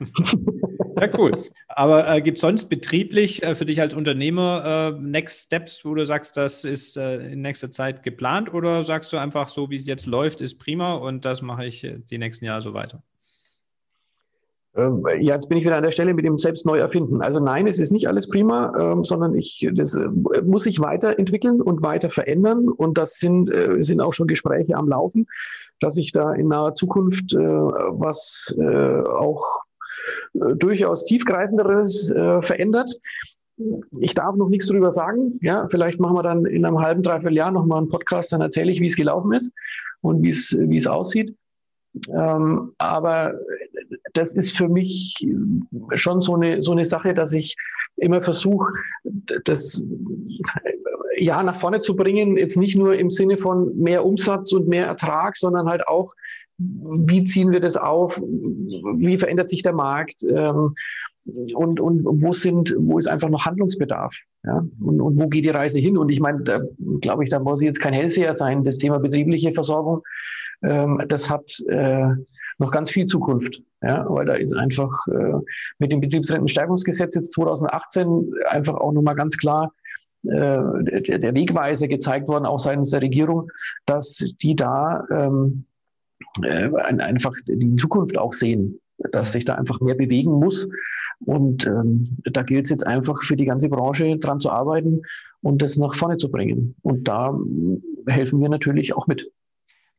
ja, 0.00 1.18
cool. 1.18 1.44
Aber 1.68 2.10
äh, 2.10 2.22
gibt 2.22 2.38
es 2.38 2.42
sonst 2.42 2.68
betrieblich 2.68 3.42
äh, 3.42 3.54
für 3.54 3.66
dich 3.66 3.80
als 3.80 3.92
Unternehmer 3.92 4.94
äh, 4.96 5.00
Next 5.00 5.46
Steps, 5.46 5.84
wo 5.84 5.94
du 5.94 6.06
sagst, 6.06 6.36
das 6.36 6.64
ist 6.64 6.96
äh, 6.96 7.32
in 7.32 7.42
nächster 7.42 7.70
Zeit 7.70 8.02
geplant 8.02 8.52
oder 8.52 8.82
sagst 8.84 9.12
du 9.12 9.18
einfach 9.18 9.48
so, 9.48 9.70
wie 9.70 9.76
es 9.76 9.86
jetzt 9.86 10.06
läuft, 10.06 10.40
ist 10.40 10.58
prima 10.58 10.94
und 10.94 11.24
das 11.24 11.42
mache 11.42 11.66
ich 11.66 11.84
äh, 11.84 11.98
die 11.98 12.18
nächsten 12.18 12.46
Jahre 12.46 12.62
so 12.62 12.72
weiter? 12.72 13.02
Ähm, 14.76 15.04
ja, 15.20 15.34
jetzt 15.34 15.48
bin 15.48 15.58
ich 15.58 15.64
wieder 15.64 15.76
an 15.76 15.82
der 15.82 15.90
Stelle 15.90 16.14
mit 16.14 16.24
dem 16.24 16.38
selbst 16.38 16.64
neu 16.64 16.78
erfinden. 16.78 17.22
Also 17.22 17.40
nein, 17.40 17.66
es 17.66 17.80
ist 17.80 17.90
nicht 17.90 18.06
alles 18.06 18.28
prima, 18.28 18.72
ähm, 18.78 19.04
sondern 19.04 19.34
ich, 19.34 19.68
das 19.74 19.94
äh, 19.94 20.08
muss 20.42 20.62
sich 20.64 20.80
weiterentwickeln 20.80 21.60
und 21.60 21.82
weiter 21.82 22.10
verändern. 22.10 22.68
Und 22.68 22.96
das 22.96 23.14
sind, 23.14 23.52
äh, 23.52 23.76
sind 23.80 24.00
auch 24.00 24.12
schon 24.12 24.28
Gespräche 24.28 24.76
am 24.76 24.88
Laufen, 24.88 25.26
dass 25.80 25.94
sich 25.94 26.12
da 26.12 26.32
in 26.34 26.48
naher 26.48 26.74
Zukunft 26.74 27.34
äh, 27.34 27.38
was 27.38 28.54
auch 28.58 29.62
durchaus 30.32 31.04
tiefgreifenderes 31.04 32.12
verändert. 32.40 32.90
Ich 34.00 34.14
darf 34.14 34.34
noch 34.36 34.48
nichts 34.48 34.66
darüber 34.66 34.92
sagen. 34.92 35.38
Ja, 35.42 35.68
vielleicht 35.68 36.00
machen 36.00 36.16
wir 36.16 36.22
dann 36.22 36.46
in 36.46 36.64
einem 36.64 36.80
halben, 36.80 37.02
dreiviertel 37.02 37.36
Jahr 37.36 37.50
nochmal 37.50 37.78
einen 37.78 37.90
Podcast, 37.90 38.32
dann 38.32 38.40
erzähle 38.40 38.72
ich, 38.72 38.80
wie 38.80 38.86
es 38.86 38.96
gelaufen 38.96 39.32
ist 39.32 39.52
und 40.00 40.22
wie 40.22 40.30
es, 40.30 40.56
wie 40.58 40.78
es 40.78 40.86
aussieht. 40.86 41.36
Ähm, 42.08 42.72
aber 42.78 43.34
das 44.14 44.34
ist 44.34 44.56
für 44.56 44.68
mich 44.68 45.14
schon 45.94 46.22
so 46.22 46.34
eine, 46.34 46.62
so 46.62 46.72
eine 46.72 46.84
Sache, 46.84 47.14
dass 47.14 47.32
ich 47.32 47.56
immer 47.96 48.22
versuche, 48.22 48.72
das 49.44 49.84
ja 51.18 51.42
nach 51.42 51.56
vorne 51.56 51.80
zu 51.80 51.96
bringen, 51.96 52.36
jetzt 52.36 52.56
nicht 52.56 52.78
nur 52.78 52.94
im 52.94 53.10
Sinne 53.10 53.36
von 53.36 53.76
mehr 53.76 54.04
Umsatz 54.04 54.52
und 54.52 54.68
mehr 54.68 54.86
Ertrag, 54.86 55.36
sondern 55.36 55.68
halt 55.68 55.86
auch, 55.86 56.14
wie 56.58 57.24
ziehen 57.24 57.50
wir 57.50 57.60
das 57.60 57.76
auf, 57.76 58.20
wie 58.20 59.18
verändert 59.18 59.48
sich 59.48 59.62
der 59.62 59.72
Markt? 59.72 60.22
Ähm, 60.22 60.74
und, 61.54 61.80
und 61.80 62.22
wo 62.22 62.32
sind, 62.32 62.74
wo 62.78 62.98
ist 62.98 63.06
einfach 63.06 63.28
noch 63.28 63.44
Handlungsbedarf, 63.44 64.16
ja, 64.42 64.64
und, 64.80 65.00
und 65.00 65.20
wo 65.20 65.28
geht 65.28 65.44
die 65.44 65.50
Reise 65.50 65.78
hin? 65.78 65.98
Und 65.98 66.08
ich 66.08 66.18
meine, 66.18 66.42
da 66.42 66.62
glaube 67.00 67.24
ich, 67.24 67.30
da 67.30 67.38
muss 67.38 67.60
ich 67.60 67.66
jetzt 67.66 67.80
kein 67.80 67.92
Hellseher 67.92 68.34
sein, 68.34 68.64
das 68.64 68.78
Thema 68.78 68.98
betriebliche 68.98 69.52
Versorgung 69.52 70.02
ähm, 70.62 71.02
das 71.08 71.30
hat 71.30 71.60
äh, 71.68 72.10
noch 72.60 72.70
ganz 72.70 72.90
viel 72.90 73.06
Zukunft. 73.06 73.62
Ja, 73.82 74.04
weil 74.08 74.26
da 74.26 74.34
ist 74.34 74.52
einfach 74.52 74.92
äh, 75.08 75.40
mit 75.78 75.90
dem 75.90 76.00
Betriebsrentenstärkungsgesetz 76.00 77.14
jetzt 77.14 77.32
2018 77.32 78.32
einfach 78.48 78.74
auch 78.74 78.92
nochmal 78.92 79.16
ganz 79.16 79.36
klar 79.38 79.72
äh, 80.24 80.60
der, 81.00 81.18
der 81.18 81.34
Wegweise 81.34 81.88
gezeigt 81.88 82.28
worden, 82.28 82.44
auch 82.44 82.58
seitens 82.58 82.90
der 82.90 83.00
Regierung, 83.00 83.50
dass 83.86 84.24
die 84.42 84.54
da 84.54 85.06
ähm, 85.10 85.64
äh, 86.42 86.70
einfach 86.76 87.32
die 87.46 87.76
Zukunft 87.76 88.18
auch 88.18 88.34
sehen, 88.34 88.78
dass 89.12 89.32
sich 89.32 89.46
da 89.46 89.54
einfach 89.54 89.80
mehr 89.80 89.94
bewegen 89.94 90.32
muss. 90.32 90.68
Und 91.24 91.66
ähm, 91.66 92.18
da 92.24 92.42
gilt 92.42 92.66
es 92.66 92.70
jetzt 92.70 92.86
einfach 92.86 93.22
für 93.22 93.36
die 93.36 93.46
ganze 93.46 93.70
Branche 93.70 94.18
dran 94.18 94.40
zu 94.40 94.50
arbeiten 94.50 95.02
und 95.42 95.62
das 95.62 95.78
nach 95.78 95.94
vorne 95.94 96.18
zu 96.18 96.30
bringen. 96.30 96.74
Und 96.82 97.08
da 97.08 97.38
helfen 98.06 98.40
wir 98.40 98.48
natürlich 98.50 98.94
auch 98.94 99.06
mit. 99.06 99.30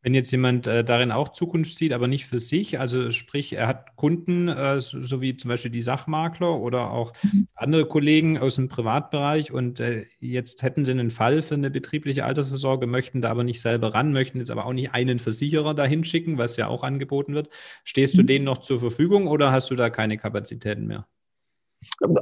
Wenn 0.02 0.16
jetzt 0.16 0.32
jemand 0.32 0.66
äh, 0.66 0.84
darin 0.84 1.12
auch 1.12 1.30
Zukunft 1.30 1.76
sieht, 1.76 1.94
aber 1.94 2.08
nicht 2.08 2.26
für 2.26 2.40
sich, 2.40 2.80
also 2.80 3.12
sprich, 3.12 3.54
er 3.54 3.68
hat 3.68 3.96
Kunden, 3.96 4.48
äh, 4.48 4.80
so, 4.82 5.04
so, 5.04 5.22
wie 5.22 5.38
zum 5.38 5.50
Beispiel 5.50 5.70
die 5.70 5.82
Sachmakler 5.82 6.60
oder 6.60 6.92
auch 6.92 7.14
mhm. 7.22 7.48
andere 7.54 7.86
Kollegen 7.86 8.38
aus 8.40 8.56
dem 8.56 8.68
Privatbereich 8.68 9.52
und 9.52 9.80
äh, 9.80 10.06
jetzt 10.20 10.64
hätten 10.64 10.86
sie 10.86 10.92
einen 10.92 11.12
Fall 11.12 11.42
für 11.42 11.54
eine 11.54 11.70
betriebliche 11.70 12.26
Altersvorsorge, 12.26 12.88
möchten 12.88 13.22
da 13.22 13.30
aber 13.30 13.44
nicht 13.44 13.62
selber 13.62 13.94
ran, 13.94 14.12
möchten 14.12 14.40
jetzt 14.40 14.52
aber 14.52 14.66
auch 14.66 14.74
nicht 14.74 14.94
einen 14.94 15.20
Versicherer 15.20 15.76
dahin 15.76 16.04
schicken, 16.04 16.38
was 16.38 16.58
ja 16.58 16.68
auch 16.68 16.84
angeboten 16.84 17.36
wird. 17.36 17.50
Stehst 17.84 18.18
du 18.18 18.24
mhm. 18.24 18.28
denen 18.28 18.46
noch 18.46 18.58
zur 18.58 18.80
Verfügung 18.80 19.28
oder 19.28 19.52
hast 19.52 19.70
du 19.70 19.76
da 19.76 19.90
keine 19.90 20.18
Kapazitäten 20.18 20.88
mehr? 20.88 21.08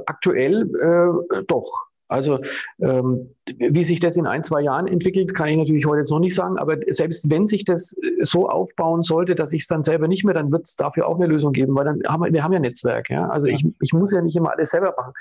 Aktuell 0.06 0.70
äh, 0.82 1.42
doch. 1.46 1.89
Also 2.10 2.40
ähm, 2.80 3.34
wie 3.58 3.84
sich 3.84 4.00
das 4.00 4.16
in 4.16 4.26
ein, 4.26 4.42
zwei 4.42 4.62
Jahren 4.62 4.86
entwickelt, 4.86 5.34
kann 5.34 5.48
ich 5.48 5.56
natürlich 5.56 5.86
heute 5.86 6.00
jetzt 6.00 6.10
noch 6.10 6.18
nicht 6.18 6.34
sagen. 6.34 6.58
Aber 6.58 6.76
selbst 6.88 7.30
wenn 7.30 7.46
sich 7.46 7.64
das 7.64 7.94
äh, 8.02 8.24
so 8.24 8.48
aufbauen 8.48 9.02
sollte, 9.02 9.34
dass 9.34 9.52
ich 9.52 9.62
es 9.62 9.68
dann 9.68 9.82
selber 9.82 10.08
nicht 10.08 10.24
mehr, 10.24 10.34
dann 10.34 10.50
wird 10.50 10.66
es 10.66 10.74
dafür 10.74 11.06
auch 11.06 11.16
eine 11.16 11.26
Lösung 11.26 11.52
geben, 11.52 11.74
weil 11.76 11.84
dann 11.84 12.02
haben 12.06 12.24
wir, 12.24 12.32
wir 12.32 12.42
haben 12.42 12.52
ja 12.52 12.58
Netzwerk. 12.58 13.10
Ja? 13.10 13.28
Also. 13.28 13.46
Ich, 13.46 13.66
ich 13.80 13.92
muss 13.92 14.12
ja 14.12 14.20
nicht 14.22 14.36
immer 14.36 14.52
alles 14.52 14.70
selber 14.70 14.94
machen. 14.96 15.12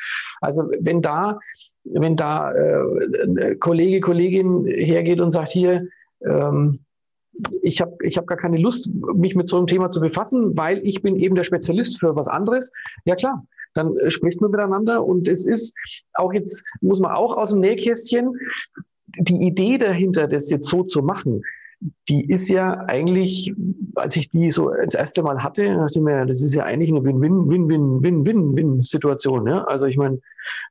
Also 0.42 0.64
wenn 0.80 1.02
da, 1.02 1.40
wenn 1.84 2.16
da 2.16 2.54
äh, 2.54 3.56
Kollege, 3.56 4.00
Kollegin 4.00 4.66
hergeht 4.66 5.20
und 5.20 5.32
sagt, 5.32 5.52
hier, 5.52 5.88
ähm, 6.26 6.80
ich 7.62 7.82
habe 7.82 7.96
ich 8.04 8.18
hab 8.18 8.28
gar 8.28 8.38
keine 8.38 8.58
Lust, 8.58 8.92
mich 9.16 9.36
mit 9.36 9.48
so 9.48 9.58
einem 9.58 9.68
Thema 9.68 9.92
zu 9.92 10.02
befassen, 10.02 10.58
weil 10.58 10.80
ich 10.86 11.02
bin 11.02 11.16
eben 11.16 11.36
der 11.36 11.44
Spezialist 11.44 12.00
für 12.00 12.16
was 12.16 12.28
anderes. 12.28 12.72
Ja 13.06 13.16
klar, 13.16 13.46
dann 13.74 13.96
äh, 13.98 14.12
spricht 14.12 14.42
man 14.42 14.52
miteinander 14.52 15.06
und 15.06 15.28
es 15.28 15.46
ist 15.46 15.76
auch 16.14 16.34
jetzt, 16.34 16.64
muss 16.82 17.00
man 17.00 17.12
auch 17.12 17.38
aus 17.38 17.52
dem 17.52 17.60
Nähkästchen, 17.60 18.34
die 19.18 19.48
Idee 19.48 19.78
dahinter, 19.78 20.28
das 20.28 20.50
jetzt 20.50 20.70
so 20.70 20.84
zu 20.84 21.02
machen, 21.02 21.42
die 22.10 22.30
ist 22.30 22.50
ja 22.50 22.84
eigentlich, 22.88 23.54
als 23.96 24.18
ich 24.18 24.30
die 24.30 24.52
so 24.52 24.70
das 24.70 24.96
erste 24.96 25.24
Mal 25.24 25.42
hatte, 25.42 25.76
dachte 25.76 25.94
ich 25.96 26.02
mir, 26.02 26.26
das 26.26 26.42
ist 26.42 26.54
ja 26.54 26.66
eigentlich 26.66 26.90
eine 26.90 27.06
Win-Win-Win-Win-Win-Situation. 27.06 29.48
Ja? 29.48 29.64
Also 29.64 29.86
ich 29.86 29.96
meine, 29.96 30.20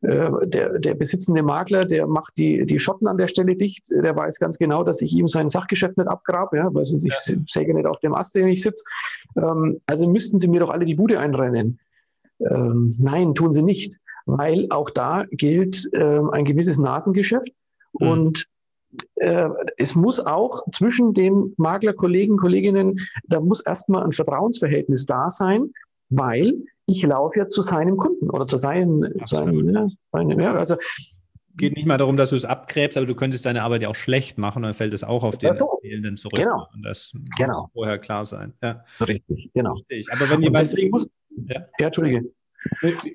äh, 0.03 0.29
der, 0.45 0.79
der 0.79 0.93
besitzende 0.95 1.43
Makler, 1.43 1.87
der 1.87 2.07
macht 2.07 2.37
die, 2.37 2.66
die 2.66 2.79
Schotten 2.79 3.09
an 3.09 3.16
der 3.16 3.29
Stelle 3.29 3.57
dicht, 3.57 3.91
der 3.91 4.14
weiß 4.14 4.39
ganz 4.39 4.59
genau, 4.59 4.85
dass 4.85 5.01
ich 5.01 5.16
ihm 5.16 5.29
sein 5.29 5.49
Sachgeschäft 5.49 5.97
nicht 5.97 6.09
abgrabe, 6.09 6.59
ja? 6.59 6.68
weil 6.75 6.85
sonst 6.85 7.05
ja. 7.05 7.11
ich 7.11 7.16
säge 7.51 7.73
nicht 7.73 7.87
auf 7.87 8.01
dem 8.01 8.12
Ast, 8.12 8.35
den 8.35 8.49
ich 8.49 8.62
sitze. 8.62 8.85
Ähm, 9.37 9.79
also 9.87 10.07
müssten 10.09 10.39
sie 10.39 10.49
mir 10.49 10.61
doch 10.61 10.68
alle 10.70 10.85
die 10.85 10.97
Bude 10.97 11.18
einrennen. 11.18 11.79
Ähm, 12.41 12.95
nein, 12.99 13.34
tun 13.34 13.53
sie 13.53 13.62
nicht, 13.62 13.97
weil 14.26 14.66
auch 14.70 14.91
da 14.91 15.24
gilt 15.30 15.89
ähm, 15.93 16.30
ein 16.30 16.45
gewisses 16.45 16.78
Nasengeschäft. 16.78 17.53
Mhm. 17.99 18.09
Und 18.09 18.47
äh, 19.16 19.49
es 19.76 19.95
muss 19.95 20.20
auch 20.20 20.62
zwischen 20.72 21.14
den 21.14 21.55
Maklerkollegen, 21.57 22.36
Kolleginnen, 22.36 23.01
da 23.28 23.41
muss 23.41 23.61
erstmal 23.61 24.05
ein 24.05 24.12
Vertrauensverhältnis 24.12 25.07
da 25.07 25.30
sein, 25.30 25.72
weil 26.11 26.55
ich 26.86 27.03
laufe 27.03 27.39
ja 27.39 27.49
zu 27.49 27.61
seinem 27.61 27.97
Kunden 27.99 28.30
oder 28.30 28.47
zu 28.47 28.57
seinen, 28.57 29.12
seinen, 29.26 29.74
ja, 29.74 29.86
seinen 30.11 30.41
ja, 30.41 30.55
also 30.55 30.76
geht 31.59 31.76
nicht 31.76 31.86
mal 31.86 31.99
darum, 31.99 32.16
dass 32.16 32.30
du 32.30 32.36
es 32.36 32.45
abgräbst, 32.45 32.97
aber 32.97 33.07
du 33.07 33.14
könntest 33.14 33.45
deine 33.45 33.62
Arbeit 33.62 33.82
ja 33.82 33.89
auch 33.89 33.95
schlecht 33.95 34.39
machen, 34.39 34.62
dann 34.62 34.72
fällt 34.72 34.95
es 34.95 35.05
auch 35.05 35.24
auf 35.24 35.36
den 35.36 35.55
so. 35.57 35.78
Fehlenden 35.82 36.16
zurück. 36.16 36.39
Genau. 36.39 36.66
Und 36.72 36.82
das 36.84 37.12
genau. 37.36 37.62
muss 37.62 37.72
vorher 37.72 37.99
klar 37.99 38.24
sein. 38.24 38.55
Ja. 38.62 38.84
Richtig, 39.01 39.51
genau. 39.53 39.76
Aber 40.11 40.30
wenn 40.30 40.43
jemand. 40.43 40.74
Muss, 40.91 41.09
ja. 41.49 41.61
ja, 41.78 41.86
Entschuldige. 41.86 42.30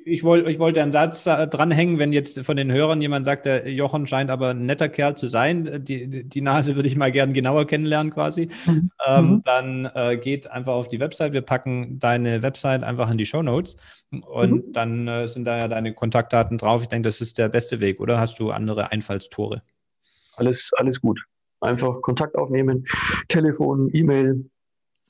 Ich, 0.06 0.24
wollte, 0.24 0.50
ich 0.50 0.58
wollte 0.58 0.82
einen 0.82 0.94
Satz 0.94 1.26
dranhängen, 1.26 2.00
wenn 2.00 2.14
jetzt 2.14 2.40
von 2.46 2.56
den 2.56 2.72
Hörern 2.72 3.02
jemand 3.02 3.26
sagt, 3.26 3.46
der 3.46 3.70
Jochen 3.70 4.08
scheint 4.08 4.30
aber 4.30 4.52
ein 4.52 4.66
netter 4.66 4.88
Kerl 4.88 5.16
zu 5.16 5.28
sein, 5.28 5.84
die, 5.84 6.24
die 6.24 6.42
Nase 6.42 6.76
würde 6.76 6.88
ich 6.88 6.96
mal 6.96 7.12
gern 7.12 7.34
genauer 7.34 7.68
kennenlernen 7.68 8.14
quasi, 8.14 8.48
mhm. 8.66 8.92
ähm, 9.06 9.26
mhm. 9.26 9.44
dann 9.44 9.92
äh, 9.94 10.18
geht 10.18 10.50
einfach 10.50 10.74
auf 10.74 10.88
die 10.88 11.00
Website. 11.00 11.34
Wir 11.34 11.42
packen 11.42 12.00
deine 12.00 12.42
Website 12.42 12.84
einfach 12.84 13.12
in 13.12 13.18
die 13.18 13.26
Show 13.26 13.44
Notes 13.44 13.76
und 14.12 14.68
mhm. 14.68 14.74
dann 14.74 15.08
äh, 15.10 15.28
sind 15.28 15.44
da 15.46 15.58
ja 15.58 15.68
deine 15.68 15.94
Kontaktdaten 15.94 16.58
drauf. 16.58 16.82
Ich 16.82 16.88
denke, 16.88 17.08
das 17.08 17.20
ist 17.20 17.38
der 17.38 17.50
beste 17.50 17.82
Weg, 17.82 18.00
oder 18.00 18.20
hast 18.20 18.40
du 18.40 18.52
andere 18.52 18.92
Einfallstore? 18.92 19.62
Alles, 20.36 20.72
alles 20.78 21.02
gut. 21.02 21.22
Einfach 21.60 22.02
Kontakt 22.02 22.36
aufnehmen, 22.36 22.86
Telefon, 23.28 23.90
E-Mail, 23.94 24.50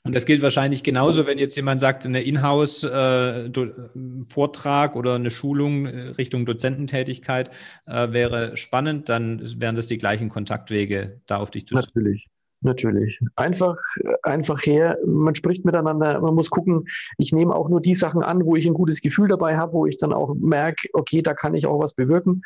und 0.04 0.14
das 0.14 0.26
gilt 0.26 0.42
wahrscheinlich 0.42 0.82
genauso, 0.82 1.26
wenn 1.26 1.38
jetzt 1.38 1.56
jemand 1.56 1.80
sagt, 1.80 2.04
eine 2.04 2.20
Inhouse-Vortrag 2.20 4.94
äh, 4.94 4.98
oder 4.98 5.14
eine 5.14 5.30
Schulung 5.30 5.86
äh, 5.86 6.08
Richtung 6.10 6.44
Dozententätigkeit 6.44 7.50
äh, 7.86 8.12
wäre 8.12 8.58
spannend, 8.58 9.08
dann 9.08 9.40
wären 9.60 9.76
das 9.76 9.86
die 9.86 9.96
gleichen 9.96 10.28
Kontaktwege, 10.28 11.22
da 11.26 11.38
auf 11.38 11.50
dich 11.50 11.66
zu 11.66 11.74
Natürlich. 11.74 12.28
Natürlich. 12.64 13.20
Einfach, 13.36 13.76
einfach 14.22 14.64
her, 14.64 14.96
man 15.06 15.34
spricht 15.34 15.66
miteinander, 15.66 16.18
man 16.22 16.34
muss 16.34 16.48
gucken, 16.48 16.86
ich 17.18 17.30
nehme 17.30 17.54
auch 17.54 17.68
nur 17.68 17.82
die 17.82 17.94
Sachen 17.94 18.22
an, 18.22 18.46
wo 18.46 18.56
ich 18.56 18.66
ein 18.66 18.72
gutes 18.72 19.02
Gefühl 19.02 19.28
dabei 19.28 19.58
habe, 19.58 19.74
wo 19.74 19.84
ich 19.84 19.98
dann 19.98 20.14
auch 20.14 20.34
merke, 20.34 20.88
okay, 20.94 21.20
da 21.20 21.34
kann 21.34 21.54
ich 21.54 21.66
auch 21.66 21.78
was 21.78 21.92
bewirken. 21.92 22.40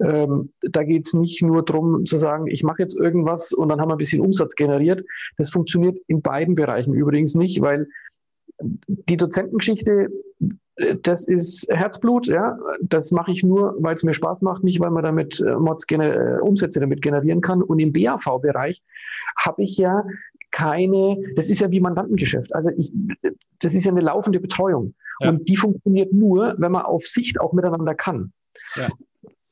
Ähm, 0.00 0.52
da 0.62 0.84
geht 0.84 1.06
es 1.06 1.14
nicht 1.14 1.42
nur 1.42 1.64
darum 1.64 2.06
zu 2.06 2.18
sagen, 2.18 2.46
ich 2.46 2.62
mache 2.62 2.82
jetzt 2.82 2.96
irgendwas 2.96 3.52
und 3.52 3.68
dann 3.68 3.80
haben 3.80 3.88
wir 3.88 3.96
ein 3.96 3.98
bisschen 3.98 4.20
Umsatz 4.22 4.54
generiert. 4.54 5.04
Das 5.38 5.50
funktioniert 5.50 5.98
in 6.06 6.22
beiden 6.22 6.54
Bereichen 6.54 6.94
übrigens 6.94 7.34
nicht, 7.34 7.60
weil 7.60 7.88
die 8.60 9.16
Dozentengeschichte 9.16 10.08
das 11.02 11.26
ist 11.26 11.68
Herzblut, 11.70 12.26
ja. 12.26 12.58
Das 12.80 13.12
mache 13.12 13.30
ich 13.30 13.44
nur, 13.44 13.76
weil 13.78 13.94
es 13.94 14.02
mir 14.02 14.14
Spaß 14.14 14.42
macht, 14.42 14.64
nicht 14.64 14.80
weil 14.80 14.90
man 14.90 15.04
damit 15.04 15.40
äh, 15.40 15.54
Mods 15.56 15.86
äh, 15.90 16.38
Umsätze 16.40 16.80
damit 16.80 17.00
generieren 17.00 17.40
kann. 17.40 17.62
Und 17.62 17.78
im 17.78 17.92
BAV-Bereich 17.92 18.82
habe 19.38 19.62
ich 19.62 19.76
ja 19.76 20.04
keine, 20.50 21.16
das 21.36 21.48
ist 21.48 21.60
ja 21.60 21.70
wie 21.70 21.80
Mandantengeschäft. 21.80 22.54
Also 22.54 22.70
ich, 22.76 22.92
das 23.60 23.74
ist 23.74 23.84
ja 23.84 23.92
eine 23.92 24.00
laufende 24.00 24.40
Betreuung. 24.40 24.94
Ja. 25.20 25.30
Und 25.30 25.48
die 25.48 25.56
funktioniert 25.56 26.12
nur, 26.12 26.54
wenn 26.58 26.72
man 26.72 26.82
auf 26.82 27.06
Sicht 27.06 27.40
auch 27.40 27.52
miteinander 27.52 27.94
kann. 27.94 28.32
Ja. 28.74 28.88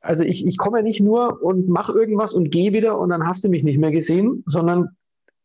Also 0.00 0.24
ich, 0.24 0.44
ich 0.44 0.58
komme 0.58 0.82
nicht 0.82 1.00
nur 1.00 1.40
und 1.42 1.68
mache 1.68 1.92
irgendwas 1.92 2.34
und 2.34 2.50
gehe 2.50 2.74
wieder 2.74 2.98
und 2.98 3.10
dann 3.10 3.26
hast 3.26 3.44
du 3.44 3.48
mich 3.48 3.62
nicht 3.62 3.78
mehr 3.78 3.92
gesehen, 3.92 4.42
sondern 4.46 4.96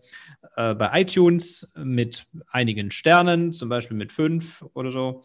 äh, 0.56 0.74
bei 0.74 1.02
iTunes 1.02 1.72
mit 1.76 2.26
einigen 2.52 2.91
Sternen, 2.91 3.54
zum 3.54 3.70
Beispiel 3.70 3.97
mit 3.97 4.12
fünf 4.12 4.66
oder 4.74 4.91
so. 4.91 5.24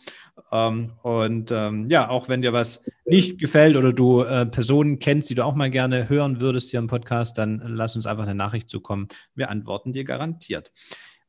Ähm, 0.52 0.92
und 1.02 1.50
ähm, 1.50 1.86
ja, 1.90 2.08
auch 2.08 2.28
wenn 2.28 2.42
dir 2.42 2.52
was 2.52 2.84
nicht 3.04 3.38
gefällt 3.38 3.76
oder 3.76 3.92
du 3.92 4.22
äh, 4.22 4.46
Personen 4.46 4.98
kennst, 4.98 5.30
die 5.30 5.34
du 5.34 5.44
auch 5.44 5.54
mal 5.54 5.70
gerne 5.70 6.08
hören 6.08 6.40
würdest 6.40 6.70
hier 6.70 6.80
im 6.80 6.86
Podcast, 6.86 7.38
dann 7.38 7.62
lass 7.66 7.96
uns 7.96 8.06
einfach 8.06 8.24
eine 8.24 8.34
Nachricht 8.34 8.68
zukommen. 8.70 9.08
Wir 9.34 9.50
antworten 9.50 9.92
dir 9.92 10.04
garantiert. 10.04 10.72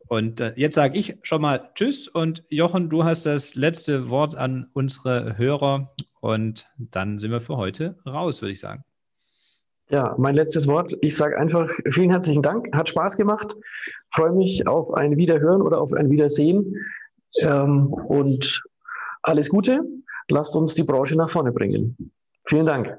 Und 0.08 0.40
äh, 0.40 0.54
jetzt 0.56 0.76
sage 0.76 0.98
ich 0.98 1.18
schon 1.24 1.42
mal 1.42 1.72
Tschüss 1.76 2.08
und 2.08 2.44
Jochen, 2.50 2.90
du 2.90 3.04
hast 3.04 3.26
das 3.26 3.56
letzte 3.56 4.10
Wort 4.10 4.36
an 4.36 4.68
unsere 4.74 5.38
Hörer 5.38 5.94
und 6.22 6.70
dann 6.78 7.18
sind 7.18 7.32
wir 7.32 7.42
für 7.42 7.58
heute 7.58 7.98
raus, 8.06 8.42
würde 8.42 8.54
ich 8.54 8.60
sagen. 8.60 8.84
Ja, 9.90 10.16
mein 10.18 10.36
letztes 10.36 10.68
Wort. 10.68 10.98
Ich 11.02 11.16
sage 11.16 11.38
einfach 11.38 11.70
vielen 11.90 12.10
herzlichen 12.10 12.42
Dank. 12.42 12.76
Hat 12.76 12.90
Spaß 12.90 13.16
gemacht. 13.16 13.56
Freue 14.10 14.34
mich 14.34 14.68
auf 14.68 14.94
ein 14.94 15.16
Wiederhören 15.16 15.62
oder 15.62 15.80
auf 15.80 15.94
ein 15.94 16.10
Wiedersehen. 16.10 16.76
Ähm, 17.40 17.94
und 17.94 18.64
alles 19.24 19.50
Gute. 19.50 19.82
Lasst 20.30 20.56
uns 20.58 20.76
die 20.76 20.84
Branche 20.84 21.16
nach 21.16 21.30
vorne 21.30 21.54
bringen. 21.54 22.12
Vielen 22.46 22.66
Dank. 22.66 22.98